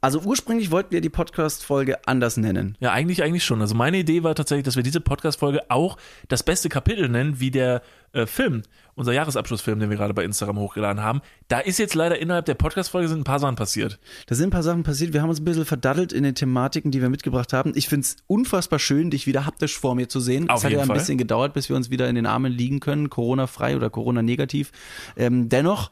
[0.00, 2.76] Also ursprünglich wollten wir die Podcast-Folge anders nennen.
[2.78, 3.60] Ja, eigentlich, eigentlich schon.
[3.60, 5.96] Also meine Idee war tatsächlich, dass wir diese Podcast-Folge auch
[6.28, 8.62] das beste Kapitel nennen, wie der äh, Film,
[8.94, 11.20] unser Jahresabschlussfilm, den wir gerade bei Instagram hochgeladen haben.
[11.48, 13.98] Da ist jetzt leider innerhalb der Podcast-Folge sind ein paar Sachen passiert.
[14.26, 15.12] Da sind ein paar Sachen passiert.
[15.12, 17.72] Wir haben uns ein bisschen verdaddelt in den Thematiken, die wir mitgebracht haben.
[17.74, 20.48] Ich finde es unfassbar schön, dich wieder haptisch vor mir zu sehen.
[20.48, 20.96] Auf es hat ja ein Fall.
[20.96, 24.70] bisschen gedauert, bis wir uns wieder in den Armen liegen können, Corona-frei oder Corona-negativ.
[25.16, 25.90] Ähm, dennoch,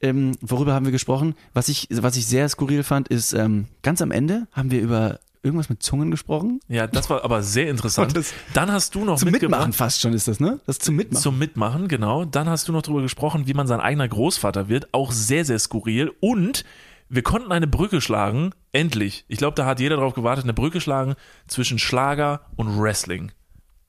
[0.00, 1.34] ähm, worüber haben wir gesprochen?
[1.54, 5.20] Was ich, was ich sehr skurril fand, ist, ähm, ganz am Ende haben wir über
[5.42, 6.58] irgendwas mit Zungen gesprochen.
[6.68, 8.18] Ja, das war aber sehr interessant.
[8.52, 10.58] Dann hast du noch Zum Mitmachen fast schon ist das, ne?
[10.66, 11.22] Das zum Mitmachen.
[11.22, 12.24] Zum Mitmachen, genau.
[12.24, 14.92] Dann hast du noch darüber gesprochen, wie man sein eigener Großvater wird.
[14.92, 16.12] Auch sehr, sehr skurril.
[16.20, 16.64] Und
[17.08, 18.50] wir konnten eine Brücke schlagen.
[18.72, 19.24] Endlich.
[19.28, 20.44] Ich glaube, da hat jeder drauf gewartet.
[20.44, 21.14] Eine Brücke schlagen
[21.46, 23.30] zwischen Schlager und Wrestling.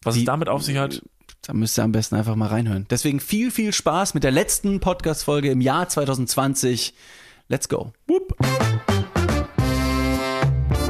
[0.04, 1.02] Was Die- es damit auf sich hat,
[1.48, 2.86] Da müsst ihr am besten einfach mal reinhören.
[2.90, 6.94] Deswegen viel, viel Spaß mit der letzten Podcast-Folge im Jahr 2020.
[7.48, 7.94] Let's go.
[8.06, 8.36] Whoop.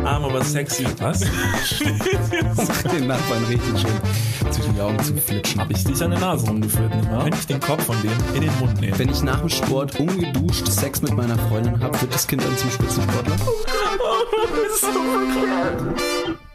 [0.03, 0.87] Arm aber sexy.
[0.97, 1.19] Was?
[2.91, 5.61] Den Nachbarn richtig schön zwischen die Augen zu flitschen.
[5.61, 7.25] Hab ich dich an der Nase rumgeführt, nicht wahr?
[7.25, 8.97] Wenn ich den Kopf von dem in den Mund nehme.
[8.97, 12.57] Wenn ich nach dem Sport ungeduscht Sex mit meiner Freundin habe, wird das Kind dann
[12.57, 13.37] zum Spitzensportler?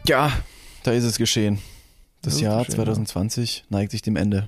[0.05, 0.33] Ja,
[0.83, 1.59] da ist es geschehen.
[2.23, 4.47] Das Jahr geschehen, 2020 neigt sich dem Ende.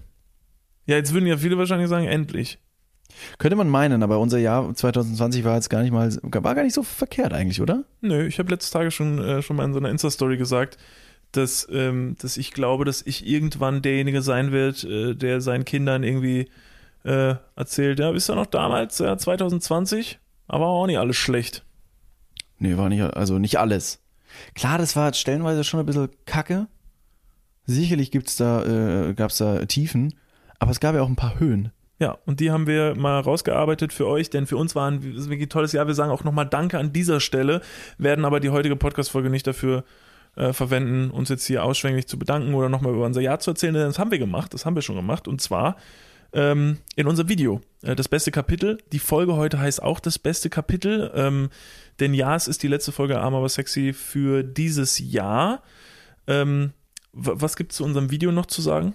[0.87, 2.57] Ja, jetzt würden ja viele wahrscheinlich sagen, endlich.
[3.37, 6.73] Könnte man meinen, aber unser Jahr 2020 war jetzt gar nicht mal, war gar nicht
[6.73, 7.83] so verkehrt eigentlich, oder?
[8.01, 10.77] Nö, ich habe letzte Tage schon, äh, schon mal in so einer Insta-Story gesagt,
[11.31, 16.03] dass, ähm, dass ich glaube, dass ich irgendwann derjenige sein wird, äh, der seinen Kindern
[16.03, 16.49] irgendwie
[17.03, 21.63] äh, erzählt, ja, wisst ihr noch damals, ja, 2020, aber auch nicht alles schlecht.
[22.57, 23.99] Nee, war nicht, also nicht alles.
[24.53, 26.67] Klar, das war stellenweise schon ein bisschen kacke.
[27.65, 30.13] Sicherlich gibt's da, äh, gab's da Tiefen,
[30.59, 31.71] aber es gab ja auch ein paar Höhen.
[31.97, 35.29] Ja, und die haben wir mal rausgearbeitet für euch, denn für uns war ein es
[35.29, 35.87] wirklich tolles Jahr.
[35.87, 37.61] Wir sagen auch nochmal Danke an dieser Stelle,
[37.97, 39.85] werden aber die heutige Podcast-Folge nicht dafür
[40.35, 43.73] äh, verwenden, uns jetzt hier ausschwänglich zu bedanken oder nochmal über unser Jahr zu erzählen,
[43.73, 45.77] denn das haben wir gemacht, das haben wir schon gemacht und zwar
[46.33, 47.61] ähm, in unserem Video.
[47.81, 48.77] Äh, das beste Kapitel.
[48.91, 51.49] Die Folge heute heißt auch das beste Kapitel, ähm,
[52.01, 55.63] denn ja, es ist die letzte Folge Arm aber sexy für dieses Jahr.
[56.27, 56.73] Ähm,
[57.15, 58.93] was gibt es zu unserem Video noch zu sagen?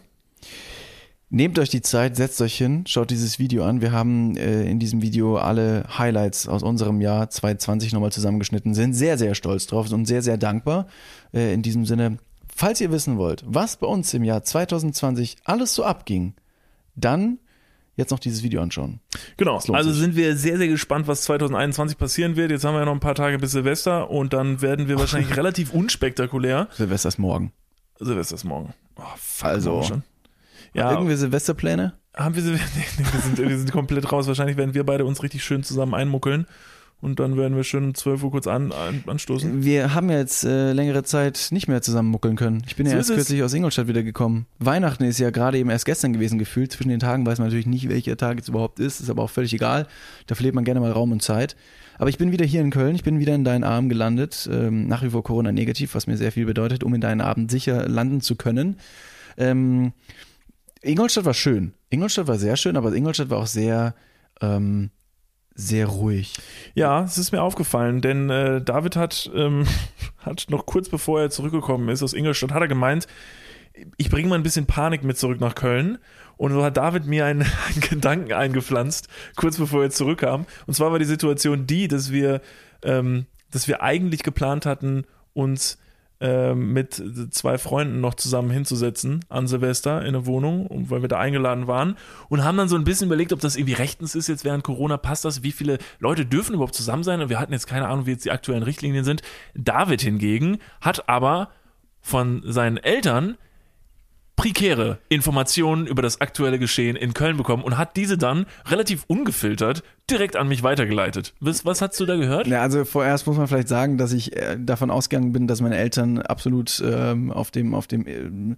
[1.33, 3.81] Nehmt euch die Zeit, setzt euch hin, schaut dieses Video an.
[3.81, 8.95] Wir haben äh, in diesem Video alle Highlights aus unserem Jahr 2020 nochmal zusammengeschnitten, sind
[8.95, 10.89] sehr, sehr stolz drauf und sehr, sehr dankbar.
[11.33, 12.19] Äh, in diesem Sinne,
[12.55, 16.35] falls ihr wissen wollt, was bei uns im Jahr 2020 alles so abging,
[16.97, 17.39] dann
[17.95, 18.99] jetzt noch dieses Video anschauen.
[19.37, 20.01] Genau, also sich.
[20.01, 22.51] sind wir sehr, sehr gespannt, was 2021 passieren wird.
[22.51, 25.37] Jetzt haben wir ja noch ein paar Tage bis Silvester und dann werden wir wahrscheinlich
[25.37, 26.67] relativ unspektakulär.
[26.73, 27.53] Silvester ist morgen.
[28.01, 28.75] Silvester ist morgen.
[28.97, 30.03] Oh, fuck, Also, schon.
[30.75, 31.95] Ja, Irgendwie Silvesterpläne?
[32.17, 32.67] haben wir, Silvester,
[32.99, 34.27] nee, wir, sind, wir sind komplett raus.
[34.27, 36.47] Wahrscheinlich werden wir beide uns richtig schön zusammen einmuckeln
[37.01, 39.65] und dann werden wir schön um 12 Uhr kurz an, an, anstoßen.
[39.65, 42.63] Wir haben ja jetzt äh, längere Zeit nicht mehr zusammen muckeln können.
[42.67, 43.17] Ich bin ja So erst ist es.
[43.23, 44.47] kürzlich aus Ingolstadt wiedergekommen.
[44.59, 46.73] Weihnachten ist ja gerade eben erst gestern gewesen gefühlt.
[46.73, 49.01] Zwischen den Tagen weiß man natürlich nicht, welcher Tag jetzt überhaupt ist.
[49.01, 49.87] Ist aber auch völlig egal.
[50.27, 51.57] Da verliert man gerne mal Raum und Zeit.
[52.01, 52.95] Aber ich bin wieder hier in Köln.
[52.95, 54.49] Ich bin wieder in deinen Armen gelandet.
[54.51, 57.51] Ähm, nach wie vor Corona negativ, was mir sehr viel bedeutet, um in deinen Armen
[57.51, 58.79] sicher landen zu können.
[59.37, 59.93] Ähm,
[60.81, 61.75] Ingolstadt war schön.
[61.91, 63.95] Ingolstadt war sehr schön, aber Ingolstadt war auch sehr,
[64.41, 64.89] ähm,
[65.55, 66.39] sehr ruhig.
[66.73, 69.67] Ja, es ist mir aufgefallen, denn äh, David hat, ähm,
[70.21, 73.09] hat noch kurz bevor er zurückgekommen ist aus Ingolstadt, hat er gemeint,
[73.99, 75.99] ich bringe mal ein bisschen Panik mit zurück nach Köln.
[76.41, 80.47] Und so hat David mir einen, einen Gedanken eingepflanzt, kurz bevor er zurückkam.
[80.67, 82.41] Und zwar war die Situation die, dass wir,
[82.83, 85.77] ähm, dass wir eigentlich geplant hatten, uns
[86.19, 86.95] ähm, mit
[87.31, 91.99] zwei Freunden noch zusammen hinzusetzen an Silvester in eine Wohnung, weil wir da eingeladen waren
[92.31, 94.97] und haben dann so ein bisschen überlegt, ob das irgendwie rechtens ist jetzt während Corona,
[94.97, 98.07] passt das, wie viele Leute dürfen überhaupt zusammen sein und wir hatten jetzt keine Ahnung,
[98.07, 99.21] wie jetzt die aktuellen Richtlinien sind.
[99.55, 101.51] David hingegen hat aber
[102.01, 103.37] von seinen Eltern
[104.41, 109.83] prekäre Informationen über das aktuelle Geschehen in Köln bekommen und hat diese dann relativ ungefiltert
[110.11, 111.35] direkt an mich weitergeleitet.
[111.41, 112.47] Was, was hast du da gehört?
[112.47, 115.77] Ja, also vorerst muss man vielleicht sagen, dass ich äh, davon ausgegangen bin, dass meine
[115.77, 118.57] Eltern absolut ähm, auf dem, auf dem, ähm,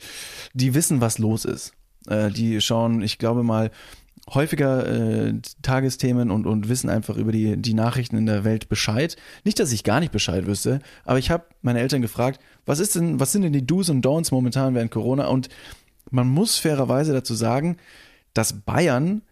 [0.55, 1.73] die wissen, was los ist.
[2.07, 3.73] Äh, die schauen, ich glaube mal,
[4.31, 9.17] häufiger äh, Tagesthemen und, und wissen einfach über die, die Nachrichten in der Welt Bescheid.
[9.45, 12.95] Nicht, dass ich gar nicht Bescheid wüsste, aber ich habe meine Eltern gefragt, was ist
[12.95, 15.27] denn, was sind denn die Do's und Don'ts momentan während Corona?
[15.27, 15.49] Und
[16.11, 17.77] man muss fairerweise dazu sagen,
[18.35, 19.23] dass Bayern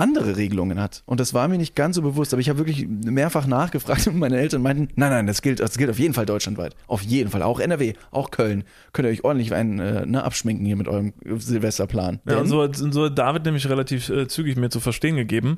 [0.00, 1.02] andere Regelungen hat.
[1.06, 4.18] Und das war mir nicht ganz so bewusst, aber ich habe wirklich mehrfach nachgefragt und
[4.18, 6.74] meine Eltern meinten, nein, nein, das gilt, das gilt auf jeden Fall deutschlandweit.
[6.86, 7.42] Auf jeden Fall.
[7.42, 8.64] Auch NRW, auch Köln.
[8.92, 12.20] Könnt ihr euch ordentlich einen äh, ne, abschminken hier mit eurem Silvesterplan.
[12.28, 15.16] Ja, und so, hat- und so hat David nämlich relativ äh, zügig mir zu verstehen
[15.16, 15.56] gegeben,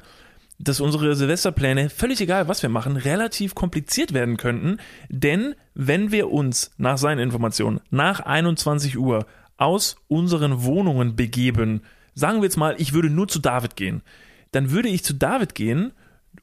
[0.59, 4.79] dass unsere Silvesterpläne, völlig egal, was wir machen, relativ kompliziert werden könnten.
[5.09, 11.83] Denn wenn wir uns nach seinen Informationen nach 21 Uhr aus unseren Wohnungen begeben,
[12.15, 14.03] sagen wir jetzt mal, ich würde nur zu David gehen,
[14.53, 15.93] dann würde ich zu David gehen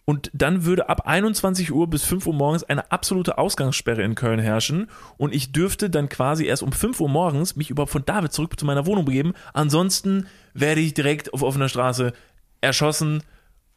[0.06, 4.40] und dann würde ab 21 Uhr bis 5 Uhr morgens eine absolute Ausgangssperre in Köln
[4.40, 8.34] herrschen und ich dürfte dann quasi erst um 5 Uhr morgens mich überhaupt von David
[8.34, 9.34] zurück zu meiner Wohnung begeben.
[9.54, 12.14] Ansonsten werde ich direkt auf offener Straße
[12.62, 13.24] erschossen,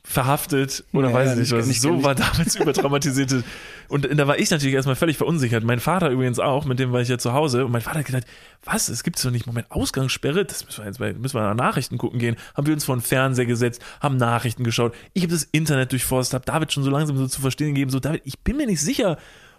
[0.04, 1.66] verhaftet oder Ja, weiß ja, ich nicht was.
[1.66, 3.44] nicht- so war damals übertraumatisierte.
[3.88, 5.64] Und da war ich natürlich erstmal völlig verunsichert.
[5.64, 7.64] Mein Vater übrigens auch, mit dem war ich ja zu Hause.
[7.64, 8.24] Und mein Vater hat gedacht,
[8.64, 10.44] was, es gibt doch nicht Moment Ausgangssperre?
[10.44, 12.36] Das müssen wir jetzt bei, müssen wir nach Nachrichten gucken gehen.
[12.56, 14.94] Haben wir uns vor den Fernseher gesetzt, haben Nachrichten geschaut.
[15.12, 18.00] Ich habe das Internet durchforstet, habe David schon so langsam so zu verstehen gegeben, so
[18.00, 19.18] David, ich bin mir nicht sicher,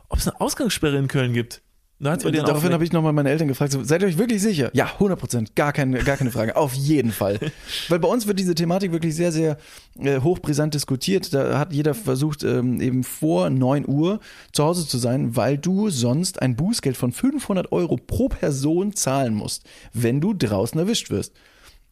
[0.10, 1.62] ob es eine Ausgangssperre in Köln gibt.
[2.03, 4.69] Dir Daraufhin habe ich nochmal meine Eltern gefragt, so, seid ihr euch wirklich sicher?
[4.73, 7.39] Ja, 100 Prozent, gar keine, gar keine Frage, auf jeden Fall.
[7.89, 9.57] Weil bei uns wird diese Thematik wirklich sehr, sehr
[10.00, 11.33] äh, hochbrisant diskutiert.
[11.33, 14.19] Da hat jeder versucht, ähm, eben vor 9 Uhr
[14.51, 19.33] zu Hause zu sein, weil du sonst ein Bußgeld von 500 Euro pro Person zahlen
[19.33, 21.33] musst, wenn du draußen erwischt wirst.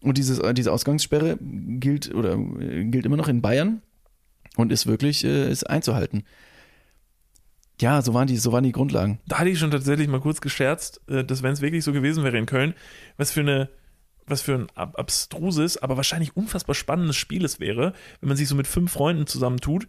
[0.02, 3.82] Und dieses, äh, diese Ausgangssperre gilt oder äh, gilt immer noch in Bayern
[4.58, 6.24] und ist wirklich äh, ist einzuhalten.
[7.82, 9.20] Ja, so waren die, so waren die Grundlagen.
[9.28, 12.24] da hatte ich schon tatsächlich mal kurz gescherzt, äh, dass wenn es wirklich so gewesen
[12.24, 12.76] wäre in Köln,
[13.18, 13.70] was für eine
[14.28, 18.48] was für ein ab abstruses, aber wahrscheinlich unfassbar spannendes Spiel es wäre, wenn man sich
[18.48, 19.88] so mit fünf Freunden zusammentut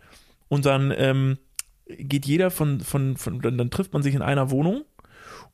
[0.49, 1.39] und dann ähm,
[1.87, 4.85] geht jeder von, von, von dann, dann trifft man sich in einer Wohnung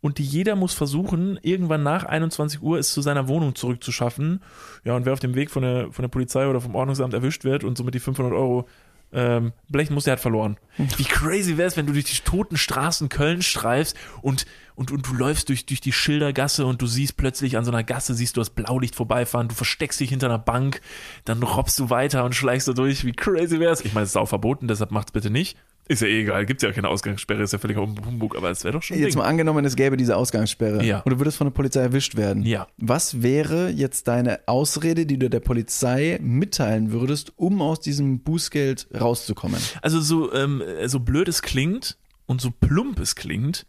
[0.00, 4.42] und die, jeder muss versuchen, irgendwann nach 21 Uhr es zu seiner Wohnung zurückzuschaffen.
[4.84, 7.44] Ja, und wer auf dem Weg von der, von der Polizei oder vom Ordnungsamt erwischt
[7.44, 8.68] wird und somit die 500 Euro
[9.12, 10.58] ähm, blechen muss, der hat verloren.
[10.96, 15.06] Wie crazy wäre es, wenn du durch die toten Straßen Köln streifst und, und, und
[15.06, 18.36] du läufst durch, durch die Schildergasse und du siehst plötzlich an so einer Gasse, siehst
[18.36, 20.80] du das Blaulicht vorbeifahren, du versteckst dich hinter einer Bank,
[21.24, 23.04] dann robbst du weiter und schleichst da durch.
[23.04, 23.84] Wie crazy wäre es?
[23.84, 25.56] Ich meine, es ist auch verboten, deshalb macht's bitte nicht.
[25.88, 28.74] Ist ja eh egal, gibt's ja keine Ausgangssperre, ist ja völliger Humbug, aber es wäre
[28.74, 29.18] doch schon Jetzt Ding.
[29.22, 31.00] mal angenommen, es gäbe diese Ausgangssperre Ja.
[31.00, 32.42] und du würdest von der Polizei erwischt werden.
[32.44, 32.66] Ja.
[32.76, 38.88] Was wäre jetzt deine Ausrede, die du der Polizei mitteilen würdest, um aus diesem Bußgeld
[39.00, 39.58] rauszukommen?
[39.82, 41.96] Also so, ähm, so blöd es klingt
[42.26, 43.64] und so plump es klingt,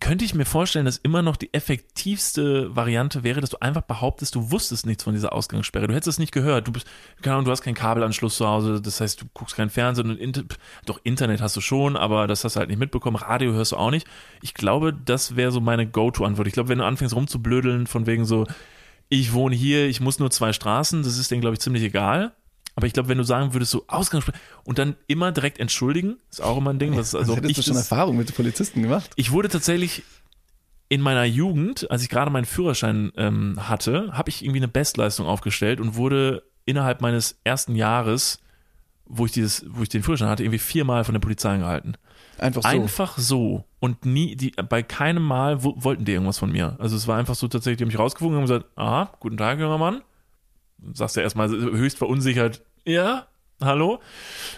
[0.00, 4.34] könnte ich mir vorstellen, dass immer noch die effektivste Variante wäre, dass du einfach behauptest,
[4.34, 5.86] du wusstest nichts von dieser Ausgangssperre.
[5.86, 6.66] Du hättest es nicht gehört.
[6.66, 6.86] Du bist,
[7.20, 10.18] keine Ahnung, du hast keinen Kabelanschluss zu Hause, das heißt, du guckst kein Fernsehen und
[10.18, 10.44] Inter
[10.86, 13.16] doch Internet hast du schon, aber das hast du halt nicht mitbekommen.
[13.16, 14.06] Radio hörst du auch nicht.
[14.40, 16.46] Ich glaube, das wäre so meine Go-To-Antwort.
[16.46, 18.46] Ich glaube, wenn du anfängst rumzublödeln, von wegen so,
[19.10, 22.32] ich wohne hier, ich muss nur zwei Straßen, das ist denen, glaube ich, ziemlich egal.
[22.74, 26.40] Aber ich glaube, wenn du sagen würdest, so Ausgangssperre und dann immer direkt entschuldigen, ist
[26.42, 26.92] auch immer ein Ding.
[26.92, 29.10] Was, also Also hättest ich, du schon das, Erfahrung mit Polizisten gemacht?
[29.16, 30.02] ich wurde tatsächlich
[30.88, 35.26] in meiner Jugend, als ich gerade meinen Führerschein ähm, hatte, habe ich irgendwie eine Bestleistung
[35.26, 38.40] aufgestellt und wurde innerhalb meines ersten Jahres,
[39.06, 41.96] wo ich dieses, wo ich den Führerschein hatte, irgendwie viermal von der Polizei angehalten.
[42.38, 42.68] Einfach so.
[42.68, 43.64] Einfach so.
[43.80, 46.76] Und nie, die, bei keinem Mal wo, wollten die irgendwas von mir.
[46.78, 49.36] Also es war einfach so tatsächlich, die haben mich rausgefunden und haben gesagt, aha, guten
[49.36, 50.02] Tag, junger Mann.
[50.94, 53.28] Sagst du erstmal höchst verunsichert, ja,
[53.60, 54.00] hallo.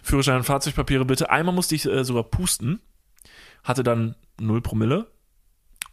[0.03, 1.31] Führerschein und Fahrzeugpapiere bitte.
[1.31, 2.81] Einmal musste ich äh, sogar pusten,
[3.62, 5.06] hatte dann null Promille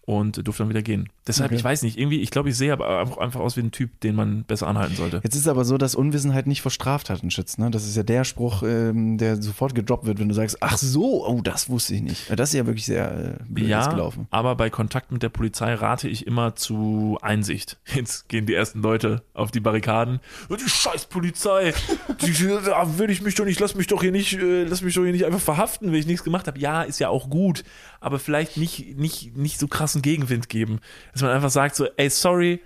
[0.01, 1.10] und durfte dann wieder gehen.
[1.28, 1.58] Deshalb, Okay.
[1.60, 4.00] ich weiß nicht, irgendwie, ich glaube, ich sehe aber einfach, einfach aus wie ein Typ,
[4.02, 5.22] den man besser anhalten sollte.
[5.24, 7.60] Jetzt ist aber so, dass Unwissenheit nicht vor Straftaten schützt.
[7.60, 7.70] Ne?
[7.70, 11.28] Das ist ja der Spruch, ähm, der sofort gedroppt wird, wenn du sagst, ach so,
[11.28, 12.32] oh, das wusste ich nicht.
[12.40, 14.28] Das ist ja wirklich sehr äh, blöd Ja, gelaufen.
[14.32, 17.80] aber bei Kontakt mit der Polizei rate ich immer zu Einsicht.
[17.94, 20.20] Jetzt gehen die ersten Leute auf die Barrikaden.
[20.50, 21.74] "Ja, Die scheiß Polizei,
[22.22, 22.34] die,
[22.66, 25.04] da will ich mich doch nicht, lass mich doch hier nicht, äh, lass mich doch
[25.04, 26.58] hier nicht einfach verhaften, wenn ich nichts gemacht habe.
[26.58, 27.63] Ja, ist ja auch gut,
[28.00, 30.80] aber vielleicht nicht, nicht, nicht so krassen Gegenwind geben.
[31.13, 32.62] Dass man einfach sagt so, ey, sorry,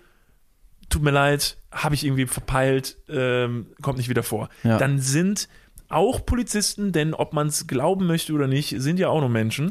[0.89, 4.49] tut mir leid, habe ich irgendwie verpeilt, ähm, kommt nicht wieder vor.
[4.63, 4.77] Ja.
[4.77, 5.49] Dann sind
[5.89, 9.67] auch Polizisten, denn ob man es glauben möchte oder nicht, sind ja auch nur Menschen.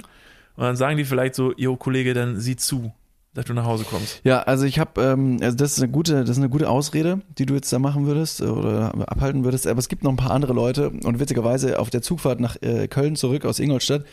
[0.56, 2.92] Und dann sagen die vielleicht so, yo Kollege, dann sieh zu,
[3.32, 4.20] dass du nach Hause kommst.
[4.22, 7.20] Ja, also ich habe, ähm, also das ist eine gute, das ist eine gute Ausrede,
[7.38, 9.66] die du jetzt da machen würdest äh, oder abhalten würdest.
[9.66, 12.86] Aber es gibt noch ein paar andere Leute und witzigerweise auf der Zugfahrt nach äh,
[12.86, 14.04] Köln zurück aus Ingolstadt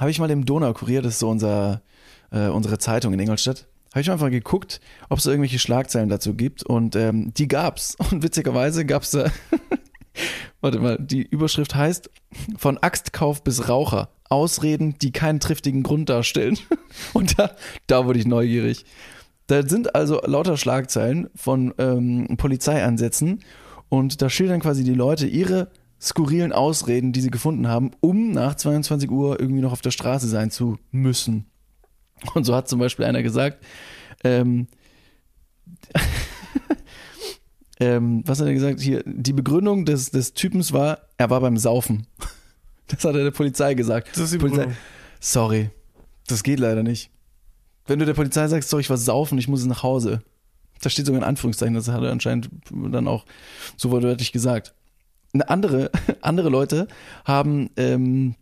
[0.00, 1.82] habe ich mal im Donaukurier, das ist so unser,
[2.32, 6.62] äh, unsere Zeitung in Ingolstadt, habe ich einfach geguckt, ob es irgendwelche Schlagzeilen dazu gibt
[6.62, 9.30] und ähm, die gab's und witzigerweise gab's da,
[10.60, 12.10] warte mal, die Überschrift heißt
[12.56, 16.58] von Axtkauf bis Raucher Ausreden, die keinen triftigen Grund darstellen
[17.12, 17.50] und da,
[17.86, 18.84] da wurde ich neugierig.
[19.48, 23.40] Da sind also lauter Schlagzeilen von ähm, Polizeieinsätzen
[23.88, 28.54] und da schildern quasi die Leute ihre skurrilen Ausreden, die sie gefunden haben, um nach
[28.54, 31.49] 22 Uhr irgendwie noch auf der Straße sein zu müssen.
[32.34, 33.64] Und so hat zum Beispiel einer gesagt,
[34.24, 34.66] ähm,
[37.80, 38.80] ähm, was hat er gesagt?
[38.80, 42.06] Hier, die Begründung des, des Typens war, er war beim Saufen.
[42.92, 44.08] Das hat er der Polizei gesagt.
[44.14, 44.82] Das ist die Polizei, Begründung.
[45.20, 45.70] sorry,
[46.26, 47.12] das geht leider nicht.
[47.86, 50.24] Wenn du der Polizei sagst, sorry, ich war saufen, ich muss nach Hause.
[50.80, 53.26] Da steht sogar in Anführungszeichen, das hat er anscheinend dann auch
[53.76, 54.74] so wortwörtlich gesagt.
[55.32, 56.88] Eine andere, andere Leute
[57.24, 58.34] haben, ähm,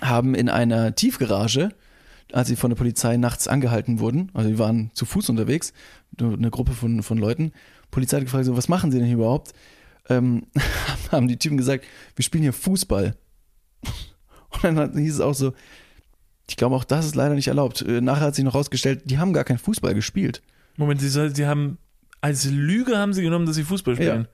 [0.00, 1.70] haben in einer Tiefgarage,
[2.32, 5.72] als sie von der Polizei nachts angehalten wurden, also die waren zu Fuß unterwegs,
[6.18, 7.52] eine Gruppe von, von Leuten,
[7.90, 9.52] Polizei hat gefragt, so, was machen sie denn hier überhaupt?
[10.08, 10.46] Ähm,
[11.12, 11.84] haben die Typen gesagt,
[12.16, 13.16] wir spielen hier Fußball.
[14.62, 15.52] Und dann hieß es auch so,
[16.48, 17.82] ich glaube auch das ist leider nicht erlaubt.
[17.82, 20.42] Äh, Nachher hat sich noch rausgestellt, die haben gar keinen Fußball gespielt.
[20.76, 21.78] Moment, sie, sie haben
[22.20, 24.28] als Lüge haben sie genommen, dass sie Fußball spielen.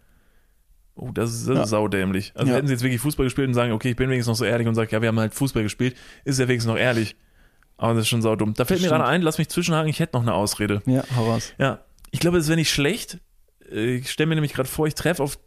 [0.95, 1.63] Oh, das ist, das Ja.
[1.65, 2.33] ist saudämlich.
[2.35, 2.57] Also Ja.
[2.57, 4.67] hätten sie jetzt wirklich Fußball gespielt und sagen, okay, ich bin wenigstens noch so ehrlich
[4.67, 7.17] und sage, ja, wir haben halt Fußball gespielt, ist ja wenigstens noch ehrlich.
[7.79, 8.55] Aber das ist schon saudumm.
[8.55, 9.01] Da fällt mir Stimmt.
[9.01, 10.83] gerade ein, lass mich zwischenhaken, ich hätte noch eine Ausrede.
[10.87, 11.53] Ja, hau raus.
[11.59, 11.81] Ja,
[12.11, 13.19] ich glaube, das wäre nicht schlecht.
[13.71, 15.39] Äh, Ich stelle mir nämlich gerade vor, ich treffe auf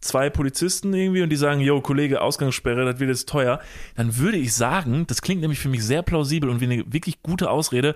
[0.00, 3.60] zwei Polizisten irgendwie und die sagen, yo, Kollege, Ausgangssperre, das wird jetzt teuer.
[3.96, 7.22] Dann würde ich sagen, das klingt nämlich für mich sehr plausibel und wie eine wirklich
[7.22, 7.94] gute Ausrede.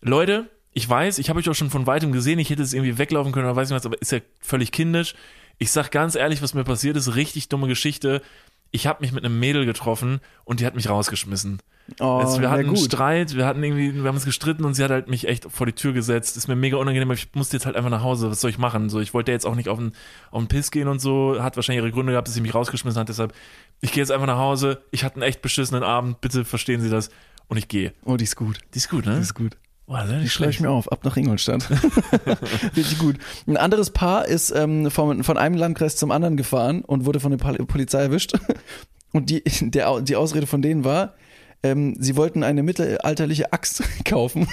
[0.00, 2.98] Leute, ich weiß, ich habe euch auch schon von weitem gesehen, ich hätte es irgendwie
[2.98, 5.14] weglaufen können oder weiß nicht was, aber ist ja völlig kindisch.
[5.58, 8.22] Ich sag ganz ehrlich, was mir passiert ist, richtig dumme Geschichte.
[8.70, 11.60] Ich habe mich mit einem Mädel getroffen und die hat mich rausgeschmissen.
[12.00, 12.76] Oh, Also wir hatten einen.
[12.76, 15.64] Streit, wir hatten irgendwie, wir haben uns gestritten und sie hat halt mich echt vor
[15.66, 16.36] die Tür gesetzt.
[16.36, 18.30] Ist mir mega unangenehm, aber ich musste jetzt halt einfach nach Hause.
[18.30, 18.90] Was soll ich machen?
[18.90, 19.92] So, ich wollte jetzt auch nicht auf den,
[20.30, 21.36] auf den Piss gehen und so.
[21.42, 23.08] Hat wahrscheinlich ihre Gründe gehabt, dass sie mich rausgeschmissen hat.
[23.08, 23.32] Deshalb,
[23.80, 24.82] ich gehe jetzt einfach nach Hause.
[24.90, 26.20] Ich hatte einen echt beschissenen Abend.
[26.20, 27.08] Bitte verstehen Sie das.
[27.48, 27.94] Und ich gehe.
[28.04, 28.58] Oh, die ist gut.
[28.74, 29.18] Die ist gut, Die ne?
[29.20, 29.56] ist gut.
[29.88, 30.92] Boah, das ist schreibe ich mir auf.
[30.92, 31.66] Ab nach Ingolstadt.
[32.76, 33.16] Richtig gut.
[33.46, 37.30] Ein anderes Paar ist ähm, von, von einem Landkreis zum anderen gefahren und wurde von
[37.30, 38.34] der Pol- Polizei erwischt.
[39.12, 41.14] Und die, der, die Ausrede von denen war,
[41.62, 44.46] ähm, sie wollten eine mittelalterliche Axt kaufen.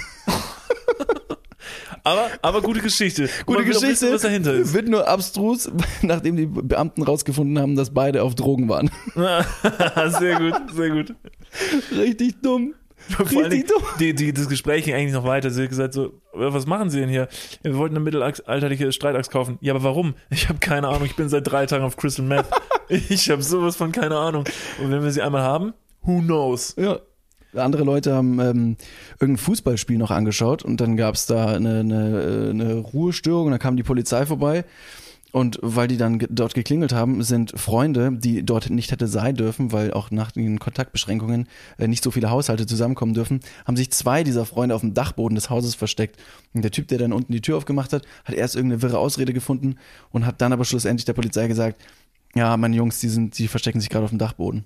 [2.05, 3.27] Aber, aber gute Geschichte.
[3.45, 3.87] Gute Geschichte.
[3.89, 4.73] Wissen, was dahinter ist.
[4.73, 5.69] Wird nur abstrus,
[6.01, 8.89] nachdem die Beamten rausgefunden haben, dass beide auf Drogen waren.
[9.15, 11.13] sehr gut, sehr gut.
[11.91, 12.75] Richtig dumm.
[13.09, 13.49] Vor dumm.
[13.99, 15.51] die, die, das Gespräch ging eigentlich noch weiter.
[15.51, 17.27] Sie hat gesagt so, "Ja, was machen Sie denn hier?
[17.61, 19.57] Wir wollten eine mittelalterliche Streitaxt kaufen.
[19.61, 20.15] Ja, aber warum?
[20.29, 21.05] Ich habe keine Ahnung.
[21.05, 22.45] Ich bin seit drei Tagen auf Crystal Meth.
[22.87, 24.43] Ich habe sowas von keine Ahnung.
[24.79, 25.73] Und wenn wir sie einmal haben,
[26.03, 26.75] who knows?
[26.77, 26.99] Ja.
[27.55, 28.77] Andere Leute haben ähm,
[29.19, 33.59] irgendein Fußballspiel noch angeschaut und dann gab es da eine, eine, eine Ruhestörung und dann
[33.59, 34.65] kam die Polizei vorbei.
[35.35, 39.73] Und weil die dann dort geklingelt haben, sind Freunde, die dort nicht hätte sein dürfen,
[39.73, 44.23] weil auch nach den Kontaktbeschränkungen äh, nicht so viele Haushalte zusammenkommen dürfen, haben sich zwei
[44.23, 46.15] dieser Freunde auf dem Dachboden des Hauses versteckt.
[46.53, 49.33] Und der Typ, der dann unten die Tür aufgemacht hat, hat erst irgendeine wirre Ausrede
[49.33, 49.75] gefunden
[50.09, 51.81] und hat dann aber schlussendlich der Polizei gesagt,
[52.33, 54.63] ja, meine Jungs, die sind, die verstecken sich gerade auf dem Dachboden.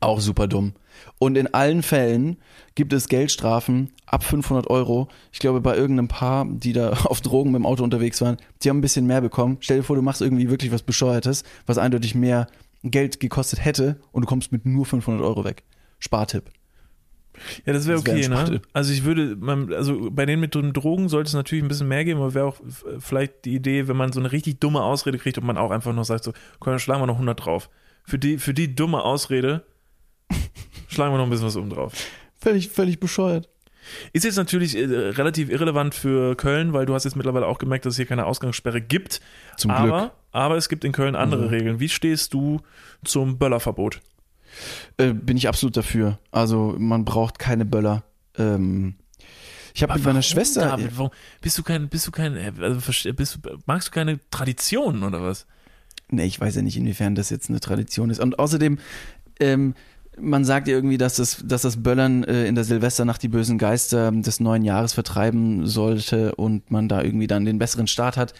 [0.00, 0.72] Auch super dumm.
[1.18, 2.36] Und in allen Fällen
[2.74, 5.08] gibt es Geldstrafen ab 500 Euro.
[5.32, 8.70] Ich glaube, bei irgendeinem Paar, die da auf Drogen mit dem Auto unterwegs waren, die
[8.70, 9.58] haben ein bisschen mehr bekommen.
[9.60, 12.46] Stell dir vor, du machst irgendwie wirklich was Bescheuertes, was eindeutig mehr
[12.82, 15.64] Geld gekostet hätte und du kommst mit nur 500 Euro weg.
[15.98, 16.44] Spartipp.
[17.64, 18.60] Ja, das wäre wär okay, ne?
[18.72, 21.88] Also ich würde, man, also bei denen mit den Drogen sollte es natürlich ein bisschen
[21.88, 24.82] mehr geben, aber wäre auch f- vielleicht die Idee, wenn man so eine richtig dumme
[24.82, 27.44] Ausrede kriegt und man auch einfach noch sagt so, komm, dann schlagen wir noch 100
[27.44, 27.70] drauf.
[28.04, 29.64] Für die, für die dumme Ausrede
[30.88, 31.92] schlagen wir noch ein bisschen was oben drauf.
[32.40, 33.48] Völlig, völlig bescheuert.
[34.12, 37.86] Ist jetzt natürlich äh, relativ irrelevant für Köln, weil du hast jetzt mittlerweile auch gemerkt,
[37.86, 39.20] dass es hier keine Ausgangssperre gibt.
[39.56, 40.12] Zum aber, Glück.
[40.32, 41.48] aber es gibt in Köln andere Mhm.
[41.48, 41.80] Regeln.
[41.80, 42.60] Wie stehst du
[43.04, 44.00] zum Böllerverbot?
[44.96, 46.18] Äh, bin ich absolut dafür.
[46.30, 48.04] Also man braucht keine Böller.
[48.36, 48.94] Ähm,
[49.74, 50.62] ich habe mit meiner Schwester.
[50.62, 51.10] David, warum,
[51.40, 52.80] bist du kein, bist du kein, äh, also,
[53.12, 55.46] bist magst du keine Traditionen oder was?
[56.10, 58.20] Nee, ich weiß ja nicht, inwiefern das jetzt eine Tradition ist.
[58.20, 58.78] Und außerdem,
[59.38, 59.74] ähm,
[60.20, 63.58] man sagt ja irgendwie, dass das, dass das Böllern äh, in der Silvesternacht die bösen
[63.58, 68.34] Geister des neuen Jahres vertreiben sollte und man da irgendwie dann den besseren Start hat.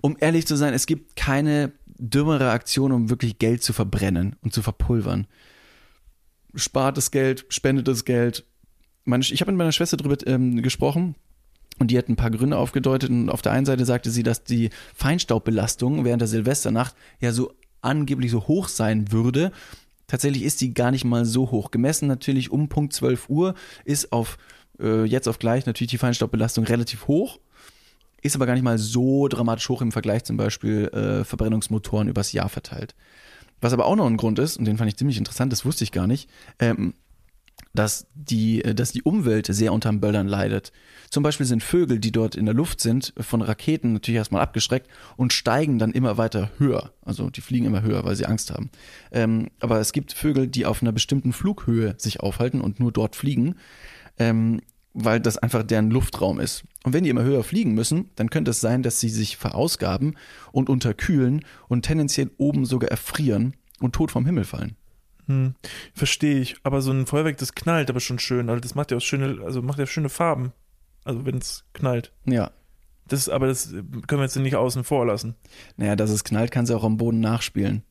[0.00, 4.52] Um ehrlich zu sein, es gibt keine dümmere Aktion, um wirklich Geld zu verbrennen und
[4.52, 5.26] zu verpulvern.
[6.54, 8.44] Spart das Geld, spendet das Geld.
[9.04, 11.14] Meine, ich habe mit meiner Schwester darüber ähm, gesprochen
[11.78, 13.10] und die hat ein paar Gründe aufgedeutet.
[13.10, 17.52] Und auf der einen Seite sagte sie, dass die Feinstaubbelastung während der Silvesternacht ja so
[17.80, 19.52] angeblich so hoch sein würde.
[20.06, 21.70] Tatsächlich ist die gar nicht mal so hoch.
[21.70, 24.38] Gemessen natürlich um Punkt 12 Uhr ist auf
[24.80, 27.38] äh, jetzt auf gleich natürlich die Feinstaubbelastung relativ hoch.
[28.22, 32.32] Ist aber gar nicht mal so dramatisch hoch im Vergleich zum Beispiel äh, Verbrennungsmotoren übers
[32.32, 32.94] Jahr verteilt.
[33.60, 35.84] Was aber auch noch ein Grund ist, und den fand ich ziemlich interessant, das wusste
[35.84, 36.94] ich gar nicht, ähm,
[37.74, 40.72] dass die, äh, dass die Umwelt sehr unterm Böllern leidet.
[41.10, 44.88] Zum Beispiel sind Vögel, die dort in der Luft sind, von Raketen natürlich erstmal abgeschreckt
[45.16, 46.92] und steigen dann immer weiter höher.
[47.02, 48.70] Also die fliegen immer höher, weil sie Angst haben.
[49.12, 53.16] Ähm, aber es gibt Vögel, die auf einer bestimmten Flughöhe sich aufhalten und nur dort
[53.16, 53.56] fliegen,
[54.18, 54.60] ähm,
[54.94, 56.64] weil das einfach deren Luftraum ist.
[56.84, 60.16] Und wenn die immer höher fliegen müssen, dann könnte es sein, dass sie sich verausgaben
[60.52, 64.76] und unterkühlen und tendenziell oben sogar erfrieren und tot vom Himmel fallen.
[65.26, 65.54] Hm,
[65.94, 66.56] verstehe ich.
[66.62, 68.48] Aber so ein Feuerwerk, das knallt aber schon schön.
[68.48, 70.52] Also das macht ja auch schöne, also macht ja schöne Farben.
[71.04, 72.12] Also wenn es knallt.
[72.24, 72.50] Ja.
[73.08, 75.34] Das, aber das können wir jetzt nicht außen vor lassen.
[75.76, 77.82] Naja, dass es knallt, kann sie auch am Boden nachspielen.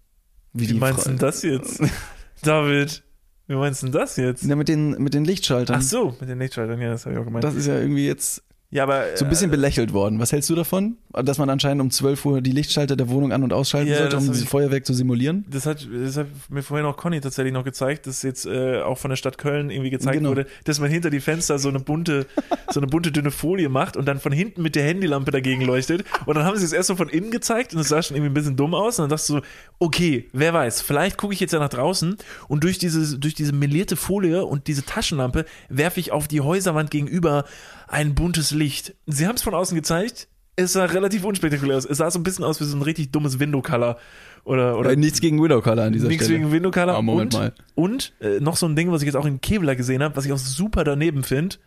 [0.53, 1.81] Wie, Wie meinst du denn das jetzt?
[2.41, 3.03] David,
[3.47, 4.43] wie meinst du denn das jetzt?
[4.43, 5.77] Ja, mit den, mit den Lichtschaltern.
[5.77, 7.43] Ach so, mit den Lichtschaltern, ja, das habe ich auch gemeint.
[7.43, 10.19] Das ist ja irgendwie jetzt ja, aber, so ein bisschen äh, belächelt worden.
[10.19, 10.97] Was hältst du davon?
[11.11, 14.17] Dass man anscheinend um 12 Uhr die Lichtschalter der Wohnung an- und ausschalten ja, sollte,
[14.17, 15.45] um dieses Feuerwerk zu simulieren?
[15.47, 18.97] Das hat, das hat mir vorhin auch Conny tatsächlich noch gezeigt, dass jetzt äh, auch
[18.97, 20.31] von der Stadt Köln irgendwie gezeigt genau.
[20.31, 22.25] wurde, dass man hinter die Fenster so eine bunte,
[22.71, 26.03] so eine bunte dünne Folie macht und dann von hinten mit der Handylampe dagegen leuchtet.
[26.25, 28.31] Und dann haben sie es erst so von innen gezeigt und es sah schon irgendwie
[28.31, 28.97] ein bisschen dumm aus.
[28.97, 29.41] Und dann dachte du so,
[29.77, 33.53] okay, wer weiß, vielleicht gucke ich jetzt ja nach draußen und durch diese, durch diese
[33.53, 37.45] melierte Folie und diese Taschenlampe werfe ich auf die Häuserwand gegenüber
[37.93, 38.95] ein buntes Licht.
[39.05, 40.27] Sie haben es von außen gezeigt.
[40.55, 41.85] Es sah relativ unspektakulär aus.
[41.85, 43.97] Es sah so ein bisschen aus wie so ein richtig dummes Window-Color.
[44.43, 46.39] Oder, oder äh, nichts gegen Window-Color an dieser nichts Stelle.
[46.39, 47.01] Nichts gegen Window-Color.
[47.01, 47.53] Moment und, mal.
[47.75, 50.25] Und äh, noch so ein Ding, was ich jetzt auch in Kevlar gesehen habe, was
[50.25, 51.57] ich auch super daneben finde.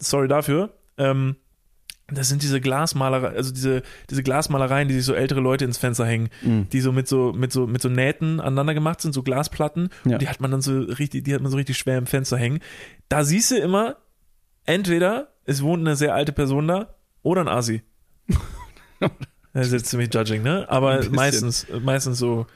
[0.00, 0.74] Sorry dafür.
[0.98, 1.36] Ähm,
[2.08, 6.06] das sind diese Glasmalereien, also diese, diese Glasmalereien, die sich so ältere Leute ins Fenster
[6.06, 6.68] hängen, mhm.
[6.70, 9.90] die so mit so, mit so, mit so Nähten aneinander gemacht sind, so Glasplatten.
[10.04, 10.12] Ja.
[10.12, 12.36] Und die hat man dann so richtig, die hat man so richtig schwer im Fenster
[12.36, 12.60] hängen.
[13.08, 13.96] Da siehst du immer,
[14.64, 17.82] entweder es wohnt eine sehr alte Person da oder ein Asi.
[19.54, 20.66] das ist jetzt ziemlich judging, ne?
[20.68, 22.46] Aber meistens, meistens so,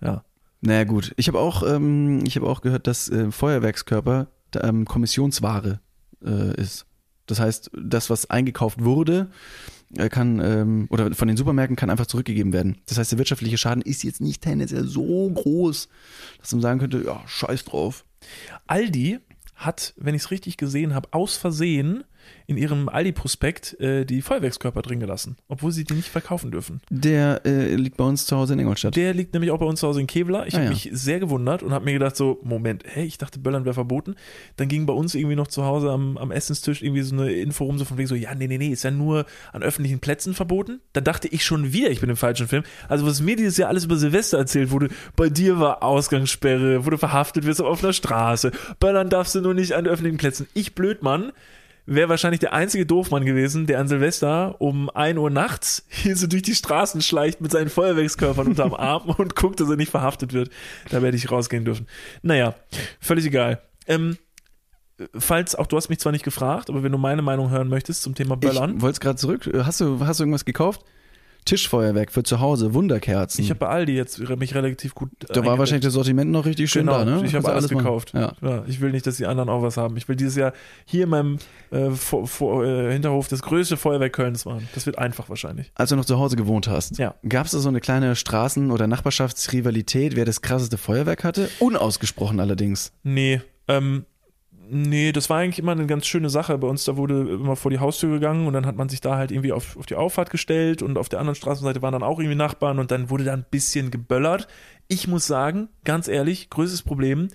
[0.00, 0.24] ja.
[0.60, 1.12] Naja, gut.
[1.16, 4.28] Ich habe auch, ähm, ich hab auch gehört, dass äh, Feuerwerkskörper
[4.62, 5.80] ähm, Kommissionsware
[6.24, 6.86] äh, ist.
[7.26, 9.28] Das heißt, das, was eingekauft wurde,
[9.96, 12.78] äh, kann, ähm, oder von den Supermärkten kann einfach zurückgegeben werden.
[12.86, 15.88] Das heißt, der wirtschaftliche Schaden ist jetzt nicht tendenziell so groß,
[16.40, 18.04] dass man sagen könnte, ja, scheiß drauf.
[18.68, 19.18] Aldi
[19.56, 22.04] hat, wenn ich es richtig gesehen habe, aus Versehen
[22.46, 26.80] in ihrem Aldi-Prospekt äh, die Feuerwerkskörper drin gelassen, obwohl sie die nicht verkaufen dürfen.
[26.90, 28.96] Der äh, liegt bei uns zu Hause in Ingolstadt.
[28.96, 30.46] Der liegt nämlich auch bei uns zu Hause in Kevlar.
[30.46, 30.70] Ich ah, habe ja.
[30.70, 34.16] mich sehr gewundert und habe mir gedacht so, Moment, hä, ich dachte Böllern wäre verboten.
[34.56, 37.64] Dann ging bei uns irgendwie noch zu Hause am, am Essenstisch irgendwie so eine Info
[37.64, 40.34] rum, so von wegen so, ja, nee, nee, nee, ist ja nur an öffentlichen Plätzen
[40.34, 40.80] verboten.
[40.92, 42.64] Da dachte ich schon wieder, ich bin im falschen Film.
[42.88, 46.98] Also was mir dieses Jahr alles über Silvester erzählt wurde, bei dir war Ausgangssperre, du
[46.98, 48.52] verhaftet wirst auf einer Straße.
[48.80, 50.46] Böllern darfst du nur nicht an öffentlichen Plätzen.
[50.54, 51.32] Ich Blödmann
[51.86, 56.26] wäre wahrscheinlich der einzige Doofmann gewesen, der an Silvester um 1 Uhr nachts hier so
[56.26, 60.32] durch die Straßen schleicht mit seinen Feuerwerkskörpern unterm Arm und guckt, dass er nicht verhaftet
[60.32, 60.50] wird.
[60.90, 61.86] Da werde ich rausgehen dürfen.
[62.22, 62.54] Naja,
[63.00, 63.62] völlig egal.
[63.86, 64.18] Ähm,
[65.16, 68.02] falls auch du hast mich zwar nicht gefragt, aber wenn du meine Meinung hören möchtest
[68.02, 68.76] zum Thema Böllern.
[68.76, 69.48] Ich wollte es gerade zurück.
[69.54, 70.84] Hast du, hast du irgendwas gekauft?
[71.46, 73.42] Tischfeuerwerk für zu Hause, Wunderkerzen.
[73.42, 75.10] Ich habe bei Aldi jetzt mich relativ gut.
[75.20, 77.22] Da war wahrscheinlich das Sortiment noch richtig schön genau, da, ne?
[77.24, 78.12] Ich habe alles, alles gekauft.
[78.14, 78.32] Ja.
[78.42, 78.64] ja.
[78.66, 79.96] ich will nicht, dass die anderen auch was haben.
[79.96, 80.52] Ich will dieses Jahr
[80.84, 81.38] hier in meinem
[81.70, 84.68] äh, vor, vor, äh, Hinterhof das größte Feuerwerk Kölns machen.
[84.74, 85.70] Das wird einfach wahrscheinlich.
[85.74, 87.14] Als du noch zu Hause gewohnt hast, ja.
[87.28, 91.48] gab es da so eine kleine Straßen- oder Nachbarschaftsrivalität, wer das krasseste Feuerwerk hatte?
[91.60, 92.92] Unausgesprochen allerdings.
[93.02, 94.04] Nee, ähm,
[94.68, 96.58] Nee, das war eigentlich immer eine ganz schöne Sache.
[96.58, 99.16] Bei uns, da wurde immer vor die Haustür gegangen und dann hat man sich da
[99.16, 102.18] halt irgendwie auf, auf die Auffahrt gestellt und auf der anderen Straßenseite waren dann auch
[102.18, 104.48] irgendwie Nachbarn und dann wurde da ein bisschen geböllert.
[104.88, 107.28] Ich muss sagen, ganz ehrlich, größtes Problem,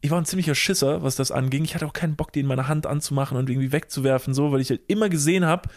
[0.00, 1.64] ich war ein ziemlicher Schisser, was das anging.
[1.64, 4.60] Ich hatte auch keinen Bock, den in meiner Hand anzumachen und irgendwie wegzuwerfen, so, weil
[4.60, 5.68] ich halt immer gesehen habe,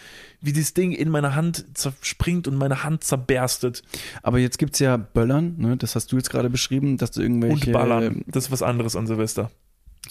[0.41, 3.81] wie dieses Ding in meiner Hand zerspringt und meine Hand zerberstet.
[4.21, 5.77] Aber jetzt gibt's ja Böllern, ne?
[5.77, 7.67] das hast du jetzt gerade beschrieben, dass du irgendwelche...
[7.67, 9.49] Und Ballern, das ist was anderes an Silvester.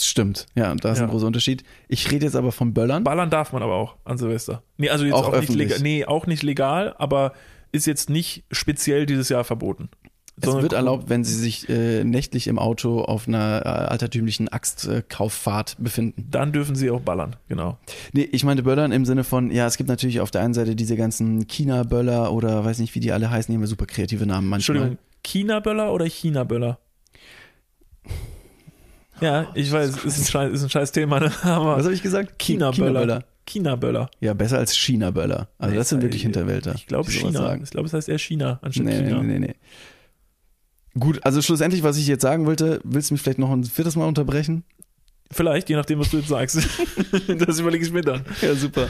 [0.05, 1.05] Stimmt, ja, da ist ja.
[1.05, 1.65] ein großer Unterschied.
[1.89, 3.05] Ich rede jetzt aber von Böllern.
[3.05, 4.63] Ballern darf man aber auch an Silvester.
[4.77, 5.79] Nee, also jetzt auch, auch nicht legal.
[5.81, 7.33] Nee, auch nicht legal, aber
[7.73, 9.91] ist jetzt nicht speziell dieses Jahr verboten.
[10.43, 15.77] Es wird erlaubt, wenn sie sich äh, nächtlich im Auto auf einer äh, altertümlichen Axtkauffahrt
[15.79, 16.27] befinden.
[16.31, 17.79] Dann dürfen sie auch ballern, genau.
[18.13, 20.77] Nee, ich meine Böllern im Sinne von, ja, es gibt natürlich auf der einen Seite
[20.77, 24.27] diese ganzen China-Böller oder weiß nicht, wie die alle heißen, die haben ja super kreative
[24.27, 24.77] Namen manchmal.
[24.77, 26.79] Entschuldigung, China-Böller oder China-Böller?
[29.21, 31.33] Ja, ich weiß, ist ein scheiß, ist ein scheiß Thema, ne?
[31.43, 32.39] Aber Was habe ich gesagt?
[32.39, 33.25] China-Böller.
[33.47, 34.11] China-Böller.
[34.21, 35.49] Ja, besser als China-Böller.
[35.59, 36.75] Also nee, das sind wirklich Hinterwälter.
[36.75, 37.57] Ich glaube China.
[37.63, 39.23] Ich glaube, es heißt eher China anstatt nee, China.
[39.23, 39.55] Nee, nee, nee.
[40.99, 43.97] Gut, also schlussendlich, was ich jetzt sagen wollte, willst du mich vielleicht noch ein viertes
[43.97, 44.65] Mal unterbrechen?
[45.31, 46.59] Vielleicht, je nachdem, was du jetzt sagst.
[47.39, 48.25] das überlege ich mir dann.
[48.41, 48.89] Ja, super.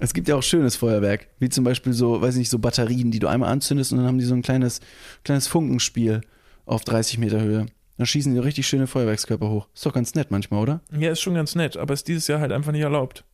[0.00, 3.18] Es gibt ja auch schönes Feuerwerk, wie zum Beispiel so, weiß nicht, so Batterien, die
[3.18, 4.80] du einmal anzündest und dann haben die so ein kleines,
[5.24, 6.20] kleines Funkenspiel
[6.66, 7.66] auf 30 Meter Höhe.
[7.98, 9.68] Dann schießen die richtig schöne Feuerwerkskörper hoch.
[9.74, 10.80] Ist doch ganz nett manchmal, oder?
[10.96, 13.24] Ja, ist schon ganz nett, aber ist dieses Jahr halt einfach nicht erlaubt.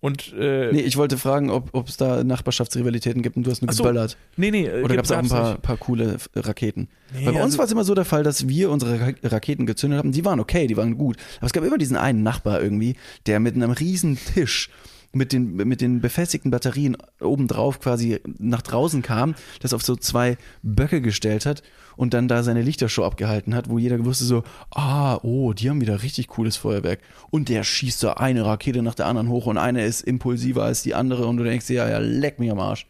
[0.00, 3.72] Und, äh, nee, ich wollte fragen, ob es da Nachbarschaftsrivalitäten gibt und du hast nur
[3.72, 4.16] so, geböllert.
[4.36, 4.70] Nee, nee.
[4.70, 6.88] Oder gab es auch ein paar, paar coole Raketen?
[7.12, 9.66] Nee, Weil bei uns also, war es immer so der Fall, dass wir unsere Raketen
[9.66, 10.12] gezündet haben.
[10.12, 11.16] Die waren okay, die waren gut.
[11.38, 12.94] Aber es gab immer diesen einen Nachbar irgendwie,
[13.26, 14.70] der mit einem riesen Tisch
[15.12, 20.36] mit den, mit den befestigten Batterien obendrauf quasi nach draußen kam, das auf so zwei
[20.62, 21.62] Böcke gestellt hat
[21.96, 25.80] und dann da seine Lichtershow abgehalten hat, wo jeder wusste so, ah, oh, die haben
[25.80, 27.00] wieder richtig cooles Feuerwerk.
[27.30, 30.82] Und der schießt da eine Rakete nach der anderen hoch und eine ist impulsiver als
[30.82, 32.86] die andere und du denkst dir, ja, ja, leck mich am Arsch.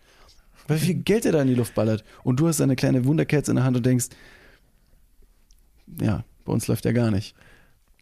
[0.67, 2.05] Weil wie viel Geld er da in die Luft ballert.
[2.25, 4.09] Und du hast eine kleine Wunderkerze in der Hand und denkst,
[6.01, 7.35] ja, bei uns läuft ja gar nicht.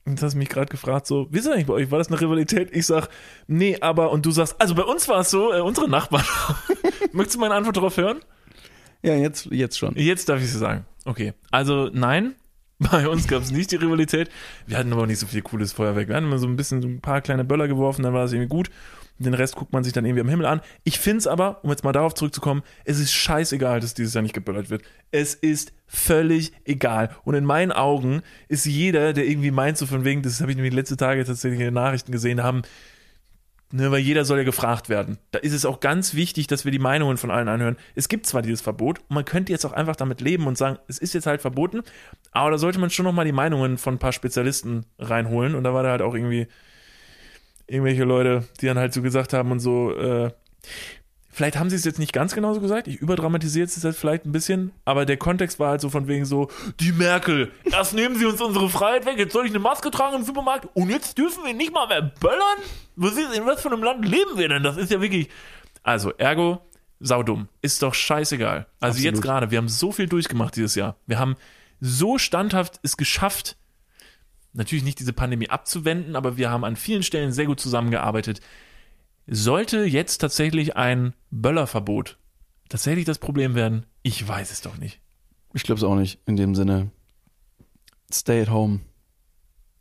[0.08, 1.90] Jetzt hast du mich gerade gefragt, so, wie ist das eigentlich bei euch?
[1.90, 2.70] War das eine Rivalität?
[2.72, 3.08] Ich sag,
[3.48, 6.24] nee, aber, und du sagst, also bei uns war es so, äh, unsere Nachbarn.
[7.12, 8.20] Möchtest du meine Antwort darauf hören?
[9.02, 9.96] Ja, jetzt, jetzt schon.
[9.96, 10.86] Jetzt darf ich sie sagen.
[11.04, 11.32] Okay.
[11.50, 12.36] Also, nein,
[12.78, 14.30] bei uns gab es nicht die Rivalität.
[14.66, 16.08] Wir hatten aber nicht so viel cooles Feuerwerk.
[16.08, 18.32] Wir hatten immer so ein bisschen so ein paar kleine Böller geworfen, dann war das
[18.32, 18.70] irgendwie gut.
[19.18, 20.60] Den Rest guckt man sich dann irgendwie am Himmel an.
[20.84, 24.22] Ich finde es aber, um jetzt mal darauf zurückzukommen, es ist scheißegal, dass dieses Jahr
[24.22, 24.82] nicht geböllert wird.
[25.10, 27.10] Es ist völlig egal.
[27.24, 30.56] Und in meinen Augen ist jeder, der irgendwie meint, so von wegen, das habe ich
[30.56, 32.62] nämlich letzte Tage tatsächlich in den Nachrichten gesehen, haben,
[33.72, 35.18] ne, weil jeder soll ja gefragt werden.
[35.30, 37.76] Da ist es auch ganz wichtig, dass wir die Meinungen von allen anhören.
[37.94, 40.78] Es gibt zwar dieses Verbot und man könnte jetzt auch einfach damit leben und sagen,
[40.88, 41.82] es ist jetzt halt verboten,
[42.32, 45.54] aber da sollte man schon nochmal die Meinungen von ein paar Spezialisten reinholen.
[45.54, 46.48] Und da war da halt auch irgendwie
[47.66, 50.30] irgendwelche Leute, die dann halt so gesagt haben und so, äh,
[51.28, 54.32] vielleicht haben sie es jetzt nicht ganz genauso gesagt, ich überdramatisiere es jetzt vielleicht ein
[54.32, 56.48] bisschen, aber der Kontext war halt so von wegen so,
[56.80, 60.16] die Merkel, erst nehmen sie uns unsere Freiheit weg, jetzt soll ich eine Maske tragen
[60.16, 62.58] im Supermarkt und jetzt dürfen wir nicht mal mehr böllern?
[62.96, 64.62] Was ist, in was für einem Land leben wir denn?
[64.62, 65.28] Das ist ja wirklich,
[65.82, 66.60] also ergo,
[67.00, 68.66] saudumm, ist doch scheißegal.
[68.80, 69.04] Also Absolut.
[69.04, 71.36] jetzt gerade, wir haben so viel durchgemacht dieses Jahr, wir haben
[71.80, 73.56] so standhaft es geschafft,
[74.56, 78.40] natürlich nicht diese Pandemie abzuwenden, aber wir haben an vielen Stellen sehr gut zusammengearbeitet.
[79.26, 82.18] Sollte jetzt tatsächlich ein Böllerverbot
[82.68, 83.86] tatsächlich das Problem werden?
[84.02, 85.00] Ich weiß es doch nicht.
[85.52, 86.90] Ich glaube es auch nicht, in dem Sinne.
[88.12, 88.80] Stay at home.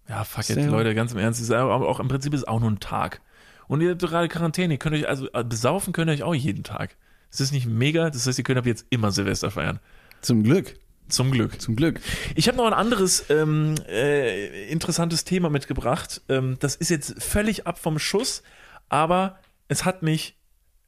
[0.07, 2.47] Ja, fuck it, Leute, ganz im Ernst, es ist auch, auch im Prinzip ist es
[2.47, 3.21] auch nur ein Tag.
[3.67, 6.35] Und ihr habt gerade Quarantäne, ihr könnt euch, also äh, besaufen könnt ihr euch auch
[6.35, 6.95] jeden Tag.
[7.31, 9.79] Das ist nicht mega, das heißt, ihr könnt ab jetzt immer Silvester feiern.
[10.21, 10.75] Zum Glück.
[11.07, 11.61] Zum Glück.
[11.61, 11.99] Zum Glück.
[12.35, 16.21] Ich habe noch ein anderes ähm, äh, interessantes Thema mitgebracht.
[16.29, 18.41] Ähm, das ist jetzt völlig ab vom Schuss,
[18.89, 20.37] aber es hat mich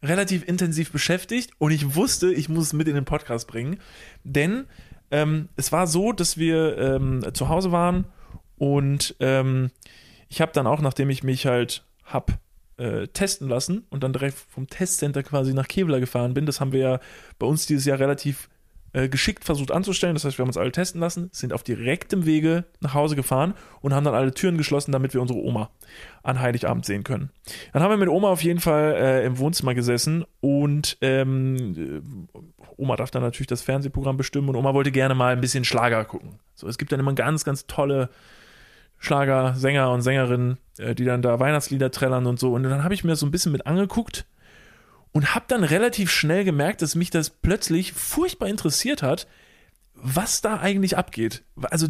[0.04, 3.80] relativ intensiv beschäftigt und ich wusste, ich muss es mit in den Podcast bringen.
[4.24, 4.66] Denn
[5.12, 8.06] ähm, es war so, dass wir ähm, zu Hause waren
[8.58, 9.72] und ähm,
[10.30, 12.40] ich habe dann auch, nachdem ich mich halt hab
[12.78, 16.74] äh, testen lassen und dann direkt vom Testcenter quasi nach Kevlar gefahren bin, das haben
[16.74, 17.00] wir ja
[17.40, 18.50] bei uns dieses Jahr relativ
[18.98, 20.16] äh, geschickt versucht anzustellen.
[20.16, 23.54] Das heißt, wir haben uns alle testen lassen, sind auf direktem Wege nach Hause gefahren
[23.82, 25.70] und haben dann alle Türen geschlossen, damit wir unsere Oma
[26.24, 27.30] an Heiligabend sehen können.
[27.74, 32.02] Dann haben wir mit Oma auf jeden Fall äh, im Wohnzimmer gesessen und ähm,
[32.36, 32.40] äh,
[32.76, 36.04] Oma darf dann natürlich das Fernsehprogramm bestimmen und Oma wollte gerne mal ein bisschen Schlager
[36.04, 36.40] gucken.
[36.56, 38.10] So, es gibt dann immer ganz, ganz tolle
[38.98, 42.54] Schlager, Sänger und Sängerinnen, äh, die dann da Weihnachtslieder trällern und so.
[42.54, 44.26] Und dann habe ich mir das so ein bisschen mit angeguckt
[45.12, 49.28] und habe dann relativ schnell gemerkt, dass mich das plötzlich furchtbar interessiert hat,
[49.94, 51.44] was da eigentlich abgeht.
[51.56, 51.88] Also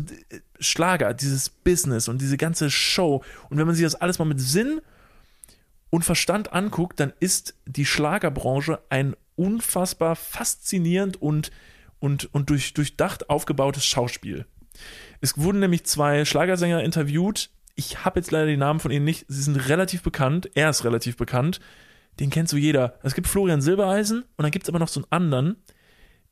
[0.60, 3.24] Schlager, dieses Business und diese ganze Show.
[3.50, 4.82] Und wenn man sich das alles mal mit Sinn
[5.90, 11.52] und Verstand anguckt, dann ist die Schlagerbranche ein unfassbar faszinierend und,
[12.00, 14.46] und, und durch, durchdacht aufgebautes Schauspiel.
[15.22, 17.50] Es wurden nämlich zwei Schlagersänger interviewt.
[17.76, 19.26] Ich habe jetzt leider die Namen von ihnen nicht.
[19.28, 20.50] Sie sind relativ bekannt.
[20.56, 21.60] Er ist relativ bekannt.
[22.20, 22.96] Den kennt so jeder.
[23.04, 25.56] Es gibt Florian Silbereisen und dann gibt es aber noch so einen anderen,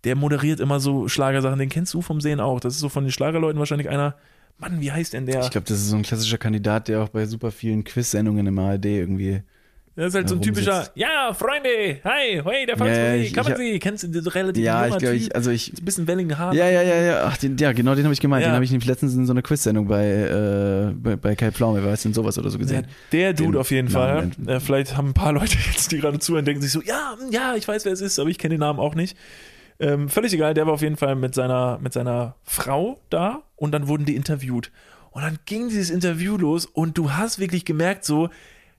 [0.04, 1.60] der moderiert immer so Schlagersachen.
[1.60, 2.60] Den kennst du vom Sehen auch.
[2.60, 4.16] Das ist so von den Schlagerleuten wahrscheinlich einer.
[4.58, 5.42] Mann, wie heißt denn der?
[5.42, 8.58] Ich glaube, das ist so ein klassischer Kandidat, der auch bei super vielen Quiz-Sendungen im
[8.58, 9.44] ARD irgendwie.
[9.98, 10.92] Das ist halt Ja, so ein typischer, rumsitzt.
[10.96, 11.70] ja, Freunde,
[12.04, 14.98] hi, hey, der Ja, ja, ich- kann man ich- sie, kennst du relativ Ja, ich
[14.98, 15.72] glaube, ich, also ich.
[15.72, 16.54] ein bisschen welligen Haaren.
[16.58, 17.22] Ja, ja, ja, ja.
[17.24, 18.42] Ach, den, ja, genau, den habe ich gemeint.
[18.44, 18.50] Ja.
[18.50, 21.82] Den habe ich nämlich letztens in so einer Quiz-Sendung bei, äh, bei, bei Kai Pflaume,
[21.82, 22.88] wer weiß denn sowas oder so Ja, gesehen.
[23.14, 24.32] der Dude Den auf jeden Fall.
[24.46, 27.56] Äh, vielleicht haben ein paar Leute jetzt, die gerade zuhören, denken sich so, ja, ja,
[27.56, 29.16] ich weiß, wer es ist, aber ich kenne den Namen auch nicht.
[29.80, 33.72] Ähm, völlig egal, der war auf jeden Fall mit seiner, mit seiner Frau da und
[33.72, 34.72] dann wurden die interviewt.
[35.12, 38.30] Und dann ging dieses Interview los und du hast wirklich gemerkt so,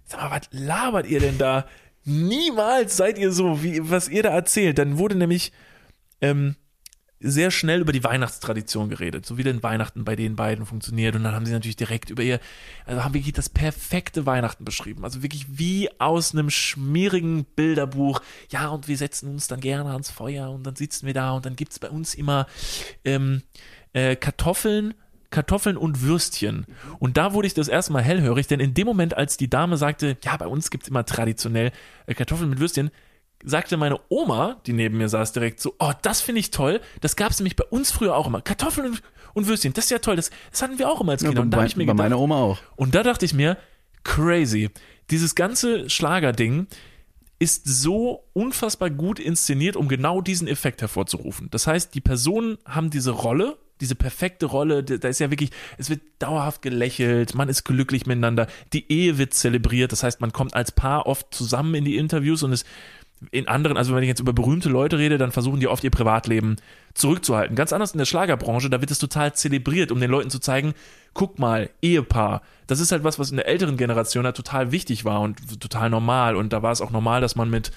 [0.07, 1.67] sag mal, was labert ihr denn da?
[2.05, 4.79] Niemals seid ihr so, wie was ihr da erzählt.
[4.79, 5.53] Dann wurde nämlich
[6.21, 6.57] ähm,
[7.19, 11.17] sehr schnell über die Weihnachtstradition geredet, so wie denn Weihnachten bei den beiden funktioniert.
[11.17, 12.41] Und dann haben sie natürlich direkt über ihr,
[12.85, 15.03] also haben wirklich das perfekte Weihnachten beschrieben.
[15.03, 18.21] Also wirklich wie aus einem schmierigen Bilderbuch.
[18.51, 21.47] Ja, und wir setzen uns dann gerne ans Feuer und dann sitzen wir da und
[21.47, 22.47] dann gibt's bei uns immer
[23.05, 23.43] ähm,
[23.95, 24.95] äh, Kartoffeln.
[25.37, 26.65] Kartoffeln und Würstchen.
[26.99, 29.77] Und da wurde ich das erste Mal hellhörig, denn in dem Moment, als die Dame
[29.77, 31.73] sagte, ja, bei uns gibt's immer traditionell
[32.07, 32.91] äh, Kartoffeln mit Würstchen,
[33.45, 36.81] sagte meine Oma, die neben mir saß, direkt so, oh, das finde ich toll.
[37.03, 38.41] Das gab es nämlich bei uns früher auch immer.
[38.41, 39.03] Kartoffeln und,
[39.35, 40.17] und Würstchen, das ist ja toll.
[40.17, 41.43] Das, das hatten wir auch immer als Ja, Kinder.
[41.43, 42.59] und da habe ich mir bei gedacht, meiner Oma auch.
[42.77, 43.59] und da dachte ich mir,
[44.05, 44.71] crazy.
[45.11, 46.67] Dieses ganze Schlagerding
[47.39, 51.49] ist so unfassbar gut inszeniert, um genau diesen Effekt hervorzurufen.
[51.51, 55.91] Das heißt, die Personen haben diese Rolle, diese perfekte Rolle, da ist ja wirklich, es
[55.91, 60.55] wird dauerhaft gelächelt, man ist glücklich miteinander, die Ehe wird zelebriert, das heißt, man kommt
[60.55, 62.65] als Paar oft zusammen in die Interviews und es
[63.31, 65.91] in anderen, also wenn ich jetzt über berühmte Leute rede, dann versuchen die oft ihr
[65.91, 66.57] Privatleben
[66.93, 67.57] zurückzuhalten.
[67.57, 70.75] Ganz anders in der Schlagerbranche, da wird es total zelebriert, um den Leuten zu zeigen,
[71.15, 72.43] guck mal, Ehepaar.
[72.67, 75.89] Das ist halt was, was in der älteren Generation halt total wichtig war und total
[75.89, 76.37] normal.
[76.37, 77.73] Und da war es auch normal, dass man mit,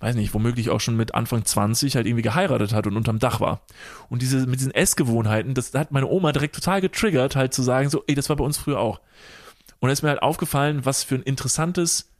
[0.00, 3.40] weiß nicht, womöglich auch schon mit Anfang 20 halt irgendwie geheiratet hat und unterm Dach
[3.40, 3.62] war.
[4.08, 7.90] Und diese, mit diesen Essgewohnheiten, das hat meine Oma direkt total getriggert, halt zu sagen,
[7.90, 9.00] so, ey, das war bei uns früher auch.
[9.80, 12.10] Und da ist mir halt aufgefallen, was für ein interessantes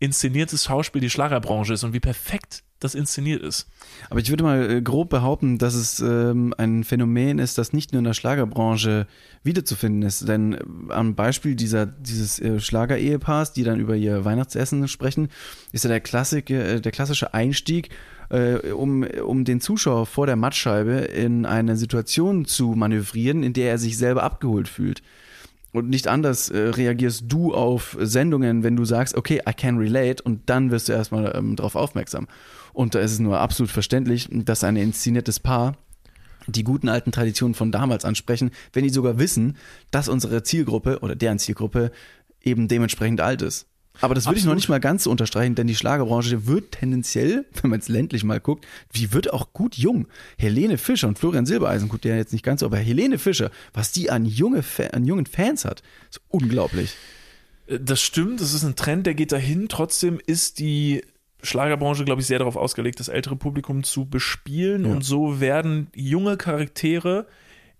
[0.00, 3.68] inszeniertes Schauspiel die Schlagerbranche ist und wie perfekt das inszeniert ist.
[4.08, 7.92] Aber ich würde mal äh, grob behaupten, dass es ähm, ein Phänomen ist, das nicht
[7.92, 9.06] nur in der Schlagerbranche
[9.44, 10.26] wiederzufinden ist.
[10.26, 15.28] Denn äh, am Beispiel dieser, dieses äh, Schlager-Ehepaars, die dann über ihr Weihnachtsessen sprechen,
[15.72, 17.90] ist ja der, Klassik, äh, der klassische Einstieg,
[18.30, 23.70] äh, um, um den Zuschauer vor der Mattscheibe in eine Situation zu manövrieren, in der
[23.70, 25.02] er sich selber abgeholt fühlt
[25.72, 30.22] und nicht anders äh, reagierst du auf Sendungen, wenn du sagst, okay, I can relate
[30.22, 32.26] und dann wirst du erstmal ähm, darauf aufmerksam.
[32.80, 35.76] Und da ist es nur absolut verständlich, dass ein inszeniertes Paar
[36.46, 39.58] die guten alten Traditionen von damals ansprechen, wenn die sogar wissen,
[39.90, 41.92] dass unsere Zielgruppe oder deren Zielgruppe
[42.40, 43.66] eben dementsprechend alt ist.
[44.00, 47.44] Aber das würde ich noch nicht mal ganz so unterstreichen, denn die Schlagerbranche wird tendenziell,
[47.60, 50.06] wenn man es ländlich mal guckt, wie wird auch gut jung.
[50.38, 53.92] Helene Fischer und Florian Silbereisen, gut, der jetzt nicht ganz so, aber Helene Fischer, was
[53.92, 56.96] die an, junge, an jungen Fans hat, ist unglaublich.
[57.66, 59.68] Äh, das stimmt, das ist ein Trend, der geht dahin.
[59.68, 61.02] Trotzdem ist die
[61.42, 64.84] Schlagerbranche, glaube ich, sehr darauf ausgelegt, das ältere Publikum zu bespielen.
[64.84, 64.92] Ja.
[64.92, 67.26] Und so werden junge Charaktere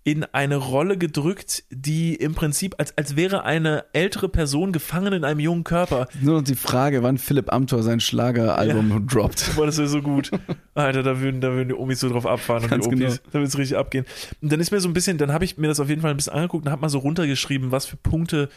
[0.03, 5.23] in eine Rolle gedrückt, die im Prinzip, als, als wäre eine ältere Person gefangen in
[5.23, 6.07] einem jungen Körper.
[6.19, 8.99] Nur noch die Frage, wann Philipp Amthor sein Schlageralbum ja.
[8.99, 9.51] droppt.
[9.55, 10.31] Boah, das wäre so gut.
[10.73, 13.17] Alter, da würden, da würden die Omis so drauf abfahren und Ganz die Opis.
[13.17, 13.27] Genau.
[13.27, 14.05] Da würde es richtig abgehen.
[14.41, 16.11] Und dann ist mir so ein bisschen, dann habe ich mir das auf jeden Fall
[16.11, 18.49] ein bisschen angeguckt und habe mal so runtergeschrieben, was für Punkte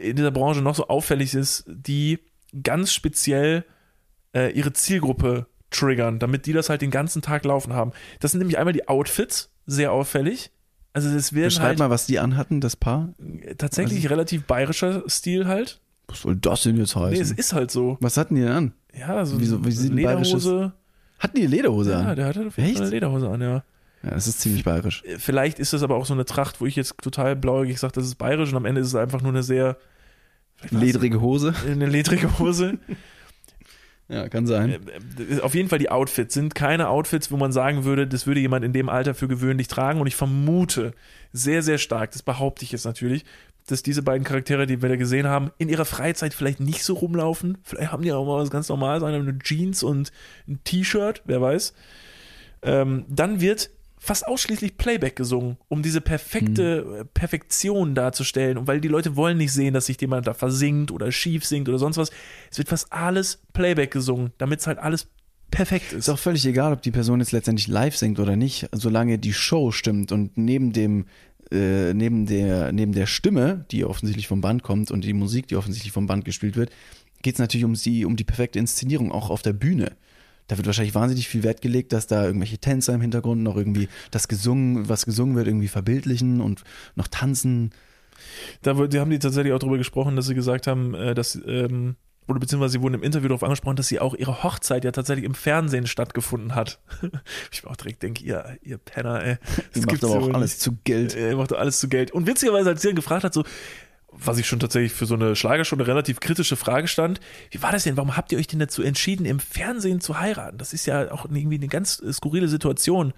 [0.00, 2.20] in dieser Branche noch so auffällig ist, die
[2.62, 3.64] ganz speziell
[4.34, 7.92] äh, ihre Zielgruppe triggern, damit die das halt den ganzen Tag laufen haben.
[8.20, 10.50] Das sind nämlich einmal die Outfits, sehr auffällig.
[10.92, 13.14] Also es wird Beschreib halt mal, was die anhatten, das Paar.
[13.58, 15.80] Tatsächlich also, relativ bayerischer Stil halt.
[16.06, 17.12] Was soll das denn jetzt heißen?
[17.12, 17.96] Nee, es ist halt so.
[18.00, 18.72] Was hatten die denn an?
[18.96, 20.72] Ja, so Wieso, wie sieht Lederhose.
[21.18, 22.06] Hatten die Lederhose ja, an?
[22.06, 23.64] Ja, der hatte eine Lederhose an, ja.
[24.04, 25.02] Ja, das ist ziemlich bayerisch.
[25.18, 28.04] Vielleicht ist das aber auch so eine Tracht, wo ich jetzt total blauäugig sage, das
[28.04, 29.78] ist bayerisch und am Ende ist es einfach nur eine sehr
[30.70, 31.54] ledrige Hose.
[31.66, 32.78] Eine ledrige Hose.
[34.08, 34.70] Ja, kann sein.
[35.18, 38.26] Äh, äh, auf jeden Fall die Outfits sind keine Outfits, wo man sagen würde, das
[38.26, 40.00] würde jemand in dem Alter für gewöhnlich tragen.
[40.00, 40.92] Und ich vermute
[41.32, 43.24] sehr, sehr stark, das behaupte ich jetzt natürlich,
[43.66, 46.94] dass diese beiden Charaktere, die wir da gesehen haben, in ihrer Freizeit vielleicht nicht so
[46.94, 47.56] rumlaufen.
[47.62, 50.12] Vielleicht haben die auch mal was ganz Normales, eine Jeans und
[50.46, 51.72] ein T-Shirt, wer weiß.
[52.62, 53.70] Ähm, dann wird
[54.04, 57.08] fast ausschließlich Playback gesungen, um diese perfekte mhm.
[57.14, 58.58] Perfektion darzustellen.
[58.58, 61.68] Und weil die Leute wollen nicht sehen, dass sich jemand da versinkt oder schief singt
[61.70, 62.10] oder sonst was.
[62.50, 65.08] Es wird fast alles Playback gesungen, damit es halt alles
[65.50, 66.00] perfekt ist.
[66.00, 69.32] Ist auch völlig egal, ob die Person jetzt letztendlich live singt oder nicht, solange die
[69.32, 71.06] Show stimmt und neben dem
[71.50, 75.56] äh, neben der neben der Stimme, die offensichtlich vom Band kommt und die Musik, die
[75.56, 76.70] offensichtlich vom Band gespielt wird,
[77.22, 79.96] geht es natürlich um die um die perfekte Inszenierung auch auf der Bühne
[80.46, 83.88] da wird wahrscheinlich wahnsinnig viel Wert gelegt, dass da irgendwelche Tänzer im Hintergrund noch irgendwie
[84.10, 87.70] das gesungen, was gesungen wird, irgendwie verbildlichen und noch tanzen.
[88.62, 91.96] Da die haben die tatsächlich auch darüber gesprochen, dass sie gesagt haben, äh, dass ähm,
[92.26, 95.26] oder beziehungsweise sie wurden im Interview darauf angesprochen, dass sie auch ihre Hochzeit ja tatsächlich
[95.26, 96.80] im Fernsehen stattgefunden hat.
[97.52, 99.36] ich mir auch direkt denke, ihr, ihr Penner, ey.
[99.72, 101.14] Das ihr macht aber auch alles zu Geld.
[101.14, 102.12] Ihr macht doch alles zu Geld.
[102.12, 103.44] Und witzigerweise, als sie dann gefragt hat, so,
[104.16, 107.20] was ich schon tatsächlich für so eine Schlagerstunde relativ kritische Frage stand.
[107.50, 107.96] Wie war das denn?
[107.96, 110.58] Warum habt ihr euch denn dazu entschieden, im Fernsehen zu heiraten?
[110.58, 113.12] Das ist ja auch irgendwie eine ganz skurrile Situation.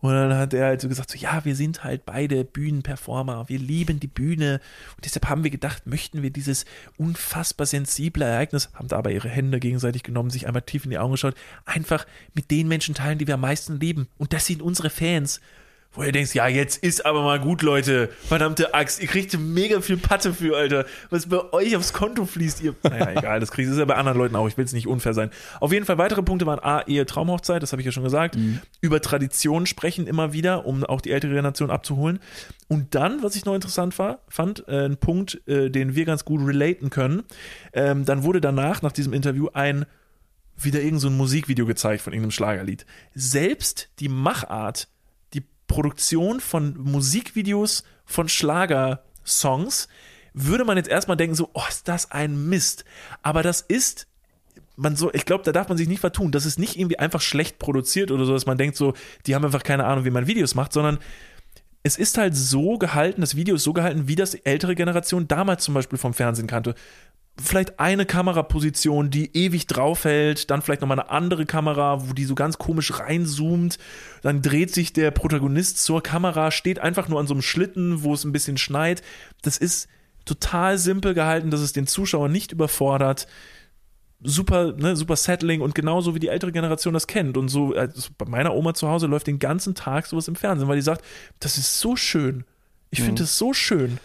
[0.00, 3.58] Und dann hat er halt so gesagt, so, ja, wir sind halt beide Bühnenperformer, wir
[3.58, 4.60] lieben die Bühne
[4.96, 6.64] und deshalb haben wir gedacht, möchten wir dieses
[6.96, 11.12] unfassbar sensible Ereignis, haben dabei ihre Hände gegenseitig genommen, sich einmal tief in die Augen
[11.12, 11.34] geschaut,
[11.66, 15.40] einfach mit den Menschen teilen, die wir am meisten lieben und das sind unsere Fans
[15.92, 18.10] wo ihr denkst, ja, jetzt ist aber mal gut, Leute.
[18.28, 20.86] Verdammte Axt, ihr kriegt mega viel Patte für, Alter.
[21.10, 22.76] Was bei euch aufs Konto fließt, ihr.
[22.84, 24.46] Naja, egal, das kriegt das ist ja bei anderen Leuten auch.
[24.46, 25.30] Ich will es nicht unfair sein.
[25.58, 28.36] Auf jeden Fall weitere Punkte waren A, Ehe, Traumhochzeit, das habe ich ja schon gesagt.
[28.36, 28.60] Mhm.
[28.80, 32.20] Über Tradition sprechen immer wieder, um auch die ältere Generation abzuholen.
[32.68, 36.24] Und dann, was ich noch interessant war, fand, äh, ein Punkt, äh, den wir ganz
[36.24, 37.24] gut relaten können.
[37.72, 39.86] Ähm, dann wurde danach, nach diesem Interview, ein
[40.56, 42.86] wieder irgend so ein Musikvideo gezeigt von irgendeinem Schlagerlied.
[43.14, 44.88] Selbst die Machart
[45.70, 49.86] Produktion von Musikvideos von Schlagersongs
[50.34, 52.84] würde man jetzt erstmal denken, so, oh, ist das ein Mist.
[53.22, 54.08] Aber das ist
[54.74, 56.32] man so, ich glaube, da darf man sich nicht vertun.
[56.32, 58.94] Das ist nicht irgendwie einfach schlecht produziert oder so, dass man denkt so,
[59.26, 60.98] die haben einfach keine Ahnung, wie man Videos macht, sondern
[61.84, 65.62] es ist halt so gehalten, das Video ist so gehalten, wie das ältere Generation damals
[65.62, 66.74] zum Beispiel vom Fernsehen kannte.
[67.40, 72.34] Vielleicht eine Kameraposition, die ewig draufhält, dann vielleicht nochmal eine andere Kamera, wo die so
[72.34, 73.78] ganz komisch reinzoomt,
[74.22, 78.14] dann dreht sich der Protagonist zur Kamera, steht einfach nur an so einem Schlitten, wo
[78.14, 79.02] es ein bisschen schneit.
[79.42, 79.88] Das ist
[80.24, 83.26] total simpel gehalten, dass es den Zuschauer nicht überfordert
[84.22, 87.36] super, ne, super Settling und genauso wie die ältere Generation das kennt.
[87.36, 90.68] Und so, also bei meiner Oma zu Hause läuft den ganzen Tag sowas im Fernsehen,
[90.68, 91.04] weil die sagt,
[91.38, 92.44] das ist so schön.
[92.90, 93.38] Ich finde es mhm.
[93.38, 93.98] so schön.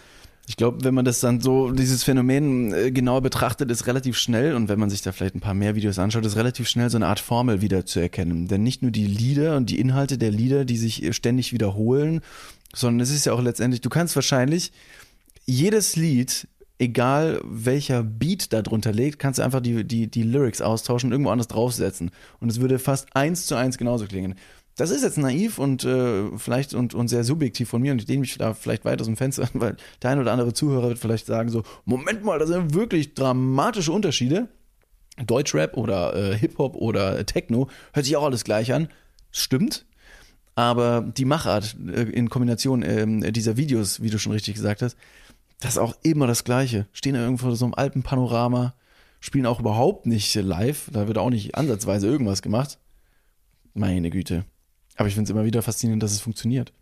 [0.47, 4.53] Ich glaube, wenn man das dann so, dieses Phänomen äh, genauer betrachtet, ist relativ schnell
[4.55, 6.97] und wenn man sich da vielleicht ein paar mehr Videos anschaut, ist relativ schnell so
[6.97, 8.47] eine Art Formel wieder zu erkennen.
[8.47, 12.21] Denn nicht nur die Lieder und die Inhalte der Lieder, die sich ständig wiederholen,
[12.73, 14.71] sondern es ist ja auch letztendlich, du kannst wahrscheinlich
[15.45, 20.61] jedes Lied egal welcher Beat da drunter liegt, kannst du einfach die, die, die Lyrics
[20.61, 22.11] austauschen und irgendwo anders draufsetzen.
[22.39, 24.35] Und es würde fast eins zu eins genauso klingen.
[24.75, 28.07] Das ist jetzt naiv und äh, vielleicht und, und sehr subjektiv von mir und ich
[28.07, 30.99] lehne mich da vielleicht weit aus dem Fenster, weil der ein oder andere Zuhörer wird
[30.99, 34.49] vielleicht sagen so, Moment mal, das sind wirklich dramatische Unterschiede.
[35.25, 38.89] Deutschrap oder äh, Hip-Hop oder Techno hört sich auch alles gleich an.
[39.31, 39.85] Stimmt.
[40.55, 44.97] Aber die Machart äh, in Kombination äh, dieser Videos, wie du schon richtig gesagt hast,
[45.61, 46.87] das ist auch immer das Gleiche.
[46.91, 48.75] Stehen da irgendwo so einem Alpenpanorama,
[49.21, 50.89] spielen auch überhaupt nicht live.
[50.91, 52.77] Da wird auch nicht ansatzweise irgendwas gemacht.
[53.73, 54.45] Meine Güte.
[54.95, 56.73] Aber ich finde es immer wieder faszinierend, dass es funktioniert.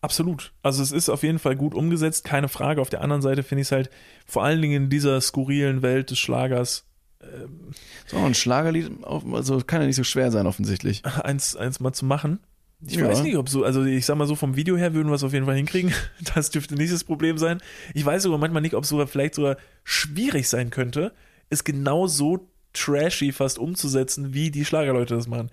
[0.00, 0.52] Absolut.
[0.62, 2.80] Also es ist auf jeden Fall gut umgesetzt, keine Frage.
[2.80, 3.90] Auf der anderen Seite finde ich es halt
[4.26, 6.84] vor allen Dingen in dieser skurrilen Welt des Schlagers.
[7.22, 7.70] Ähm,
[8.06, 11.04] so, ein Schlagerlied, also kann ja nicht so schwer sein, offensichtlich.
[11.22, 12.40] Eins, eins mal zu machen.
[12.84, 13.06] Ich ja.
[13.06, 15.22] weiß nicht, ob so, also ich sag mal so, vom Video her würden wir es
[15.22, 15.92] auf jeden Fall hinkriegen.
[16.34, 17.60] Das dürfte nicht das Problem sein.
[17.94, 21.12] Ich weiß sogar manchmal nicht, ob es sogar vielleicht sogar schwierig sein könnte,
[21.48, 25.50] es genau so trashy fast umzusetzen, wie die Schlagerleute das machen.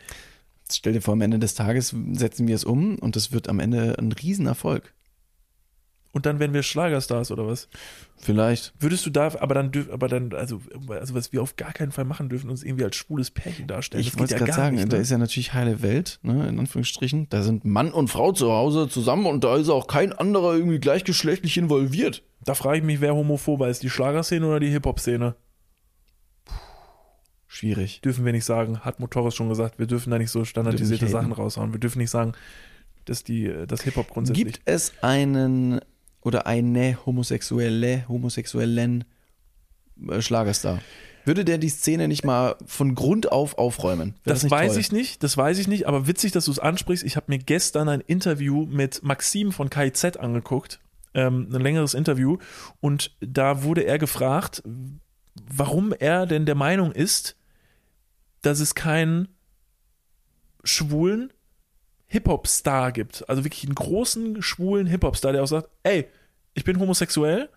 [0.71, 3.59] Stell dir vor, am Ende des Tages setzen wir es um und es wird am
[3.59, 4.93] Ende ein Riesenerfolg.
[6.11, 7.69] Und dann werden wir Schlagerstars oder was?
[8.17, 8.73] Vielleicht.
[8.79, 12.05] Würdest du da, aber dann, aber dann, also, also was wir auf gar keinen Fall
[12.05, 14.01] machen dürfen, uns irgendwie als schwules Pärchen darstellen.
[14.01, 14.89] Ich wollte ja gerade sagen, nicht, ne?
[14.89, 17.27] da ist ja natürlich heile Welt, ne, in Anführungsstrichen.
[17.29, 20.79] Da sind Mann und Frau zu Hause zusammen und da ist auch kein anderer irgendwie
[20.79, 22.23] gleichgeschlechtlich involviert.
[22.43, 25.35] Da frage ich mich, wer homophober ist, die Schlagerszene oder die Hip-Hop-Szene?
[27.51, 28.01] Schwierig.
[28.01, 31.31] Dürfen wir nicht sagen, hat Motoris schon gesagt, wir dürfen da nicht so standardisierte Sachen
[31.31, 31.73] raushauen.
[31.73, 32.33] Wir dürfen nicht sagen,
[33.05, 34.45] dass die, das Hip-Hop grundsätzlich.
[34.45, 35.81] Gibt es einen
[36.21, 39.03] oder eine homosexuelle, homosexuellen
[40.07, 40.79] äh, Schlagerstar.
[41.25, 44.13] Würde der die Szene nicht mal von Grund auf aufräumen?
[44.25, 44.81] Das, das weiß toll?
[44.81, 47.03] ich nicht, das weiß ich nicht, aber witzig, dass du es ansprichst.
[47.03, 50.79] Ich habe mir gestern ein Interview mit Maxim von KIZ angeguckt,
[51.15, 52.37] ähm, ein längeres Interview,
[52.79, 54.61] und da wurde er gefragt,
[55.51, 57.38] warum er denn der Meinung ist,
[58.41, 59.27] dass es keinen
[60.63, 61.31] schwulen
[62.07, 63.27] Hip-Hop-Star gibt.
[63.29, 66.07] Also wirklich einen großen, schwulen Hip-Hop-Star, der auch sagt, ey,
[66.53, 67.49] ich bin homosexuell,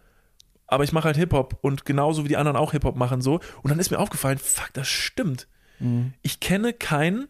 [0.66, 3.40] aber ich mache halt Hip-Hop und genauso wie die anderen auch Hip-Hop machen so.
[3.62, 5.48] Und dann ist mir aufgefallen, fuck, das stimmt.
[5.78, 6.12] Mhm.
[6.22, 7.28] Ich kenne keinen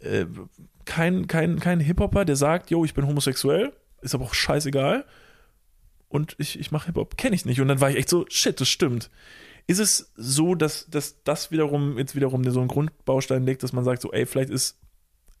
[0.00, 0.26] äh,
[0.84, 5.04] kein, kein, kein Hip-Hopper, der sagt, yo, ich bin homosexuell, ist aber auch scheißegal.
[6.08, 7.60] Und ich, ich mache Hip-Hop, kenne ich nicht.
[7.60, 9.10] Und dann war ich echt so, shit, das stimmt.
[9.66, 13.84] Ist es so, dass, dass das wiederum jetzt wiederum so einen Grundbaustein legt, dass man
[13.84, 14.78] sagt, so, ey, vielleicht ist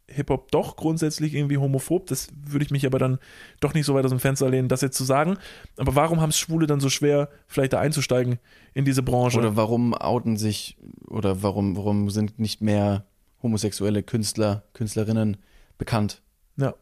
[0.06, 2.06] Hip-Hop doch grundsätzlich irgendwie homophob.
[2.06, 3.18] Das würde ich mich aber dann
[3.60, 5.38] doch nicht so weit aus dem Fenster lehnen, das jetzt zu sagen.
[5.76, 8.38] Aber warum haben es Schwule dann so schwer, vielleicht da einzusteigen
[8.74, 9.38] in diese Branche?
[9.38, 10.76] Oder warum outen sich
[11.08, 13.06] oder warum, warum sind nicht mehr
[13.42, 15.38] homosexuelle Künstler, Künstlerinnen
[15.78, 16.22] bekannt?
[16.56, 16.74] Ja.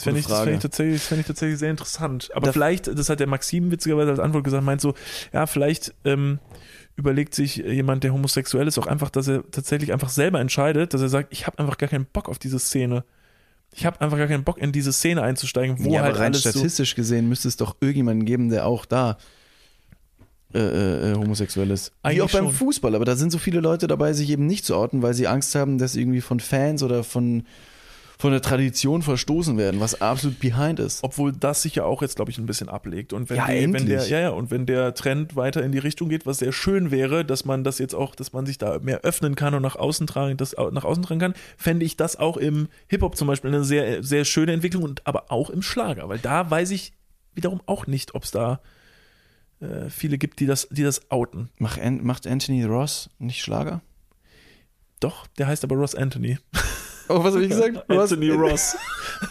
[0.00, 2.30] Das fände ich, fänd ich, tatsächlich, fänd ich tatsächlich sehr interessant.
[2.34, 4.94] Aber da vielleicht, das hat der Maxim witzigerweise als Antwort gesagt, meint so,
[5.32, 6.38] ja, vielleicht ähm,
[6.96, 11.02] überlegt sich jemand, der homosexuell ist, auch einfach, dass er tatsächlich einfach selber entscheidet, dass
[11.02, 13.04] er sagt, ich habe einfach gar keinen Bock auf diese Szene.
[13.72, 16.34] Ich habe einfach gar keinen Bock, in diese Szene einzusteigen, wo ja, halt aber rein
[16.34, 19.18] statistisch so gesehen müsste es doch irgendjemanden geben, der auch da
[20.54, 21.92] äh, äh, äh homosexuell ist.
[22.02, 22.54] Eigentlich Wie auch beim schon.
[22.54, 25.28] Fußball, aber da sind so viele Leute dabei, sich eben nicht zu orten, weil sie
[25.28, 27.44] Angst haben, dass irgendwie von Fans oder von
[28.20, 31.02] von der Tradition verstoßen werden, was absolut behind ist.
[31.02, 33.14] Obwohl das sich ja auch jetzt, glaube ich, ein bisschen ablegt.
[33.14, 35.78] Und wenn, ja, die, wenn der, ja, ja, und wenn der Trend weiter in die
[35.78, 38.78] Richtung geht, was sehr schön wäre, dass man das jetzt auch, dass man sich da
[38.78, 42.16] mehr öffnen kann und nach außen tragen, das nach außen tragen kann, fände ich das
[42.16, 46.10] auch im Hip-Hop zum Beispiel eine sehr, sehr schöne Entwicklung und aber auch im Schlager,
[46.10, 46.92] weil da weiß ich
[47.34, 48.60] wiederum auch nicht, ob es da
[49.60, 51.48] äh, viele gibt, die das, die das outen.
[51.58, 53.80] Macht Anthony Ross nicht Schlager?
[55.00, 56.38] Doch, der heißt aber Ross Anthony.
[57.10, 57.76] Oh, was habe ich gesagt?
[57.90, 58.12] Ross?
[58.12, 58.76] Anthony Ross.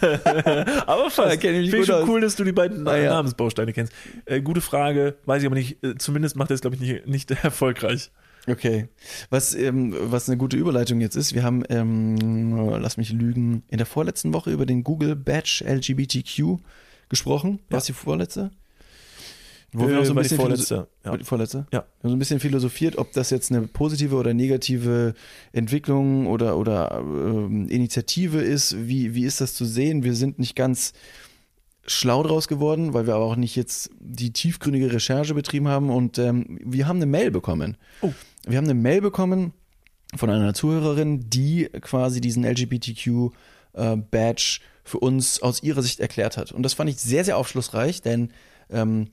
[0.86, 1.40] aber fast.
[1.40, 3.10] kenn ich mich Finde ich schon cool, dass du die beiden Ah, ja.
[3.10, 3.92] Namensbausteine kennst.
[4.26, 5.82] Äh, gute Frage, weiß ich aber nicht.
[5.82, 8.10] Äh, zumindest macht er es, glaube ich, nicht, nicht erfolgreich.
[8.46, 8.88] Okay.
[9.30, 13.78] Was, ähm, was eine gute Überleitung jetzt ist, wir haben, ähm, lass mich lügen, in
[13.78, 16.58] der vorletzten Woche über den Google Badge LGBTQ
[17.08, 17.60] gesprochen.
[17.70, 17.76] Ja.
[17.76, 18.50] Was die vorletzte?
[19.72, 20.88] Wo wir noch so ein bisschen die vorletzte.
[21.04, 21.16] Ja.
[21.22, 21.66] Vorletzte?
[21.72, 21.84] Ja.
[22.00, 25.14] Wir haben so ein bisschen philosophiert, ob das jetzt eine positive oder negative
[25.52, 28.88] Entwicklung oder, oder ähm, Initiative ist.
[28.88, 30.02] Wie, wie ist das zu sehen?
[30.02, 30.92] Wir sind nicht ganz
[31.86, 36.18] schlau draus geworden, weil wir aber auch nicht jetzt die tiefgründige Recherche betrieben haben und
[36.18, 37.76] ähm, wir haben eine Mail bekommen.
[38.02, 38.12] Oh.
[38.46, 39.52] Wir haben eine Mail bekommen
[40.16, 43.32] von einer Zuhörerin, die quasi diesen LGBTQ
[43.74, 43.96] äh,
[44.84, 46.52] für uns aus ihrer Sicht erklärt hat.
[46.52, 48.32] Und das fand ich sehr, sehr aufschlussreich, denn
[48.70, 49.10] ähm,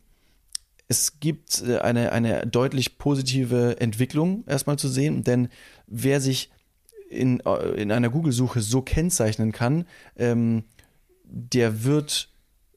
[0.87, 5.49] es gibt äh, eine, eine deutlich positive Entwicklung erstmal zu sehen, denn
[5.87, 6.49] wer sich
[7.09, 9.85] in, äh, in einer Google-Suche so kennzeichnen kann,
[10.17, 10.63] ähm,
[11.23, 12.29] der wird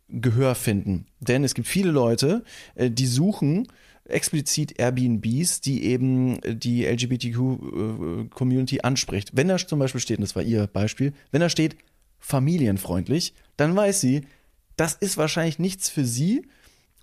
[0.08, 1.06] Gehör finden.
[1.20, 2.44] Denn es gibt viele Leute,
[2.74, 3.68] äh, die suchen
[4.04, 9.30] explizit Airbnbs, die eben die LGBTQ-Community anspricht.
[9.34, 11.76] Wenn da zum Beispiel steht, und das war ihr Beispiel, wenn da steht
[12.18, 14.22] familienfreundlich, dann weiß sie,
[14.76, 16.42] das ist wahrscheinlich nichts für sie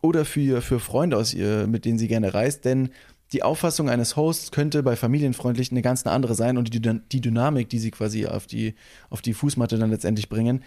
[0.02, 2.90] oder für, für Freunde aus ihr, mit denen sie gerne reist, denn
[3.34, 7.70] die Auffassung eines Hosts könnte bei familienfreundlich eine ganz andere sein und die, die Dynamik,
[7.70, 8.76] die sie quasi auf die,
[9.10, 10.64] auf die Fußmatte dann letztendlich bringen,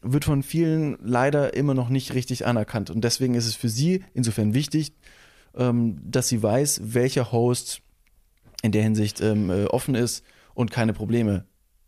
[0.00, 2.90] wird von vielen leider immer noch nicht richtig anerkannt.
[2.90, 4.92] Und deswegen ist es für sie insofern wichtig,
[5.56, 7.82] ähm, dass sie weiß, welcher Host
[8.62, 11.46] in der Hinsicht ähm, äh, offen ist und keine Probleme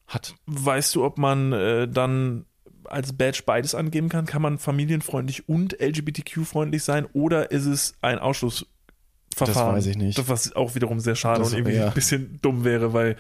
[0.08, 0.34] hat.
[0.46, 2.46] Weißt du, ob man äh, dann
[2.84, 4.26] als Badge beides angeben kann?
[4.26, 8.66] Kann man familienfreundlich und LGBTQ-freundlich sein oder ist es ein Ausschlussverfahren?
[9.38, 10.28] Das weiß ich nicht.
[10.28, 11.88] Was auch wiederum sehr schade Das- und irgendwie ja.
[11.88, 13.16] ein bisschen dumm wäre, weil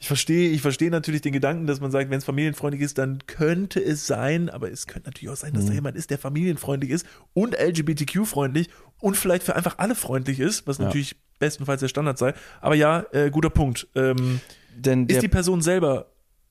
[0.00, 3.18] ich verstehe, ich verstehe natürlich den Gedanken, dass man sagt, wenn es familienfreundlich ist, dann
[3.26, 5.74] könnte es sein, aber es könnte natürlich auch sein, dass da Mhm.
[5.76, 7.04] jemand ist, der familienfreundlich ist
[7.34, 8.68] und LGBTQ-freundlich
[9.00, 10.84] und vielleicht für einfach alle freundlich ist, was Ja.
[10.84, 12.32] natürlich bestenfalls der Standard sei.
[12.60, 13.88] Aber ja, äh, guter Punkt.
[13.96, 14.40] Ähm,
[14.76, 16.06] Denn ist die Person selber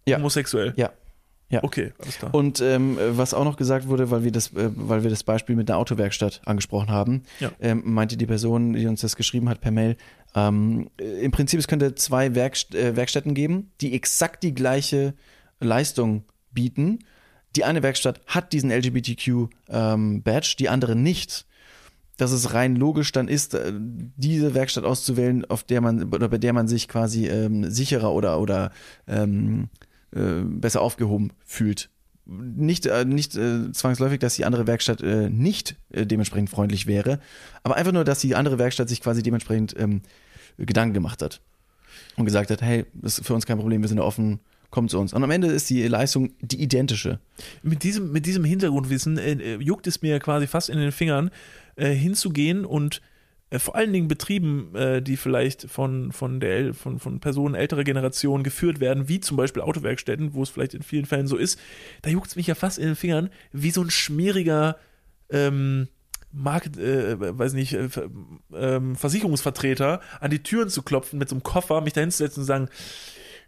[0.05, 0.17] Ja.
[0.17, 0.73] homosexuell?
[0.75, 0.91] Ja.
[1.49, 1.63] Ja.
[1.63, 2.33] Okay, alles klar.
[2.35, 5.55] Und ähm, was auch noch gesagt wurde, weil wir das, äh, weil wir das Beispiel
[5.55, 7.51] mit der Autowerkstatt angesprochen haben, Ja.
[7.61, 9.95] ähm, meinte die Person, die uns das geschrieben hat per Mail,
[10.35, 15.13] ähm, äh, im Prinzip es könnte zwei Werkst äh, Werkstätten geben, die exakt die gleiche
[15.61, 16.99] Leistung bieten.
[17.55, 21.45] Die eine Werkstatt hat diesen LGBTQ-Badge, die andere nicht.
[22.17, 26.39] Dass es rein logisch dann ist, äh, diese Werkstatt auszuwählen, auf der man oder bei
[26.39, 28.71] der man sich quasi ähm, sicherer oder oder
[29.07, 29.69] ähm,
[30.15, 31.89] äh, besser aufgehoben fühlt.
[32.25, 37.19] Nicht, äh, nicht äh, zwangsläufig, dass die andere Werkstatt äh, nicht äh, dementsprechend freundlich wäre,
[37.63, 40.01] aber einfach nur, dass die andere Werkstatt sich quasi dementsprechend ähm,
[40.57, 41.41] Gedanken gemacht hat
[42.17, 44.39] und gesagt hat, hey, das ist für uns kein Problem, wir sind offen,
[44.71, 45.13] kommt zu uns.
[45.13, 47.19] Und am Ende ist die Leistung die identische.
[47.63, 49.17] mit diesem, mit diesem Hintergrundwissen
[49.61, 51.29] juckt es mir quasi fast in den Fingern,
[51.77, 53.01] hinzugehen und
[53.51, 58.43] vor allen Dingen Betrieben, äh, die vielleicht von, von, der, von, von Personen älterer Generation
[58.43, 61.57] geführt werden, wie zum Beispiel Autowerkstätten, wo es vielleicht in vielen Fällen so ist,
[62.01, 64.77] da juckt es mich ja fast in den Fingern, wie so ein schmieriger
[65.29, 65.87] ähm,
[66.31, 67.87] Market, äh, weiß nicht, äh,
[68.53, 72.47] ähm, Versicherungsvertreter an die Türen zu klopfen mit so einem Koffer, mich da hinzusetzen und
[72.47, 72.69] sagen,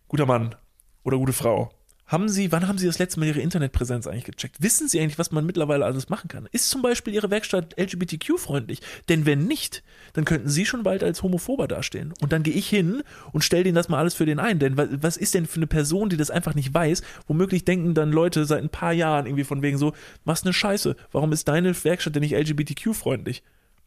[0.07, 0.55] guter Mann
[1.03, 1.71] oder gute Frau,
[2.09, 4.57] haben Sie, wann haben Sie das letzte Mal Ihre Internetpräsenz eigentlich gecheckt?
[4.61, 6.49] Wissen Sie eigentlich, was man mittlerweile alles machen kann?
[6.51, 8.81] Ist zum Beispiel Ihre Werkstatt LGBTQ-freundlich?
[9.09, 9.83] Denn wenn nicht,
[10.13, 12.13] dann könnten Sie schon bald als Homophober dastehen.
[12.19, 14.57] Und dann gehe ich hin und stelle denen das mal alles für den ein.
[14.57, 17.03] Denn wa- was ist denn für eine Person, die das einfach nicht weiß?
[17.27, 19.93] Womöglich denken dann Leute seit ein paar Jahren irgendwie von wegen so,
[20.25, 20.95] machst eine Scheiße.
[21.11, 23.43] Warum ist deine Werkstatt denn nicht LGBTQ-freundlich?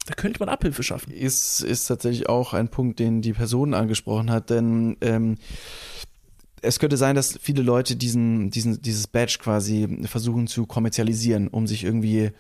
[0.07, 1.13] Da könnte man Abhilfe schaffen.
[1.13, 5.39] Ist, ist tatsächlich auch ein Punkt, den die Person angesprochen hat, denn ähm,
[6.63, 11.67] es könnte sein, dass viele Leute diesen, diesen, dieses Badge quasi versuchen zu kommerzialisieren, um
[11.67, 12.31] sich irgendwie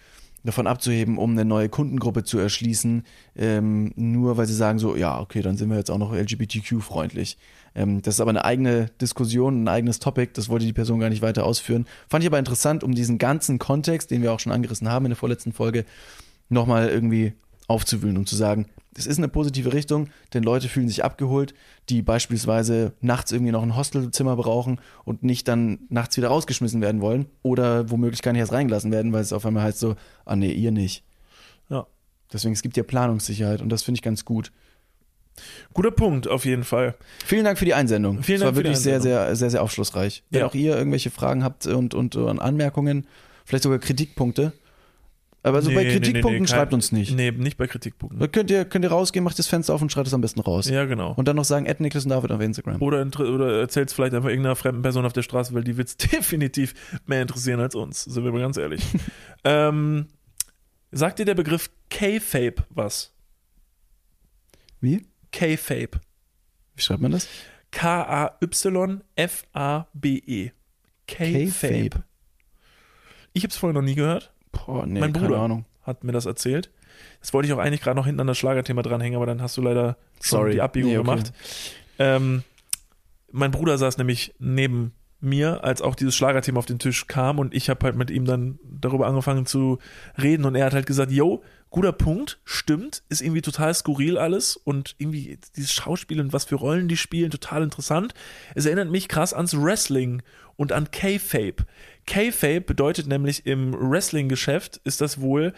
[0.44, 3.04] davon abzuheben, um eine neue Kundengruppe zu erschließen,
[3.36, 7.38] ähm, nur weil sie sagen so, ja, okay, dann sind wir jetzt auch noch LGBTQ-freundlich.
[7.74, 11.10] Ähm, das ist aber eine eigene Diskussion, ein eigenes Topic, das wollte die Person gar
[11.10, 11.86] nicht weiter ausführen.
[12.08, 15.10] Fand ich aber interessant, um diesen ganzen Kontext, den wir auch schon angerissen haben in
[15.10, 15.84] der vorletzten Folge,
[16.48, 17.34] nochmal irgendwie
[17.72, 21.54] aufzuwühlen und zu sagen, das ist eine positive Richtung, denn Leute fühlen sich abgeholt,
[21.88, 27.00] die beispielsweise nachts irgendwie noch ein Hostelzimmer brauchen und nicht dann nachts wieder rausgeschmissen werden
[27.00, 29.96] wollen oder womöglich gar nicht erst reingelassen werden, weil es auf einmal heißt so,
[30.26, 31.04] ah nee, ihr nicht.
[31.70, 31.86] Ja.
[32.32, 34.52] Deswegen, es gibt ja Planungssicherheit und das finde ich ganz gut.
[35.72, 36.94] Guter Punkt, auf jeden Fall.
[37.24, 38.22] Vielen Dank für die Einsendung.
[38.22, 40.22] Vielen Es war Dank für die wirklich sehr, sehr, sehr, sehr aufschlussreich.
[40.30, 40.46] Wenn Ja.
[40.46, 43.06] auch ihr irgendwelche Fragen habt und, und, und Anmerkungen,
[43.46, 44.52] vielleicht sogar Kritikpunkte,
[45.44, 47.16] Aber so bei Nee, nee, Kritikpunkten nee, nee, schreibt kein- uns nicht.
[47.16, 48.20] Nee, nicht bei Kritikpunkten.
[48.20, 50.38] Da könnt ihr, könnt ihr rausgehen, macht das Fenster auf und schreibt es am besten
[50.40, 50.68] raus.
[50.68, 51.14] Ja, genau.
[51.14, 52.80] Und dann noch sagen, Ed und David auf Instagram.
[52.80, 55.88] Oder, oder erzählt es vielleicht einfach irgendeiner fremden Person auf der Straße, weil die wird
[55.88, 56.74] es definitiv
[57.06, 58.82] mehr interessieren als uns, sind wir mal ganz ehrlich.
[59.44, 60.06] ähm,
[60.92, 63.12] sagt dir der Begriff K-Fape was?
[64.80, 65.06] Wie?
[65.32, 66.00] K-Fape.
[66.76, 67.26] Wie schreibt man das?
[69.16, 70.50] K-A-Y-F-A-B-E.
[71.06, 71.46] K-Fape.
[71.46, 72.04] K-Fape.
[73.32, 75.64] Ich habe es vorher noch nie gehört, Boah, nee, Mein Bruder.
[75.82, 76.70] Hat mir das erzählt.
[77.20, 79.56] Das wollte ich auch eigentlich gerade noch hinten an das Schlagerthema dranhängen, aber dann hast
[79.56, 80.52] du leider Sorry.
[80.52, 81.06] die Abbiegung Nee, okay.
[81.08, 81.32] gemacht.
[81.98, 82.42] Ähm,
[83.30, 87.54] mein Bruder saß nämlich neben mir, als auch dieses Schlagerthema auf den Tisch kam und
[87.54, 89.78] ich habe halt mit ihm dann darüber angefangen zu
[90.20, 94.56] reden und er hat halt gesagt, yo, guter Punkt, stimmt, ist irgendwie total skurril alles
[94.56, 98.14] und irgendwie dieses Schauspiel und was für Rollen die spielen, total interessant.
[98.56, 100.22] Es erinnert mich krass ans Wrestling
[100.56, 101.64] und an K-Fape.
[102.06, 105.52] K-Fape bedeutet nämlich im Wrestling-Geschäft ist das wohl,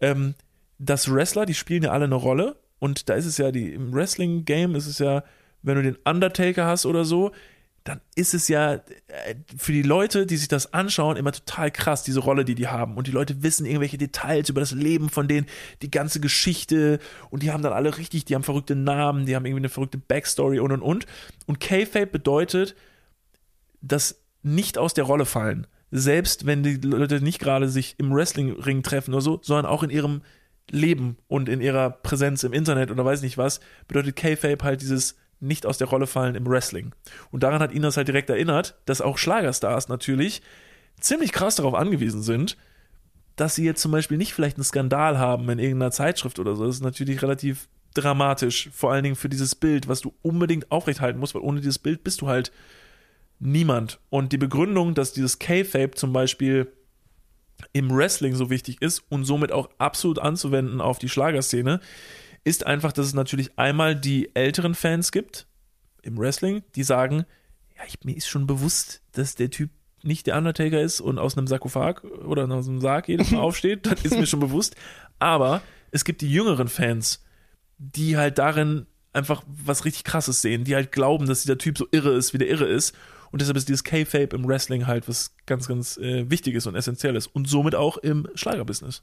[0.00, 0.34] ähm,
[0.78, 3.92] dass Wrestler, die spielen ja alle eine Rolle und da ist es ja, die, im
[3.92, 5.24] Wrestling-Game ist es ja,
[5.62, 7.32] wenn du den Undertaker hast oder so,
[7.88, 12.02] dann ist es ja äh, für die Leute, die sich das anschauen, immer total krass,
[12.02, 12.96] diese Rolle, die die haben.
[12.96, 15.46] Und die Leute wissen irgendwelche Details über das Leben von denen,
[15.80, 16.98] die ganze Geschichte.
[17.30, 19.98] Und die haben dann alle richtig, die haben verrückte Namen, die haben irgendwie eine verrückte
[19.98, 21.06] Backstory und und und.
[21.46, 22.76] Und K-Fape bedeutet,
[23.80, 25.66] das nicht aus der Rolle fallen.
[25.90, 29.90] Selbst wenn die Leute nicht gerade sich im Wrestling-Ring treffen oder so, sondern auch in
[29.90, 30.22] ihrem
[30.70, 35.16] Leben und in ihrer Präsenz im Internet oder weiß nicht was, bedeutet K-Fape halt dieses
[35.40, 36.92] nicht aus der Rolle fallen im Wrestling.
[37.30, 40.42] Und daran hat ihn das halt direkt erinnert, dass auch Schlagerstars natürlich
[41.00, 42.56] ziemlich krass darauf angewiesen sind,
[43.36, 46.66] dass sie jetzt zum Beispiel nicht vielleicht einen Skandal haben in irgendeiner Zeitschrift oder so.
[46.66, 51.20] Das ist natürlich relativ dramatisch, vor allen Dingen für dieses Bild, was du unbedingt aufrechthalten
[51.20, 52.52] musst, weil ohne dieses Bild bist du halt
[53.38, 54.00] niemand.
[54.10, 56.72] Und die Begründung, dass dieses K-Fape zum Beispiel
[57.72, 61.80] im Wrestling so wichtig ist und somit auch absolut anzuwenden auf die Schlagerszene,
[62.44, 65.46] ist einfach, dass es natürlich einmal die älteren Fans gibt
[66.02, 67.26] im Wrestling, die sagen,
[67.76, 69.70] ja, ich, mir ist schon bewusst, dass der Typ
[70.02, 73.86] nicht der Undertaker ist und aus einem Sarkophag oder aus einem Sarg jedes Mal aufsteht,
[73.86, 74.76] das ist mir schon bewusst.
[75.18, 77.24] Aber es gibt die jüngeren Fans,
[77.78, 81.86] die halt darin einfach was richtig krasses sehen, die halt glauben, dass dieser Typ so
[81.90, 82.94] irre ist, wie der irre ist.
[83.30, 87.26] Und deshalb ist dieses K-Fape im Wrestling halt was ganz, ganz äh, Wichtiges und Essentielles
[87.26, 89.02] und somit auch im Schlagerbusiness.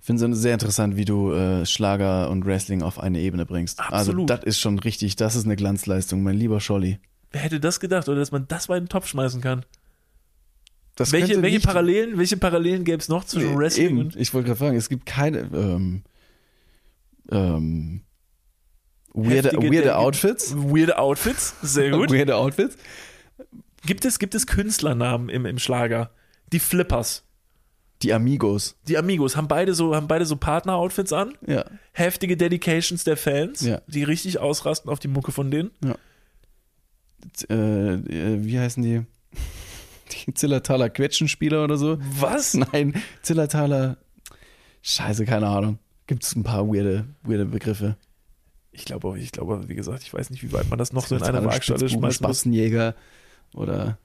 [0.00, 3.80] Ich finde es sehr interessant, wie du äh, Schlager und Wrestling auf eine Ebene bringst.
[3.80, 4.28] Also Absolut.
[4.28, 6.98] das ist schon richtig, das ist eine Glanzleistung, mein lieber Scholli.
[7.32, 9.64] Wer hätte das gedacht, oder dass man das mal in den Topf schmeißen kann?
[10.94, 13.98] Das welche welche Parallelen, welche Parallelen gäbe es noch zwischen Nee, Wrestling eben.
[13.98, 16.02] und Ich wollte gerade fragen, es gibt keine ähm,
[17.32, 18.02] ähm,
[19.14, 20.54] weirde, weirde Outfits.
[20.54, 21.54] weirde Outfits?
[21.62, 22.10] Sehr gut.
[22.12, 22.76] Weirde Outfits.
[23.86, 26.10] Gibt es, gibt es Künstlernamen im, im Schlager?
[26.52, 27.22] Die Flippers,
[28.02, 28.76] Die Amigos.
[28.88, 31.34] die Amigos, haben beide so, haben beide so Partner-Outfits an?
[31.46, 31.64] Ja.
[31.92, 33.80] Heftige Dedications der Fans, Ja.
[33.86, 35.70] die richtig ausrasten auf die Mucke von denen.
[37.48, 39.02] Äh, äh, wie heißen die?
[40.26, 41.98] Die Zillertaler Quetschenspieler oder so?
[42.20, 42.54] Was?
[42.72, 43.96] Nein, Zillertaler.
[44.82, 45.78] Scheiße, keine Ahnung.
[46.06, 47.96] Gibt es ein paar weirde, weirde Begriffe.
[48.74, 51.16] Ich glaube, ich glaube, wie gesagt, ich weiß nicht, wie weit man das noch so
[51.16, 52.14] in einer Waagschale muss.
[52.16, 52.94] Spatzenjäger
[53.54, 53.98] oder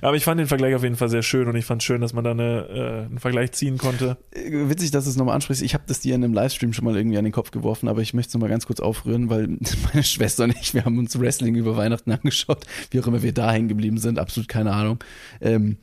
[0.00, 2.00] Aber ich fand den Vergleich auf jeden Fall sehr schön und ich fand es schön,
[2.00, 4.16] dass man da eine, äh, einen Vergleich ziehen konnte.
[4.32, 5.62] Äh, Witzig, dass du es nochmal ansprichst.
[5.62, 8.00] Ich habe das dir in einem Livestream schon mal irgendwie an den Kopf geworfen, aber
[8.02, 9.48] ich möchte es nochmal ganz kurz aufrühren, weil
[9.92, 13.32] meine Schwester und ich, wir haben uns Wrestling über Weihnachten angeschaut, wie auch immer wir
[13.32, 15.02] da hängen geblieben sind, absolut keine Ahnung.
[15.40, 15.78] Ähm,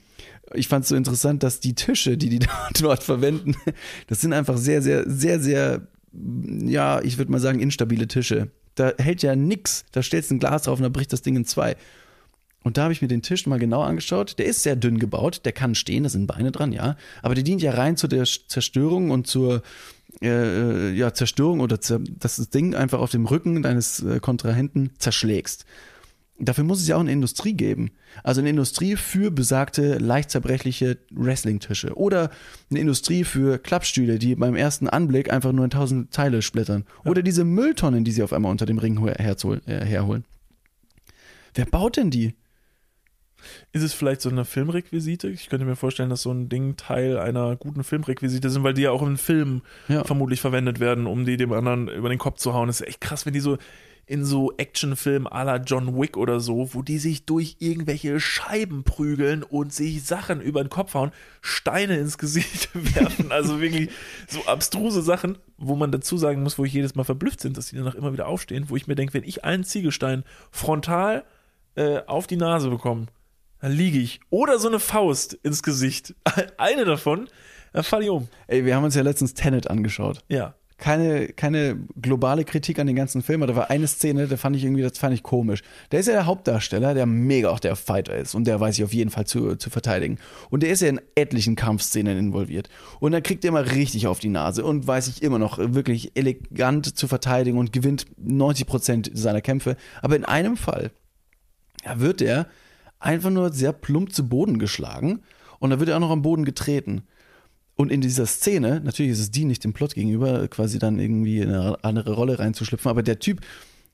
[0.54, 2.40] ich fand es so interessant, dass die Tische, die die
[2.80, 3.56] dort verwenden,
[4.08, 8.50] das sind einfach sehr, sehr, sehr, sehr, ja, ich würde mal sagen, instabile Tische.
[8.76, 9.86] Da hält ja nix.
[9.92, 11.76] Da stellst du ein Glas drauf und da bricht das Ding in zwei.
[12.64, 14.38] Und da habe ich mir den Tisch mal genau angeschaut.
[14.38, 16.98] Der ist sehr dünn gebaut, der kann stehen, da sind Beine dran, ja.
[17.22, 19.64] Aber der dient ja rein zu der Zerstörung und zur
[20.22, 24.92] äh, ja, Zerstörung oder zer dass das Ding einfach auf dem Rücken deines äh, Kontrahenten
[24.98, 25.66] zerschlägst.
[26.42, 27.92] Dafür muss es ja auch eine Industrie geben.
[28.24, 31.96] Also eine Industrie für besagte, leicht zerbrechliche Wrestling-Tische.
[31.98, 32.32] Oder
[32.70, 36.86] eine Industrie für Klappstühle, die beim ersten Anblick einfach nur in tausend Teile splittern.
[37.04, 40.24] Oder diese Mülltonnen, die sie auf einmal unter dem Ring äh, herholen.
[41.54, 42.36] Wer baut denn die?
[43.72, 45.30] Ist es vielleicht so eine Filmrequisite?
[45.30, 48.84] Ich könnte mir vorstellen, dass so ein Ding Teil einer guten Filmrequisite sind, weil die
[48.84, 50.04] ja auch in Filmen Ja.
[50.04, 52.68] vermutlich verwendet werden, um die dem anderen über den Kopf zu hauen.
[52.68, 53.58] Das ist echt krass, wenn die so
[54.10, 58.84] in so Actionfilmen à la John Wick oder so, wo die sich durch irgendwelche Scheiben
[58.84, 63.32] prügeln und sich Sachen über den Kopf hauen, Steine ins Gesicht werfen.
[63.32, 63.92] Also wirklich
[64.28, 67.68] so abstruse Sachen, wo man dazu sagen muss, wo ich jedes Mal verblüfft sind, dass
[67.68, 71.24] die danach immer wieder aufstehen, wo ich mir denke, wenn ich einen Ziegelstein frontal
[71.76, 73.06] äh, auf die Nase bekomme,
[73.62, 74.22] dann liege ich.
[74.32, 76.16] Oder so eine Faust ins Gesicht.
[76.58, 77.28] Eine davon
[77.74, 78.28] Dann fall ich um.
[78.48, 80.24] Ey, wir haben uns ja letztens Tenet angeschaut.
[80.30, 80.56] Ja.
[80.80, 84.64] Keine, keine globale Kritik an den ganzen Film, da war eine Szene, da fand ich
[84.64, 85.62] irgendwie, das fand ich komisch.
[85.92, 88.84] Der ist ja der Hauptdarsteller, der mega auch der Fighter ist und der weiß ich
[88.86, 90.18] auf jeden Fall zu, zu verteidigen.
[90.50, 92.70] Und der ist ja in etlichen Kampfszenen involviert.
[93.00, 96.16] Und dann kriegt er immer richtig auf die Nase und weiß ich immer noch wirklich
[96.16, 99.76] elegant zu verteidigen und gewinnt 90 Prozent seiner Kämpfe.
[100.02, 100.92] Aber in einem Fall,
[101.84, 102.48] da wird er
[103.00, 105.24] einfach nur sehr plump zu Boden geschlagen
[105.60, 107.04] und da wird er auch noch am Boden getreten.
[107.80, 111.40] Und in dieser Szene, natürlich ist es die nicht dem Plot gegenüber, quasi dann irgendwie
[111.40, 113.40] in eine andere Rolle reinzuschlüpfen, aber der Typ,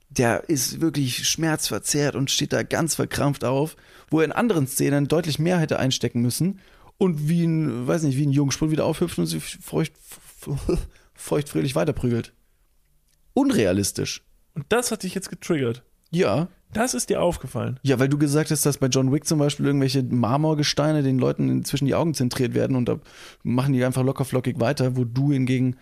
[0.09, 3.75] der ist wirklich schmerzverzerrt und steht da ganz verkrampft auf,
[4.09, 6.61] wo er in anderen Szenen deutlich mehr hätte einstecken müssen
[6.97, 9.93] und wie ein, weiß nicht, wie ein Jungspund wieder aufhüpft und sich feucht,
[11.13, 12.33] feuchtfröhlich weiterprügelt.
[13.35, 14.23] Unrealistisch.
[14.55, 15.83] Und das hat dich jetzt getriggert.
[16.09, 17.79] Ja, Das ist dir aufgefallen.
[17.83, 21.47] Ja, weil du gesagt hast, dass bei John Wick zum Beispiel irgendwelche Marmorgesteine den Leuten
[21.47, 22.99] inzwischen die Augen zentriert werden und da
[23.43, 25.77] machen die einfach lockerflockig weiter, wo du hingegen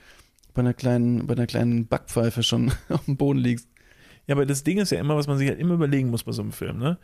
[0.53, 3.67] bei einer kleinen, bei einer kleinen Backpfeife schon auf dem Boden liegst.
[4.27, 6.31] Ja, aber das Ding ist ja immer, was man sich halt immer überlegen muss bei
[6.31, 6.99] so einem Film, ne?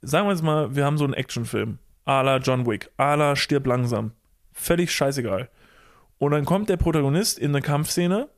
[0.00, 1.80] Sagen wir jetzt mal, wir haben so einen Actionfilm.
[2.04, 2.92] A la John Wick.
[2.96, 4.12] A la Stirb langsam.
[4.52, 5.48] Völlig scheißegal.
[6.18, 8.28] Und dann kommt der Protagonist in eine Kampfszene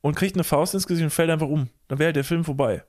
[0.00, 1.68] und kriegt eine Faust ins Gesicht und fällt einfach um.
[1.86, 2.82] Dann wäre halt der Film vorbei.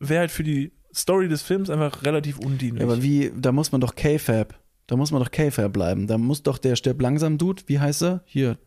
[0.00, 2.80] Wäre halt für die Story des Films einfach relativ undienlich.
[2.80, 4.54] Ja, aber wie, da muss man doch K-Fab,
[4.86, 6.06] da muss man doch K-Fab bleiben.
[6.06, 8.22] Da muss doch der stirbt langsam Dude, wie heißt er?
[8.24, 8.58] Hier,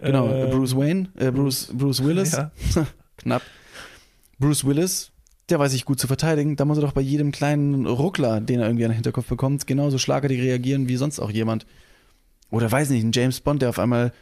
[0.00, 2.50] genau, Äh, Bruce Wayne, äh, Bruce, Bruce Willis, Ja.
[3.18, 3.42] knapp.
[4.38, 5.10] Bruce Willis,
[5.48, 6.56] der weiß sich gut zu verteidigen.
[6.56, 9.66] Da muss er doch bei jedem kleinen Ruckler, den er irgendwie an den Hinterkopf bekommt,
[9.66, 11.66] genauso schlagartig reagieren wie sonst auch jemand.
[12.50, 14.12] Oder weiß nicht, ein James Bond, der auf einmal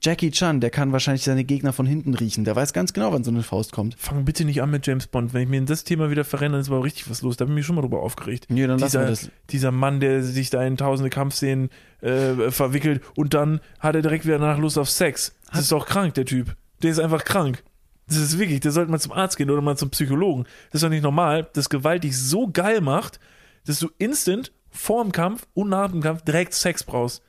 [0.00, 2.44] Jackie Chan, der kann wahrscheinlich seine Gegner von hinten riechen.
[2.44, 3.96] Der weiß ganz genau, wann so eine Faust kommt.
[3.98, 5.34] Fang bitte nicht an mit James Bond.
[5.34, 7.36] Wenn ich mir in das Thema wieder verrenne, dann ist aber richtig was los.
[7.36, 8.46] Da bin ich mich schon mal drüber aufgeregt.
[8.48, 9.30] Nee, dann dieser, wir das.
[9.50, 11.70] dieser Mann, der sich da in tausende Kampfszenen
[12.00, 15.34] äh, verwickelt und dann hat er direkt wieder nach Lust auf Sex.
[15.50, 16.54] Das ist doch krank, der Typ.
[16.82, 17.64] Der ist einfach krank.
[18.06, 20.44] Das ist wirklich, der sollte mal zum Arzt gehen oder mal zum Psychologen.
[20.70, 23.18] Das ist doch nicht normal, dass Gewalt dich so geil macht,
[23.66, 27.22] dass du instant vor dem Kampf und nach dem Kampf direkt Sex brauchst.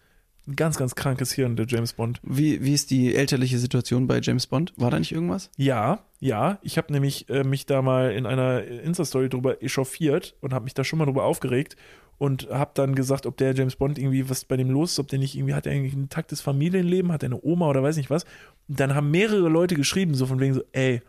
[0.49, 2.19] Ein ganz, ganz krankes Hirn, der James Bond.
[2.23, 4.73] Wie, wie ist die elterliche Situation bei James Bond?
[4.77, 5.51] War da nicht irgendwas?
[5.57, 6.57] Ja, ja.
[6.63, 10.73] Ich habe nämlich äh, mich da mal in einer Insta-Story drüber echauffiert und habe mich
[10.73, 11.75] da schon mal drüber aufgeregt
[12.17, 15.07] und habe dann gesagt, ob der James Bond irgendwie, was bei dem los ist, ob
[15.07, 17.97] der nicht irgendwie, hat er eigentlich ein intaktes Familienleben, hat er eine Oma oder weiß
[17.97, 18.23] nicht was.
[18.67, 21.01] Und dann haben mehrere Leute geschrieben, so von wegen so, ey,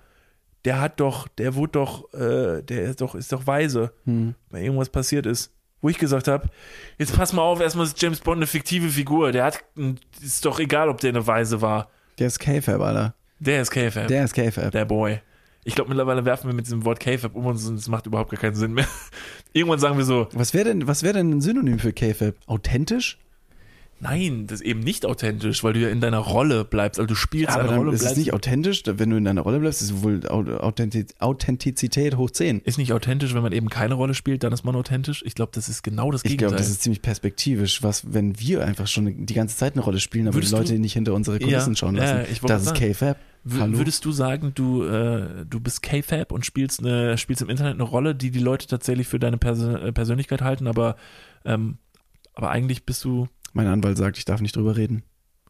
[0.67, 4.35] der hat doch, der wurde doch, äh, der ist doch, ist doch weise, Hm.
[4.51, 5.51] weil irgendwas passiert ist.
[5.83, 6.49] Wo ich gesagt habe,
[6.99, 9.33] jetzt pass mal auf, erstmal ist James Bond eine fiktive Figur.
[9.33, 9.65] Der hat,
[10.23, 11.89] ist doch egal, ob der eine Weise war.
[12.19, 13.15] Der ist K-Fab, Alter.
[13.39, 14.09] Der ist K-Fab.
[14.09, 14.73] Der ist K-Fab.
[14.73, 15.21] Der Boy.
[15.65, 18.31] Ich glaube, mittlerweile werfen wir mit diesem Wort K-Fab um uns und es macht überhaupt
[18.31, 18.87] gar keinen Sinn mehr.
[19.53, 22.35] Irgendwann sagen wir so, Was wäre denn, was wäre denn ein Synonym für K-Fab?
[22.47, 23.19] Authentisch?
[24.01, 26.99] Nein, das ist eben nicht authentisch, weil du ja in deiner Rolle bleibst.
[26.99, 29.61] Also du spielst aber eine Rolle ist es nicht authentisch, wenn du in deiner Rolle
[29.61, 32.61] bleibst, ist wohl Au- Authentiz Authentizität hoch 10.
[32.61, 35.23] ist nicht authentisch, wenn man eben keine Rolle spielt, dann ist man authentisch.
[35.27, 36.49] Ich glaube, das ist genau das Ich Gegenteil.
[36.49, 40.01] glaube, das ist ziemlich perspektivisch, was, wenn wir einfach schon die ganze Zeit eine Rolle
[40.01, 42.33] spielen, aber Würdest die Leute du- nicht hinter unsere Kulissen Ja, schauen ja, lassen.
[42.33, 42.75] ich wollte das ist.
[42.75, 43.17] K-Fab.
[43.59, 43.79] Hallo?
[43.79, 47.83] Würdest du sagen, du, äh, du bist K-Fab und spielst, eine, spielst im Internet eine
[47.85, 50.97] Rolle, die die Leute tatsächlich für deine Perso äh, Persönlichkeit halten, aber,
[51.45, 51.79] ähm,
[52.35, 53.29] aber eigentlich bist du.
[53.53, 55.03] Mein Anwalt sagt, ich darf nicht drüber reden.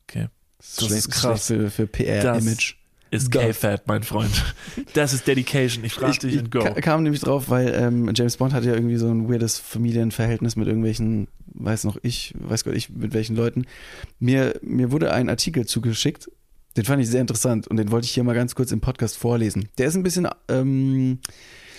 [0.02, 0.28] Okay.
[0.58, 1.46] Das, Das ist krass.
[1.46, 2.74] für, für PR-Image.
[3.12, 4.30] Ist K-Fab, mein Freund.
[4.92, 5.82] Das ist Dedication.
[5.84, 6.60] Ich frage Ich, dich ich und go.
[6.60, 10.54] ka- kam nämlich drauf, weil ähm, James Bond hat ja irgendwie so ein weirdes Familienverhältnis
[10.54, 13.64] mit irgendwelchen, weiß noch ich, weiß Gott ich, mit welchen Leuten.
[14.20, 16.30] Mir, mir wurde ein Artikel zugeschickt,
[16.76, 19.16] den fand ich sehr interessant und den wollte ich hier mal ganz kurz im Podcast
[19.16, 19.68] vorlesen.
[19.78, 21.18] Der ist ein bisschen ähm,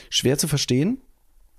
[0.09, 0.97] schwer zu verstehen,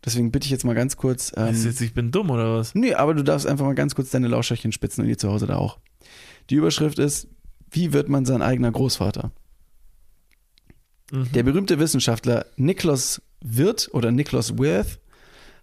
[0.05, 1.31] deswegen bitte ich jetzt mal ganz kurz.
[1.31, 2.75] Ist Ähm, jetzt, ich bin dumm oder was?
[2.75, 5.47] Nee, aber du darfst einfach mal ganz kurz deine Lauscherchen spitzen und ihr zu Hause
[5.47, 5.79] da auch.
[6.51, 7.29] Die Überschrift ist,
[7.71, 9.33] wie wird man sein eigener Großvater?
[11.11, 11.33] Mhm.
[11.33, 14.99] Der berühmte Wissenschaftler Nicholas Wirth oder Nicholas Wirth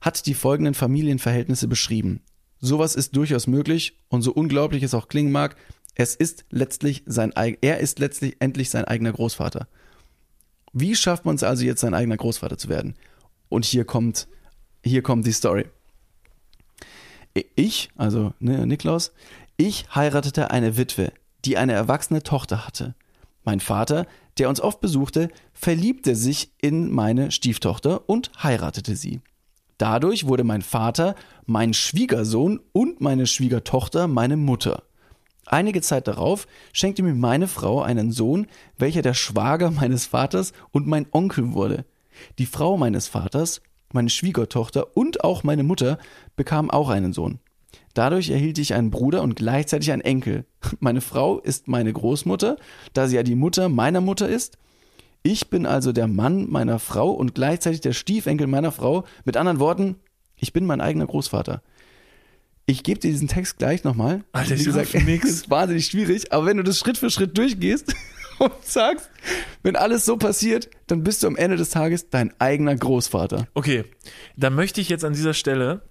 [0.02, 2.22] hat die folgenden Familienverhältnisse beschrieben.
[2.62, 5.56] Sowas ist durchaus möglich und so unglaublich es auch klingen mag,
[5.96, 9.68] es ist letztlich sein er ist letztlich endlich sein eigener Großvater.
[10.72, 12.96] Wie schafft man es also jetzt sein eigener Großvater zu werden?
[13.50, 14.28] Und hier kommt
[14.84, 15.66] hier kommt die Story.
[17.56, 19.12] Ich, also ne, Niklaus,
[19.58, 21.12] ich heiratete eine Witwe,
[21.46, 22.96] die eine erwachsene Tochter hatte.
[23.44, 29.22] Mein Vater, der uns oft besuchte, verliebte sich in meine Stieftochter und heiratete sie.
[29.78, 34.84] Dadurch wurde mein Vater mein Schwiegersohn und meine Schwiegertochter meine Mutter.
[35.46, 38.48] Einige Zeit darauf schenkte mir meine Frau einen Sohn,
[38.78, 41.86] welcher der Schwager meines Vaters und mein Onkel wurde.
[42.38, 43.62] Die Frau meines Vaters,
[43.94, 45.98] meine Schwiegertochter und auch meine Mutter
[46.36, 47.40] bekamen auch einen Sohn.
[47.94, 50.46] Dadurch erhielt ich einen Bruder und gleichzeitig einen Enkel.
[50.80, 52.58] Meine Frau ist meine Großmutter,
[52.94, 54.58] da sie ja die Mutter meiner Mutter ist.
[55.22, 59.04] Ich bin also der Mann meiner Frau und gleichzeitig der Stiefenkel meiner Frau.
[59.26, 59.96] Mit anderen Worten,
[60.38, 61.62] ich bin mein eigener Großvater.
[62.66, 64.24] Ich gebe dir diesen Text gleich nochmal.
[64.32, 65.28] Alter, ich gesagt, nix.
[65.28, 67.94] ist wahnsinnig schwierig, aber wenn du das Schritt für Schritt durchgehst
[68.40, 69.10] und sagst,
[69.64, 73.48] wenn alles so passiert, dann bist du am Ende des Tages dein eigener Großvater.
[73.54, 73.86] Okay,
[74.36, 75.82] dann möchte ich jetzt an dieser Stelle,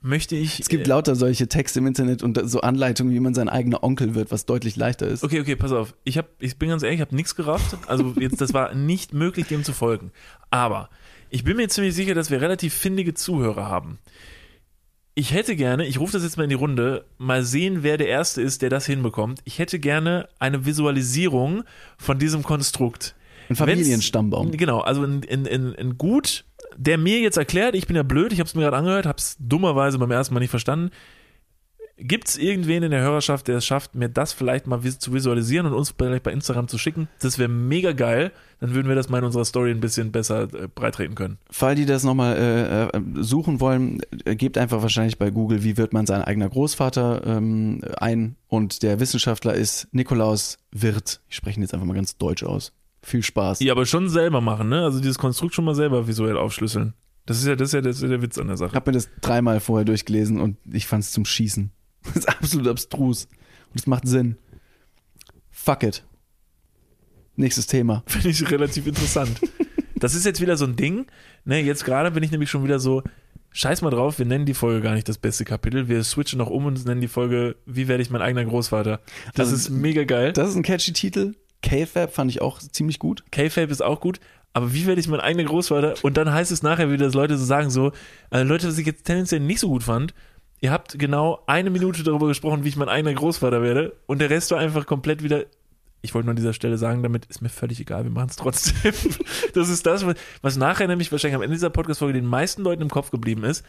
[0.00, 0.60] möchte ich.
[0.60, 3.82] Es gibt äh, lauter solche Texte im Internet und so Anleitungen, wie man sein eigener
[3.82, 5.24] Onkel wird, was deutlich leichter ist.
[5.24, 5.94] Okay, okay, pass auf.
[6.04, 7.76] Ich, hab, ich bin ganz ehrlich, ich habe nichts gerafft.
[7.86, 10.12] Also jetzt, das war nicht möglich, dem zu folgen.
[10.50, 10.90] Aber
[11.30, 13.98] ich bin mir ziemlich sicher, dass wir relativ findige Zuhörer haben.
[15.14, 18.08] Ich hätte gerne, ich rufe das jetzt mal in die Runde, mal sehen, wer der
[18.08, 19.40] Erste ist, der das hinbekommt.
[19.44, 21.64] Ich hätte gerne eine Visualisierung
[21.98, 23.14] von diesem Konstrukt.
[23.50, 24.48] Ein Familienstammbaum.
[24.48, 26.44] Wenn's- Genau, also ein, ein, ein, ein Gut,
[26.76, 29.18] der mir jetzt erklärt, ich bin ja blöd, ich habe es mir gerade angehört, habe
[29.18, 30.90] es dummerweise beim ersten Mal nicht verstanden.
[31.98, 35.12] Gibt es irgendwen in der Hörerschaft, der es schafft, mir das vielleicht mal vis zu
[35.12, 37.08] visualisieren und uns vielleicht bei Instagram zu schicken?
[37.20, 38.32] Das wäre mega geil.
[38.60, 41.38] Dann würden wir das mal in unserer Story ein bisschen besser äh, breitreten können.
[41.50, 45.76] Fall die das nochmal äh, äh, suchen wollen, äh, gebt einfach wahrscheinlich bei Google, wie
[45.76, 48.36] wird man sein eigener Großvater ähm, ein.
[48.48, 51.20] Und der Wissenschaftler ist Nikolaus Wirth.
[51.28, 52.72] Ich spreche ihn jetzt einfach mal ganz deutsch aus.
[53.02, 53.60] Viel Spaß.
[53.60, 54.82] Ja, aber schon selber machen, ne?
[54.82, 56.94] Also dieses Konstrukt schon mal selber visuell aufschlüsseln.
[57.26, 58.74] Das ist ja, das ist ja, das ist ja der Witz an der Ich Sache.
[58.74, 61.70] habe mir das dreimal vorher durchgelesen und ich fand es zum Schießen.
[62.14, 63.24] Das ist absolut abstrus.
[63.70, 64.36] Und es macht Sinn.
[65.50, 66.04] Fuck it.
[67.36, 68.02] Nächstes Thema.
[68.06, 69.40] Finde ich relativ interessant.
[69.96, 71.06] Das ist jetzt wieder so ein Ding.
[71.44, 73.02] Ne, jetzt gerade bin ich nämlich schon wieder so,
[73.52, 75.88] scheiß mal drauf, wir nennen die Folge gar nicht das beste Kapitel.
[75.88, 79.00] Wir switchen noch um und nennen die Folge, wie werde ich mein eigener Großvater?
[79.34, 80.32] Das Also, ist mega geil.
[80.32, 81.34] Das ist ein catchy Titel.
[81.62, 83.22] K-Fab fand ich auch ziemlich gut.
[83.30, 84.18] K-Fape ist auch gut.
[84.54, 85.94] Aber wie werde ich mein eigener Großvater?
[86.02, 87.92] Und dann heißt es nachher wieder, dass Leute so sagen, so,
[88.28, 90.12] also Leute, was ich jetzt tendenziell nicht so gut fand,
[90.62, 93.94] ihr habt genau eine Minute darüber gesprochen, wie ich mein eigener Großvater werde.
[94.06, 95.44] Und der Rest war einfach komplett wieder.
[96.00, 98.36] Ich wollte nur an dieser Stelle sagen, damit ist mir völlig egal, wir machen es
[98.36, 98.94] trotzdem.
[99.54, 100.04] Das ist das,
[100.40, 103.64] was- nachher nämlich wahrscheinlich am Ende dieser Podcast-Folge den meisten Leuten im Kopf geblieben ist.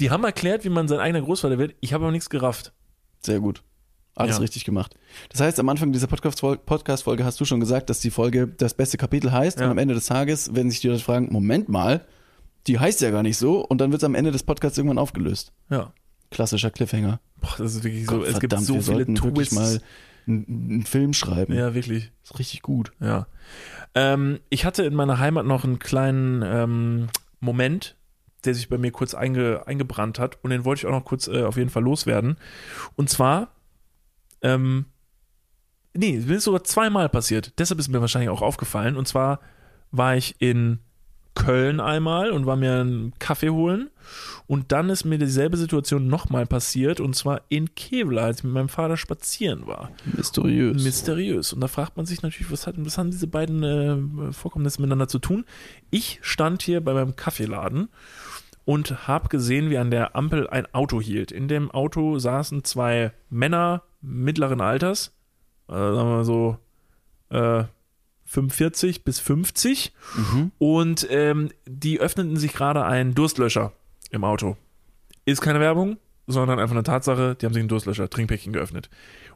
[0.00, 1.74] Die haben erklärt, wie man sein eigener Großvater wird.
[1.80, 2.72] Ich habe aber nichts gerafft.
[3.20, 3.62] Sehr gut.
[4.14, 4.40] Alles Ja.
[4.42, 4.94] richtig gemacht.
[5.28, 8.74] Das heißt, am Anfang dieser Podcast-Fol- Podcast-Folge hast du schon gesagt, dass die Folge das
[8.74, 9.58] beste Kapitel heißt.
[9.60, 9.66] Ja.
[9.66, 12.04] Und am Ende des Tages werden sich die Leute fragen, Moment mal,
[12.66, 13.64] die heißt ja gar nicht so.
[13.64, 15.52] Und dann wird es am Ende des Podcasts irgendwann aufgelöst.
[15.70, 15.92] Ja.
[16.36, 17.18] Klassischer Cliffhanger.
[17.40, 18.18] Boah, das ist wirklich so.
[18.18, 19.54] Gott, es gibt so wir viele sollten wirklich Twists.
[19.54, 19.80] mal
[20.26, 21.54] einen, Film schreiben.
[21.54, 22.12] ja, wirklich.
[22.22, 22.92] ist richtig gut.
[23.00, 23.26] Ja.
[23.94, 27.06] Ähm, ich hatte in meiner Heimat noch einen kleinen ähm,
[27.40, 27.96] Moment,
[28.44, 31.26] der sich bei mir kurz einge, eingebrannt hat und den wollte ich auch noch kurz
[31.26, 32.36] äh, auf jeden Fall loswerden.
[32.96, 33.54] Und zwar,
[34.42, 34.84] ähm,
[35.94, 37.54] nee, mir ist sogar zweimal passiert.
[37.58, 38.98] Deshalb ist mir wahrscheinlich auch aufgefallen.
[38.98, 39.40] Und zwar
[39.90, 40.80] war ich in
[41.36, 43.90] Köln einmal und war mir einen Kaffee holen.
[44.48, 46.98] Und dann ist mir dieselbe Situation nochmal passiert.
[46.98, 50.82] Und zwar in Kevlar, als ich mit meinem Vater spazieren war Mysteriös.
[50.82, 51.52] mysteriös.
[51.52, 55.06] Und da fragt man sich natürlich, was, hat, was haben diese beiden äh, Vorkommnisse miteinander
[55.06, 55.44] zu tun?
[55.90, 57.88] Ich stand hier bei meinem Kaffeeladen
[58.64, 61.30] und habe gesehen, wie an der Ampel ein Auto hielt.
[61.30, 65.12] In dem Auto saßen zwei Männer mittleren Alters,
[65.68, 66.58] äh, sagen wir mal so
[67.30, 67.64] äh,
[68.26, 69.92] 45 bis 50.
[70.16, 70.52] mhm.
[70.58, 73.72] Und ähm, die öffneten sich gerade einen Durstlöscher
[74.10, 74.56] im Auto.
[75.24, 75.96] Ist keine Werbung,
[76.26, 78.90] sondern einfach eine Tatsache, die haben sich einen Durstlöscher, Trinkpäckchen geöffnet.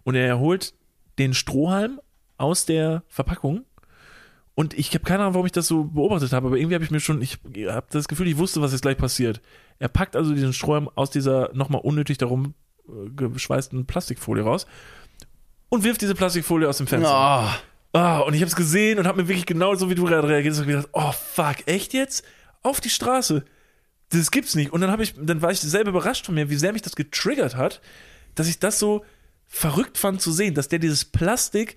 [0.05, 0.74] Und er holt
[1.18, 2.01] den Strohhalm
[2.36, 3.64] aus der Verpackung.
[4.55, 6.91] Und ich habe keine Ahnung, warum ich das so beobachtet habe, aber irgendwie habe ich
[6.91, 7.38] mir schon, ich
[7.68, 9.41] habe das Gefühl, ich wusste, was jetzt gleich passiert.
[9.78, 12.55] Er packt also diesen Strohhalm aus dieser nochmal unnötig darum
[12.88, 14.66] äh, geschweißten Plastikfolie raus
[15.70, 17.11] und wirft diese Plastikfolie aus dem Fenster.
[17.11, 17.57] Ah,
[17.93, 20.28] Ah, und ich habe es gesehen und habe mir wirklich genau so wie du gerade
[20.28, 22.24] reagiert hast, gedacht, oh fuck, echt jetzt?
[22.62, 23.45] Auf die Straße?
[24.11, 24.72] Das gibt's nicht.
[24.72, 26.95] Und dann habe ich, dann war ich selber überrascht von mir, wie sehr mich das
[26.95, 27.80] getriggert hat,
[28.34, 29.05] dass ich das so
[29.47, 31.76] verrückt fand zu sehen, dass der dieses Plastik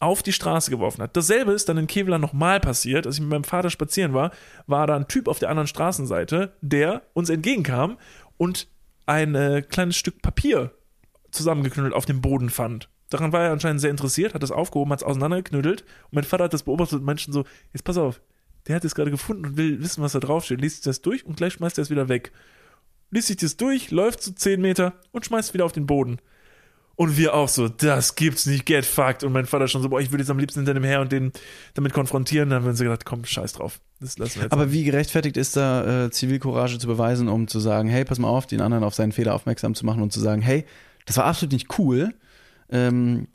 [0.00, 1.16] auf die Straße geworfen hat.
[1.16, 4.32] Dasselbe ist dann in Kevlar nochmal passiert, als ich mit meinem Vater spazieren war,
[4.66, 7.98] war da ein Typ auf der anderen Straßenseite, der uns entgegenkam
[8.36, 8.68] und
[9.06, 10.72] ein äh, kleines Stück Papier
[11.30, 12.88] zusammengeknüttelt auf dem Boden fand.
[13.14, 16.42] Daran war er anscheinend sehr interessiert, hat das aufgehoben, hat es auseinandergeknüttelt und mein Vater
[16.42, 18.20] hat das beobachtet und Menschen so, jetzt pass auf,
[18.66, 21.24] der hat es gerade gefunden und will wissen, was da draufsteht, liest sich das durch
[21.24, 22.32] und gleich schmeißt er es wieder weg.
[23.12, 26.18] Liest sich das durch, läuft so 10 Meter und schmeißt es wieder auf den Boden.
[26.96, 29.22] Und wir auch so, das gibt's nicht, get fucked.
[29.22, 31.12] Und mein Vater schon so, boah, ich würde jetzt am liebsten hinter dem her und
[31.12, 31.30] den
[31.74, 32.50] damit konfrontieren.
[32.50, 33.78] Dann haben wir uns gedacht, komm, scheiß drauf.
[34.00, 34.52] Das lassen wir jetzt.
[34.52, 38.28] aber wie gerechtfertigt ist da äh, Zivilcourage zu beweisen, um zu sagen, hey, pass mal
[38.28, 40.64] auf, den anderen auf seinen Fehler aufmerksam zu machen und zu sagen, hey,
[41.06, 42.12] das war absolut nicht cool.
[42.70, 43.28] Ähm,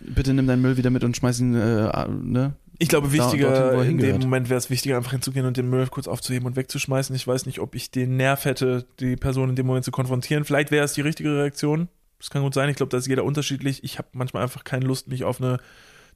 [0.00, 2.54] bitte nimm deinen Müll wieder mit und schmeiß ihn, äh, ne?
[2.78, 4.18] Ich glaube, dorthin, wichtiger, er in dem.
[4.20, 7.14] Moment wäre es wichtiger, einfach hinzugehen und den Müll kurz aufzuheben und wegzuschmeißen.
[7.14, 10.44] Ich weiß nicht, ob ich den Nerv hätte, die Person in dem Moment zu konfrontieren.
[10.44, 11.88] Vielleicht wäre es die richtige Reaktion.
[12.18, 12.68] Das kann gut sein.
[12.68, 13.84] Ich glaube, da ist jeder unterschiedlich.
[13.84, 15.58] Ich habe manchmal einfach keine Lust, mich auf eine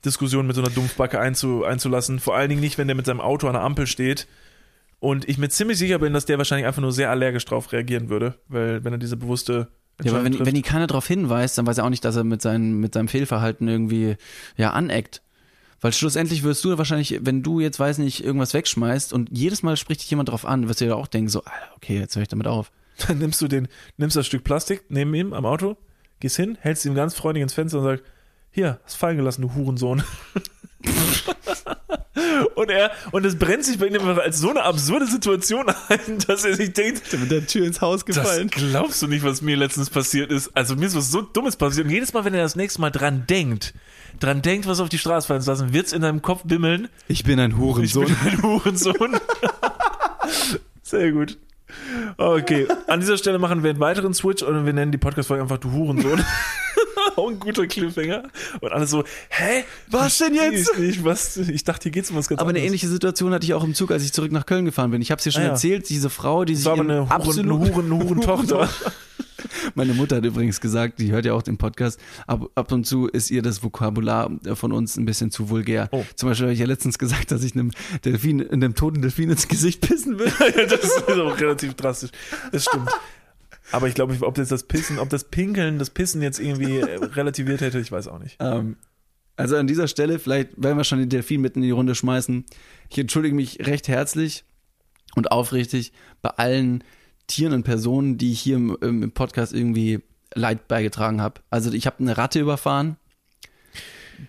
[0.04, 2.18] Diskussion mit so einer Dumpfbacke einzu, einzulassen.
[2.18, 4.26] Vor allen Dingen nicht, wenn der mit seinem Auto an der Ampel steht.
[4.98, 8.08] Und ich mir ziemlich sicher bin, dass der wahrscheinlich einfach nur sehr allergisch drauf reagieren
[8.08, 9.68] würde, weil wenn er diese bewusste
[10.02, 10.46] Ja, aber wenn, trifft.
[10.46, 12.94] wenn ihn keiner darauf hinweist, dann weiß er auch nicht, dass er mit, seinen, mit
[12.94, 14.16] seinem Fehlverhalten irgendwie
[14.56, 15.22] ja aneckt.
[15.80, 19.76] Weil schlussendlich wirst du wahrscheinlich, wenn du jetzt, weiß nicht, irgendwas wegschmeißt und jedes Mal
[19.76, 22.22] spricht dich jemand drauf an, wirst du dir auch denken, so, Alter, okay, jetzt höre
[22.22, 22.72] ich damit auf.
[23.06, 25.76] Dann nimmst du den, nimmst das Stück Plastik neben ihm am Auto,
[26.20, 28.04] gehst hin, hältst ihm ganz freundlich ins Fenster und sagst,
[28.50, 30.02] hier, hast fallen gelassen, du Hurensohn.
[32.54, 36.18] und er, und es brennt sich bei ihm einfach als so eine absurde Situation ein,
[36.26, 39.56] dass er sich denkt, mit der Tür ins Haus das glaubst du nicht, was mir
[39.56, 40.50] letztens passiert ist.
[40.56, 41.86] Also mir ist was so Dummes passiert.
[41.86, 43.74] Und jedes Mal, wenn er das nächste Mal dran denkt,
[44.20, 46.88] dran denkt, was auf die Straße fallen zu lassen, wird's in deinem Kopf bimmeln.
[47.08, 48.06] Ich bin ein Ich Hurensohn.
[48.06, 49.18] bin ein Hurensohn.
[50.82, 51.38] Sehr gut.
[52.16, 55.58] Okay, an dieser Stelle machen wir einen weiteren Switch und wir nennen die Podcast-Folge einfach
[55.58, 56.24] Du Hurensohn.
[57.16, 58.24] Auch ein guter Cliffhanger.
[58.60, 59.64] Und alle so, hä?
[59.90, 60.70] Was denn jetzt?
[60.78, 62.66] Ich, ich, was, ich dachte, hier geht's um was ganz Aber eine anderes.
[62.68, 65.00] ähnliche Situation hatte ich auch im Zug, als ich zurück nach Köln gefahren bin.
[65.02, 65.50] Ich habe es dir schon Ah, ja.
[65.52, 68.68] erzählt, diese Frau, die Das sich war eine Huren, absolut eine Huren, Hurentochter.
[69.74, 73.06] Meine Mutter hat übrigens gesagt, die hört ja auch den Podcast, ab, ab und zu
[73.06, 75.88] ist ihr das Vokabular von uns ein bisschen zu vulgär.
[75.92, 76.04] Oh.
[76.14, 77.70] Zum Beispiel habe ich ja letztens gesagt, dass ich einem
[78.04, 80.32] Delfin, einem toten Delfin ins Gesicht pissen will.
[80.68, 82.10] das ist auch relativ drastisch.
[82.52, 82.88] Das stimmt.
[83.72, 87.04] Aber ich glaube, ob jetzt das Pissen, ob das Pinkeln, das Pissen jetzt irgendwie äh,
[87.04, 88.36] relativiert hätte, ich weiß auch nicht.
[88.40, 88.76] Ähm,
[89.36, 92.44] also an dieser Stelle, vielleicht, wenn wir schon den Delfin mitten in die Runde schmeißen,
[92.88, 94.44] ich entschuldige mich recht herzlich
[95.14, 95.92] und aufrichtig
[96.22, 96.84] bei allen
[97.26, 100.00] Tieren und Personen, die ich hier im, im Podcast irgendwie
[100.34, 101.40] Leid beigetragen habe.
[101.50, 102.96] Also ich habe eine Ratte überfahren.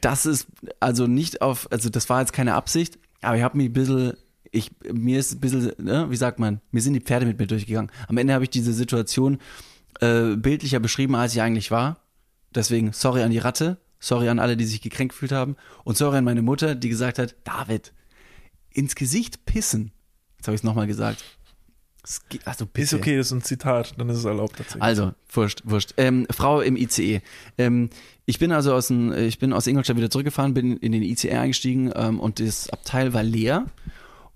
[0.02, 0.48] Das ist
[0.80, 4.18] also nicht auf, also das war jetzt keine Absicht, aber ich habe mich ein bisschen,
[4.52, 7.48] ich, mir ist ein bisschen, ne, wie sagt man, mir sind die Pferde mit mir
[7.48, 7.92] durchgegangen.
[8.08, 9.40] Am Ende habe ich diese Situation
[10.02, 11.98] äh, bildlicher beschrieben, als sie eigentlich war.
[12.56, 16.18] Deswegen sorry an die Ratte, sorry an alle, die sich gekränkt gefühlt haben und sorry
[16.18, 17.94] an meine Mutter, die gesagt hat, David,
[18.72, 19.92] ins Gesicht pissen.
[20.38, 21.24] Jetzt habe ich es nochmal gesagt.
[22.04, 22.84] Es ge- Also bitte.
[22.84, 24.82] Ist okay, das ist ein Zitat, dann ist es erlaubt tatsächlich.
[24.84, 25.94] Also, wurscht, wurscht.
[25.98, 27.22] Ähm, Frau im ICE.
[27.58, 27.90] Ähm,
[28.26, 31.32] ich bin also aus, dem, ich bin aus Ingolstadt wieder zurückgefahren, bin in den ICE
[31.34, 33.66] eingestiegen ähm, und das Abteil war leer.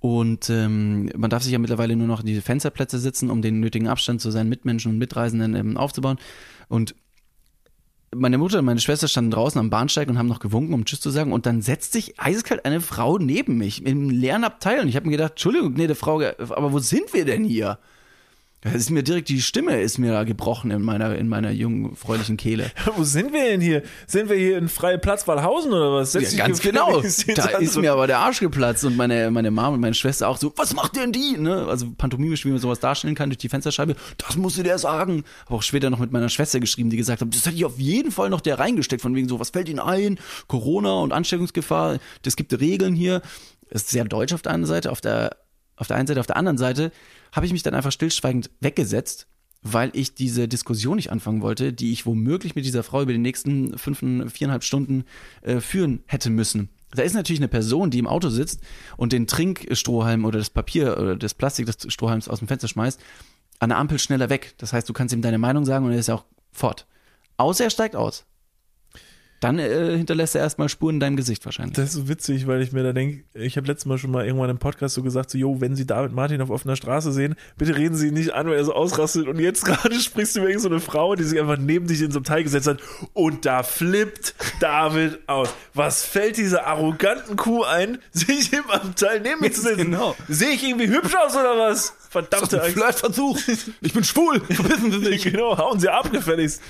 [0.01, 3.59] Und ähm, man darf sich ja mittlerweile nur noch in die Fensterplätze sitzen, um den
[3.59, 6.17] nötigen Abstand zu seinen Mitmenschen und Mitreisenden ähm, aufzubauen.
[6.67, 6.95] Und
[8.13, 11.01] meine Mutter und meine Schwester standen draußen am Bahnsteig und haben noch gewunken, um Tschüss
[11.01, 11.31] zu sagen.
[11.31, 14.81] Und dann setzt sich eiskalt eine Frau neben mich im leeren Abteil.
[14.81, 17.77] Und ich habe mir gedacht, Entschuldigung, gnädige Frau, aber wo sind wir denn hier?
[18.61, 22.37] Da ist mir direkt die Stimme ist mir gebrochen in meiner in meiner jungen freundlichen
[22.37, 22.71] Kehle.
[22.95, 23.81] Wo sind wir denn hier?
[24.05, 26.13] Sind wir hier in freie Platz Walhausen oder was?
[26.13, 27.01] Ja, ganz genau.
[27.35, 30.37] Da ist mir aber der Arsch geplatzt und meine meine Mom und meine Schwester auch
[30.37, 31.37] so, was macht denn die?
[31.37, 31.65] Ne?
[31.67, 33.95] Also pantomimisch, wie man sowas darstellen kann durch die Fensterscheibe.
[34.17, 35.23] Das musst du der sagen.
[35.45, 37.79] Habe auch später noch mit meiner Schwester geschrieben, die gesagt hat, das hätte ich auf
[37.79, 40.19] jeden Fall noch der reingesteckt von wegen so, was fällt Ihnen ein?
[40.47, 41.97] Corona und Ansteckungsgefahr.
[42.21, 43.21] Das gibt Regeln hier.
[43.71, 45.37] Das ist sehr deutsch auf der einen Seite, auf der
[45.81, 46.91] auf der einen Seite, auf der anderen Seite
[47.31, 49.25] habe ich mich dann einfach stillschweigend weggesetzt,
[49.63, 53.17] weil ich diese Diskussion nicht anfangen wollte, die ich womöglich mit dieser Frau über die
[53.17, 53.99] nächsten fünf,
[54.31, 55.05] viereinhalb Stunden
[55.41, 56.69] äh, führen hätte müssen.
[56.91, 58.61] Da ist natürlich eine Person, die im Auto sitzt
[58.95, 62.99] und den Trinkstrohhalm oder das Papier oder das Plastik des Strohhalms aus dem Fenster schmeißt,
[63.57, 64.53] an der Ampel schneller weg.
[64.59, 66.85] Das heißt, du kannst ihm deine Meinung sagen und er ist auch fort.
[67.37, 68.25] Außer er steigt aus.
[69.41, 71.75] Dann äh, hinterlässt er erstmal Spuren in deinem Gesicht wahrscheinlich.
[71.75, 74.23] Das ist so witzig, weil ich mir da denke, ich habe letztes Mal schon mal
[74.23, 77.35] irgendwann im Podcast so gesagt, so, jo, wenn Sie David Martin auf offener Straße sehen,
[77.57, 79.27] bitte reden Sie ihn nicht an, weil er so ausrastet.
[79.27, 82.03] Und jetzt gerade sprichst du über irgendeine so eine Frau, die sich einfach neben dich
[82.03, 82.77] ins Abteil gesetzt hat
[83.13, 85.49] und da flippt David aus.
[85.73, 89.85] Was fällt dieser arroganten Kuh ein, sich im Abteil neben mir zu setzen?
[89.85, 90.15] Genau.
[90.27, 91.95] Sehe ich irgendwie hübsch aus oder was?
[92.11, 92.73] Verdammte Angst.
[92.73, 93.39] Flirtversuch.
[93.81, 94.39] Ich bin schwul.
[94.41, 95.23] Verpissen Sie sich.
[95.23, 96.61] Genau, hauen Sie ab, gefälligst.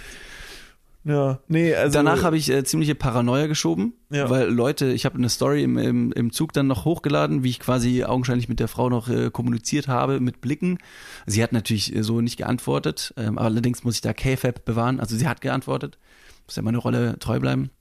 [1.03, 1.93] Ja, nee, also.
[1.97, 4.29] Danach habe ich äh, ziemliche Paranoia geschoben, Ja.
[4.29, 7.59] weil Leute, ich habe eine Story im, im, im Zug dann noch hochgeladen, wie ich
[7.59, 10.77] quasi augenscheinlich mit der Frau noch äh, kommuniziert habe mit Blicken.
[11.25, 14.99] Sie hat natürlich äh, so nicht geantwortet, ähm, aber allerdings muss ich da KFAB bewahren.
[14.99, 15.97] Also sie hat geantwortet,
[16.45, 17.71] muss ja meine Rolle treu bleiben.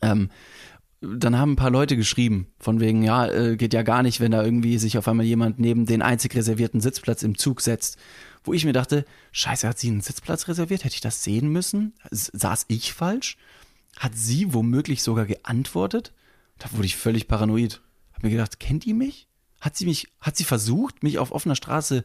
[0.00, 0.30] Ähm,
[1.00, 4.30] dann haben ein paar Leute geschrieben, von wegen, ja, äh, geht ja gar nicht, wenn
[4.32, 7.98] da irgendwie sich auf einmal jemand neben den einzig reservierten Sitzplatz im Zug setzt.
[8.46, 10.84] Wo ich mir dachte, scheiße, hat sie einen Sitzplatz reserviert?
[10.84, 11.94] Hätte ich das sehen müssen?
[12.10, 13.36] Saß ich falsch?
[13.98, 16.12] Hat sie womöglich sogar geantwortet?
[16.58, 17.82] Da wurde ich völlig paranoid.
[18.12, 19.26] Hab mir gedacht, kennt die mich?
[19.60, 22.04] Hat sie mich, hat sie versucht, mich auf offener Straße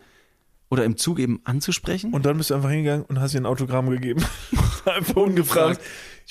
[0.70, 2.12] oder im Zug eben anzusprechen.
[2.12, 4.26] Und dann bist du einfach hingegangen und hast ihr ein Autogramm gegeben.
[4.86, 5.80] einfach ungefragt.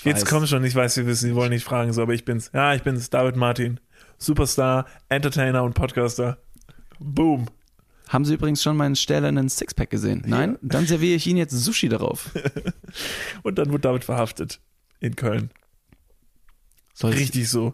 [0.03, 2.51] Jetzt komm schon, ich weiß, Sie wissen, Sie wollen nicht fragen, so, aber ich bin's.
[2.53, 3.79] Ja, ich bin's, David Martin.
[4.19, 6.39] Superstar, Entertainer und Podcaster.
[6.99, 7.47] Boom.
[8.11, 10.23] Haben Sie übrigens schon meinen stählernen Sixpack gesehen?
[10.27, 10.59] Nein?
[10.63, 12.31] Dann serviere ich Ihnen jetzt Sushi darauf.
[13.45, 14.61] Und dann wurde David verhaftet.
[14.99, 15.51] In Köln.
[16.93, 17.73] Soll ich- Richtig so.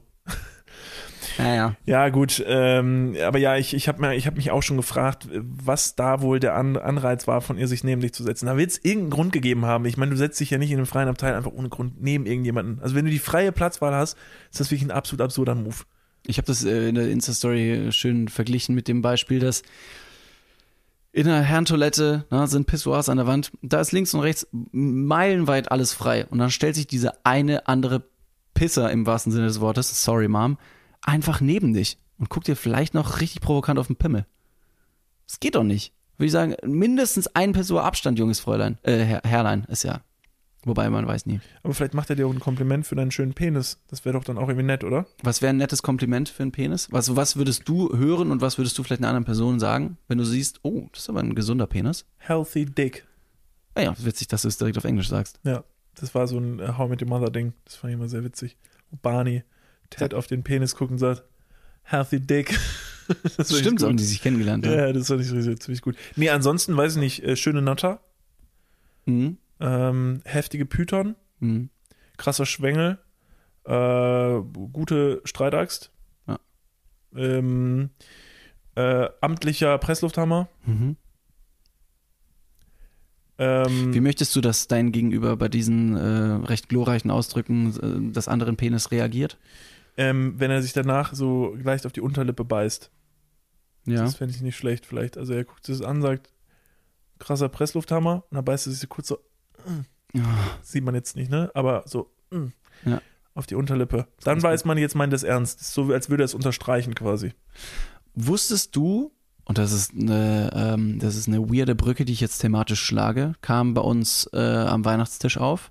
[1.39, 1.77] Ja, ja.
[1.85, 6.21] Ja, gut, ähm, aber ja, ich, ich habe hab mich auch schon gefragt, was da
[6.23, 8.47] wohl der An Anreiz war, von ihr sich neben dich zu setzen.
[8.47, 9.85] Da wird es irgendeinen Grund gegeben haben.
[9.87, 12.25] Ich meine, du setzt dich ja nicht in einem freien Abteil einfach ohne Grund neben
[12.27, 12.79] irgendjemanden.
[12.81, 14.17] Also wenn du die freie Platzwahl hast,
[14.51, 15.77] ist das wirklich ein absolut absurder Move.
[16.27, 19.63] Ich habe das äh, in der Insta-Story schön verglichen mit dem Beispiel, dass
[21.17, 23.51] in einer Herrentoilette na, sind Pissoirs an der Wand.
[23.63, 26.27] Da ist links und rechts meilenweit alles frei.
[26.27, 28.03] Und dann stellt sich dieser eine andere
[28.53, 30.59] Pisser im wahrsten Sinne des Wortes, sorry Mom,
[31.01, 34.27] einfach neben dich und guckt dir vielleicht noch richtig provokant auf den Pimmel.
[35.27, 35.95] Das geht doch nicht.
[36.19, 38.77] Würde ich sagen, mindestens ein Pissoir Abstand, junges Fräulein.
[38.83, 40.03] Äh, Herr, Herrlein ist ja.
[40.67, 41.39] Wobei man weiß nie.
[41.63, 43.79] Aber vielleicht macht er dir auch ein Kompliment für deinen schönen Penis.
[43.87, 45.07] Das wäre doch dann auch irgendwie nett, oder?
[45.23, 46.89] Was wäre ein nettes Kompliment für einen Penis?
[46.91, 50.19] Was, was würdest du hören und was würdest du vielleicht einer anderen Person sagen, wenn
[50.19, 52.05] du siehst, oh, das ist aber ein gesunder Penis?
[52.19, 53.07] Healthy Dick.
[53.77, 55.39] Naja, witzig, dass du es direkt auf Englisch sagst.
[55.45, 55.63] Ja,
[55.95, 57.53] das war so ein äh, How I Met Your Mother Ding.
[57.65, 58.57] Das fand ich immer sehr witzig.
[58.91, 59.45] Wo Barney
[59.91, 61.23] Ted auf den Penis guckt und sagt,
[61.85, 62.59] Healthy Dick.
[63.37, 64.67] das stimmt, so haben die sich kennengelernt.
[64.67, 64.89] Ja.
[64.89, 65.95] Ja, das fand ich ziemlich ziemlich gut.
[66.17, 68.01] Nee, ansonsten weiß ich nicht, äh, schöne Natter,
[69.07, 69.39] Mhm.
[69.61, 71.71] Ähm, heftige Python, Mhm.
[72.17, 72.99] krasser Schwengel,
[73.65, 74.41] äh,
[74.73, 75.91] gute Streitaxt,
[76.27, 76.39] Ja.
[77.15, 77.91] ähm,
[78.75, 80.97] äh, amtlicher Presslufthammer, Mhm.
[83.39, 88.29] ähm, Wie möchtest du, dass dein Gegenüber bei diesen äh, recht glorreichen Ausdrücken äh, des
[88.29, 89.39] anderen Penis reagiert?
[89.99, 92.91] ähm, wenn er sich danach so leicht auf die Unterlippe beißt.
[93.87, 94.03] Ja.
[94.03, 95.17] Das fände ich nicht schlecht vielleicht.
[95.17, 96.35] Also er guckt sich das an, sagt,
[97.19, 99.19] krasser Presslufthammer und dann beißt er sich so kurz so,
[100.63, 101.51] Sieht man jetzt nicht, ne?
[101.55, 102.47] Aber so, mm,
[102.85, 103.03] Ja.
[103.35, 104.07] auf die Unterlippe.
[104.25, 105.61] Dann weiß man, jetzt meint das ernst.
[105.73, 107.33] So, als würde er es unterstreichen quasi.
[108.15, 109.13] Wusstest du,
[109.45, 113.35] und das ist eine, ähm, das ist eine weirde Brücke, die ich jetzt thematisch schlage,
[113.43, 115.71] kam bei uns äh, am Weihnachtstisch auf.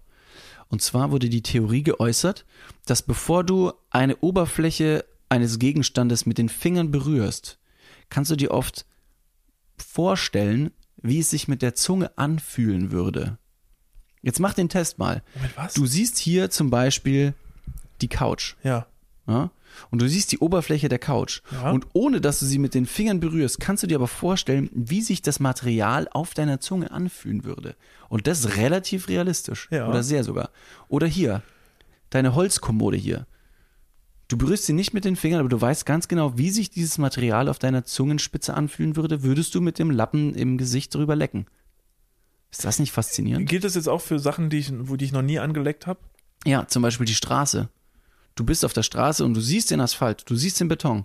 [0.68, 2.46] Und zwar wurde die Theorie geäußert,
[2.86, 7.60] dass bevor du eine Oberfläche eines Gegenstandes mit den Fingern berührst,
[8.10, 8.86] kannst du dir oft
[9.78, 10.72] vorstellen,
[11.02, 13.38] wie es sich mit der Zunge anfühlen würde.
[14.26, 15.22] Jetzt mach den Test mal.
[15.36, 15.74] Moment, was?
[15.76, 17.34] Du siehst hier zum Beispiel
[18.02, 18.56] die Couch.
[18.64, 18.88] ja.
[19.28, 19.50] Ja?
[19.92, 21.42] Und du siehst die Oberfläche der Couch.
[21.52, 21.72] Ja.
[21.72, 25.02] Und ohne dass du sie mit den Fingern berührst, kannst du dir aber vorstellen, wie
[25.02, 27.76] sich das Material auf deiner Zunge anfühlen würde.
[28.08, 29.68] Und das ist relativ realistisch.
[29.72, 29.90] Ja.
[29.90, 30.50] Oder sehr sogar.
[30.88, 31.42] Oder hier,
[32.10, 33.28] deine Holzkommode hier.
[34.28, 36.98] Du berührst sie nicht mit den Fingern, aber du weißt ganz genau, wie sich dieses
[36.98, 41.48] Material auf deiner Zungenspitze anfühlen würde, würdest du mit dem Lappen im Gesicht drüber lecken.
[42.56, 43.50] Ist das nicht faszinierend?
[43.50, 46.00] Gilt das jetzt auch für Sachen, die ich, wo die ich noch nie angeleckt habe?
[46.46, 47.68] Ja, zum Beispiel die Straße.
[48.34, 51.04] Du bist auf der Straße und du siehst den Asphalt, du siehst den Beton.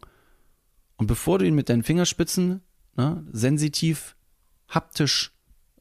[0.96, 2.61] Und bevor du ihn mit deinen Fingerspitzen
[2.96, 4.14] ne, sensitiv,
[4.68, 5.32] haptisch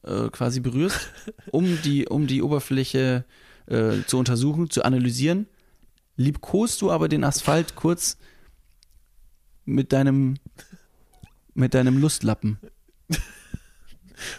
[0.02, 1.08] äh, quasi berührst,
[1.52, 3.24] um die, um die Oberfläche
[3.66, 5.46] äh, zu untersuchen, zu analysieren,
[6.16, 8.18] liebkost du aber den Asphalt kurz
[9.64, 10.34] mit deinem,
[11.54, 12.58] mit deinem Lustlappen.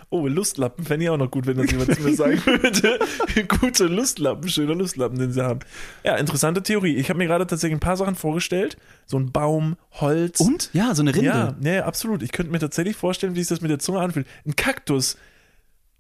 [0.09, 2.99] Oh, Lustlappen fände ich auch noch gut, wenn das jemand zu mir sagen würde.
[3.61, 5.59] Gute Lustlappen, schöner Lustlappen, den sie haben.
[6.03, 6.95] Ja, interessante Theorie.
[6.95, 8.77] Ich habe mir gerade tatsächlich ein paar Sachen vorgestellt.
[9.05, 10.39] So ein Baum, Holz.
[10.39, 10.69] Und?
[10.73, 11.27] Ja, so eine Rinde.
[11.27, 12.23] Ja, nee, absolut.
[12.23, 14.27] Ich könnte mir tatsächlich vorstellen, wie sich das mit der Zunge anfühlt.
[14.45, 15.17] Ein Kaktus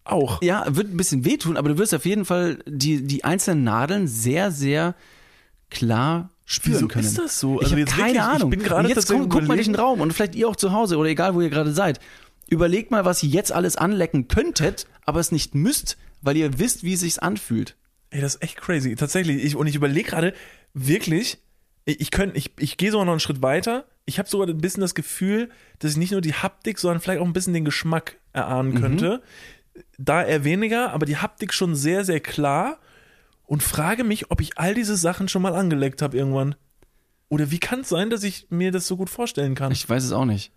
[0.03, 0.41] auch.
[0.41, 4.07] Ja, wird ein bisschen wehtun, aber du wirst auf jeden Fall die, die einzelnen Nadeln
[4.07, 4.95] sehr, sehr
[5.69, 7.05] klar spüren Wieso können.
[7.05, 7.61] ist das so?
[7.61, 8.51] Ich Also habe keine wirklich, Ahnung.
[8.51, 10.71] Ich bin gerade jetzt guck, guck mal durch den Raum und vielleicht ihr auch zu
[10.73, 11.99] Hause oder egal, wo ihr gerade seid.
[12.51, 16.83] Überlegt mal, was ihr jetzt alles anlecken könntet, aber es nicht müsst, weil ihr wisst,
[16.83, 17.77] wie es sich anfühlt.
[18.09, 18.95] Ey, das ist echt crazy.
[18.95, 19.41] Tatsächlich.
[19.43, 20.33] Ich, und ich überlege gerade,
[20.73, 21.37] wirklich,
[21.85, 23.85] ich, ich, könnt- ich, ich gehe sogar noch einen Schritt weiter.
[24.05, 25.49] Ich habe sogar ein bisschen das Gefühl,
[25.79, 29.21] dass ich nicht nur die Haptik, sondern vielleicht auch ein bisschen den Geschmack erahnen könnte.
[29.97, 32.79] Da eher weniger, aber die Haptik schon sehr, sehr klar.
[33.45, 36.55] Und frage mich, ob ich all diese Sachen schon mal angeleckt habe irgendwann.
[37.29, 39.71] Oder wie kann es sein, dass ich mir das so gut vorstellen kann?
[39.71, 40.51] Ich weiß es auch nicht.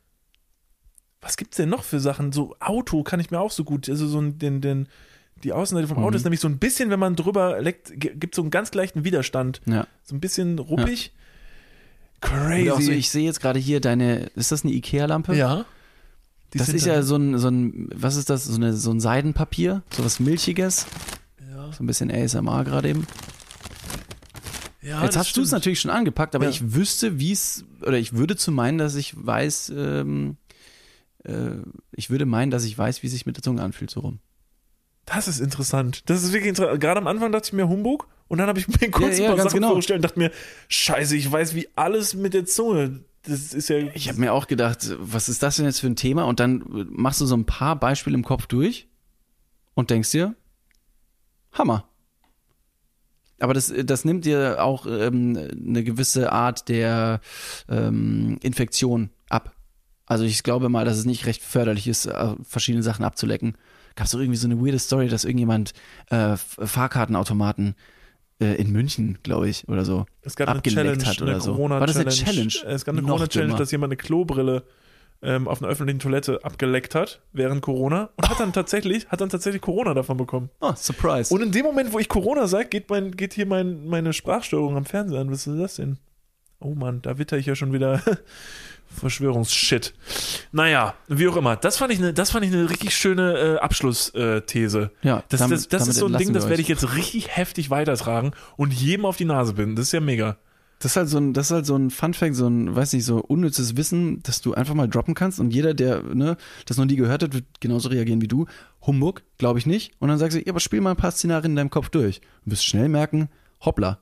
[1.25, 2.33] Was gibt's denn noch für Sachen?
[2.33, 4.89] So Auto kann ich mir auch so gut, also so den, den,
[5.43, 8.43] die Außenseite vom Auto ist nämlich so ein bisschen, wenn man drüber leckt, gibt so
[8.43, 9.63] einen ganz leichten Widerstand.
[9.65, 9.87] Ja.
[10.03, 11.13] So ein bisschen ruppig.
[12.21, 12.63] Crazy.
[12.65, 15.35] Oder auch so, ich sehe jetzt gerade hier deine, ist das eine Ikea-Lampe?
[15.35, 15.65] ja.
[16.53, 19.01] Die Das ist ja so ein, so ein, was ist das, so, eine, so ein
[19.01, 20.87] Seidenpapier, so was Milchiges,
[21.51, 23.07] Ja, so ein bisschen ASMR gerade eben.
[24.83, 26.51] ja Jetzt hast du es natürlich schon angepackt, aber Ja.
[26.51, 30.37] ich wüsste, wie es, oder ich würde zu meinen, dass ich weiß, ähm,
[31.25, 31.57] äh,
[31.93, 34.21] ich würde meinen, dass ich weiß, wie sich mit der Zunge anfühlt, so rum.
[35.07, 36.03] Das ist interessant.
[36.07, 36.81] Das ist wirklich interessant.
[36.81, 39.31] Gerade am Anfang dachte ich mir Humbug und dann habe ich mir kurz Ja, ja,
[39.31, 39.69] ein paar ganz Sachen genau.
[39.69, 40.31] vorgestellt und dachte mir,
[40.69, 43.05] scheiße, ich weiß wie alles mit der Zunge.
[43.23, 43.79] Das ist ja.
[43.95, 46.25] Ich habe mir auch gedacht, was ist das denn jetzt für ein Thema?
[46.25, 48.89] Und dann machst du so ein paar Beispiele im Kopf durch
[49.75, 50.35] und denkst dir,
[51.53, 51.89] Hammer.
[53.41, 57.21] Aber das, das nimmt dir auch ähm, eine gewisse Art der
[57.69, 59.54] ähm, Infektion ab.
[60.07, 63.57] Also ich glaube mal, dass es nicht recht förderlich ist, äh, verschiedene Sachen abzulecken.
[63.97, 65.73] Gab es doch irgendwie so eine weirde Story, dass irgendjemand
[66.11, 67.75] äh, Fahrkartenautomaten
[68.41, 71.41] äh, in München, glaube ich, oder so, Es gab eine abgeleckt Challenge, hat oder eine
[71.41, 71.59] so.
[71.59, 72.49] War das eine Challenge.
[72.49, 72.75] Challenge?
[72.75, 74.65] Es gab eine Corona-Challenge, dass jemand eine Klobrille
[75.23, 79.31] ähm, auf einer öffentlichen Toilette abgeleckt hat während Corona und hat dann tatsächlich, hat dann
[79.31, 80.51] tatsächlich Corona davon bekommen.
[80.61, 81.33] Oh, Surprise.
[81.33, 84.77] Und in dem Moment, wo ich Corona sage, geht, mein, geht hier mein, meine Sprachstörung
[84.77, 85.31] am Fernseher an.
[85.31, 85.99] Was ist das denn?
[86.61, 88.03] Oh Mann, da witter ich ja schon wieder
[88.95, 89.95] Verschwörungsshit.
[90.53, 91.57] Naja, wie auch immer.
[91.57, 94.91] Das fand ich eine, das fand ich eine richtig schöne äh, Abschlussthese.
[95.03, 97.37] Ja, das, damit- das, das damit ist so ein Ding, das werde ich jetzt richtig
[97.37, 99.77] heftig weitertragen und jedem auf die Nase binden.
[99.77, 100.37] Das ist ja mega.
[100.81, 103.05] Das ist halt so ein, das ist halt so ein Funfact, so ein, weiß nicht,
[103.05, 106.37] so unnützes Wissen, das du einfach mal droppen kannst und jeder, der ne,
[106.67, 108.47] das noch nie gehört hat, wird genauso reagieren wie du.
[108.87, 109.93] Humbug, glaube ich nicht.
[110.01, 112.21] Und dann sagst du, ja, aber spiel mal ein paar Szenarien in deinem Kopf durch.
[112.45, 113.29] Du wirst schnell merken,
[113.65, 113.99] hoppla.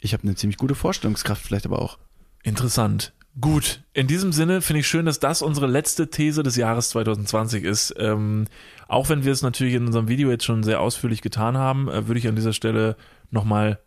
[0.00, 1.98] Ich habe eine ziemlich gute Vorstellungskraft, vielleicht aber auch.
[2.46, 3.12] Interessant.
[3.40, 7.64] Gut, in diesem Sinne finde ich schön, dass das unsere letzte These des Jahres 2020
[7.64, 7.92] ist.
[7.98, 8.46] Ähm,
[8.86, 12.06] auch wenn wir es natürlich in unserem Video jetzt schon sehr ausführlich getan haben, äh,
[12.06, 12.96] würde ich an dieser Stelle
[13.32, 13.80] nochmal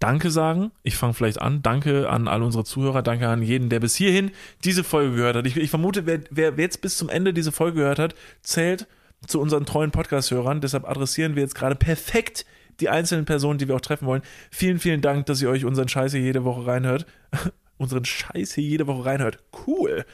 [0.00, 0.72] Danke sagen.
[0.82, 1.62] Ich fange vielleicht an.
[1.62, 3.02] Danke an all unsere Zuhörer.
[3.02, 4.30] Danke an jeden, der bis hierhin
[4.64, 5.46] diese Folge gehört hat.
[5.46, 8.86] Ich, ich vermute, wer, wer, wer jetzt bis zum Ende diese Folge gehört hat, zählt
[9.26, 10.62] zu unseren treuen Podcast-Hörern.
[10.62, 12.46] Deshalb adressieren wir jetzt gerade perfekt
[12.80, 14.22] die einzelnen Personen, die wir auch treffen wollen.
[14.50, 17.04] Vielen, vielen Dank, dass ihr euch unseren Scheiß hier jede Woche reinhört.
[17.78, 19.38] unseren Scheiß hier jede Woche reinhört.
[19.66, 20.04] Cool.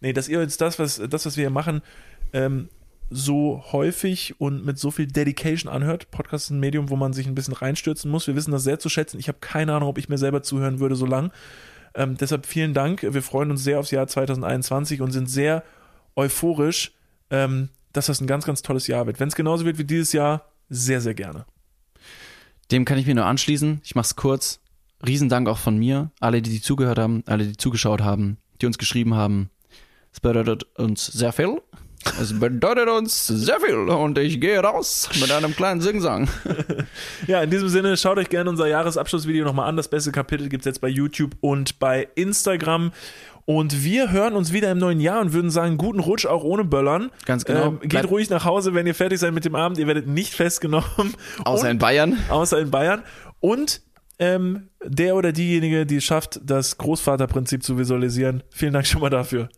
[0.00, 1.82] Nee, dass ihr jetzt das, was, das, was wir hier machen,
[2.32, 2.68] ähm,
[3.08, 6.10] so häufig und mit so viel Dedication anhört.
[6.10, 8.26] Podcast ist ein Medium, wo man sich ein bisschen reinstürzen muss.
[8.26, 9.18] Wir wissen das sehr zu schätzen.
[9.18, 11.30] Ich habe keine Ahnung, ob ich mir selber zuhören würde so lang.
[11.94, 13.02] Ähm, deshalb vielen Dank.
[13.02, 15.62] Wir freuen uns sehr aufs Jahr 2021 und sind sehr
[16.16, 16.92] euphorisch,
[17.30, 19.20] ähm, dass das ein ganz, ganz tolles Jahr wird.
[19.20, 21.44] Wenn es genauso wird wie dieses Jahr, sehr, sehr gerne.
[22.70, 23.82] Dem kann ich mir nur anschließen.
[23.84, 24.60] Ich mach's kurz.
[25.06, 26.10] Riesendank auch von mir.
[26.20, 29.50] Alle, die, zugehört haben, alle, die zugeschaut haben, die uns geschrieben haben.
[30.12, 31.60] Es bedeutet uns sehr viel.
[32.20, 33.76] Es bedeutet uns sehr viel.
[33.76, 36.28] Und ich gehe raus mit einem kleinen Singsang.
[37.28, 39.76] Ja, in diesem Sinne, schaut euch gerne unser Jahresabschlussvideo nochmal an.
[39.76, 42.90] Das beste Kapitel gibt es jetzt bei YouTube und bei Instagram.
[43.44, 46.64] Und wir hören uns wieder im neuen Jahr und würden sagen, guten Rutsch auch ohne
[46.64, 47.10] Böllern.
[47.24, 47.66] Ganz genau.
[47.68, 49.78] Ähm, geht Bleibt- ruhig nach Hause, wenn ihr fertig seid mit dem Abend.
[49.78, 51.14] Ihr werdet nicht festgenommen.
[51.44, 52.18] Außer und, in Bayern.
[52.28, 53.02] außer in Bayern.
[53.40, 53.80] Und
[54.22, 58.44] ähm, der oder diejenige, die es schafft, das Großvaterprinzip zu visualisieren.
[58.50, 59.48] Vielen Dank schon mal dafür.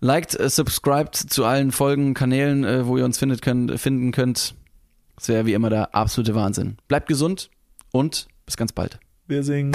[0.00, 4.56] Liked, äh, subscribed zu allen Folgen, Kanälen, äh, wo ihr uns findet könnt, finden könnt.
[5.14, 6.78] Das wäre wie immer der absolute Wahnsinn.
[6.88, 7.48] Bleibt gesund
[7.92, 8.98] und bis ganz bald.
[9.28, 9.72] Wir singen.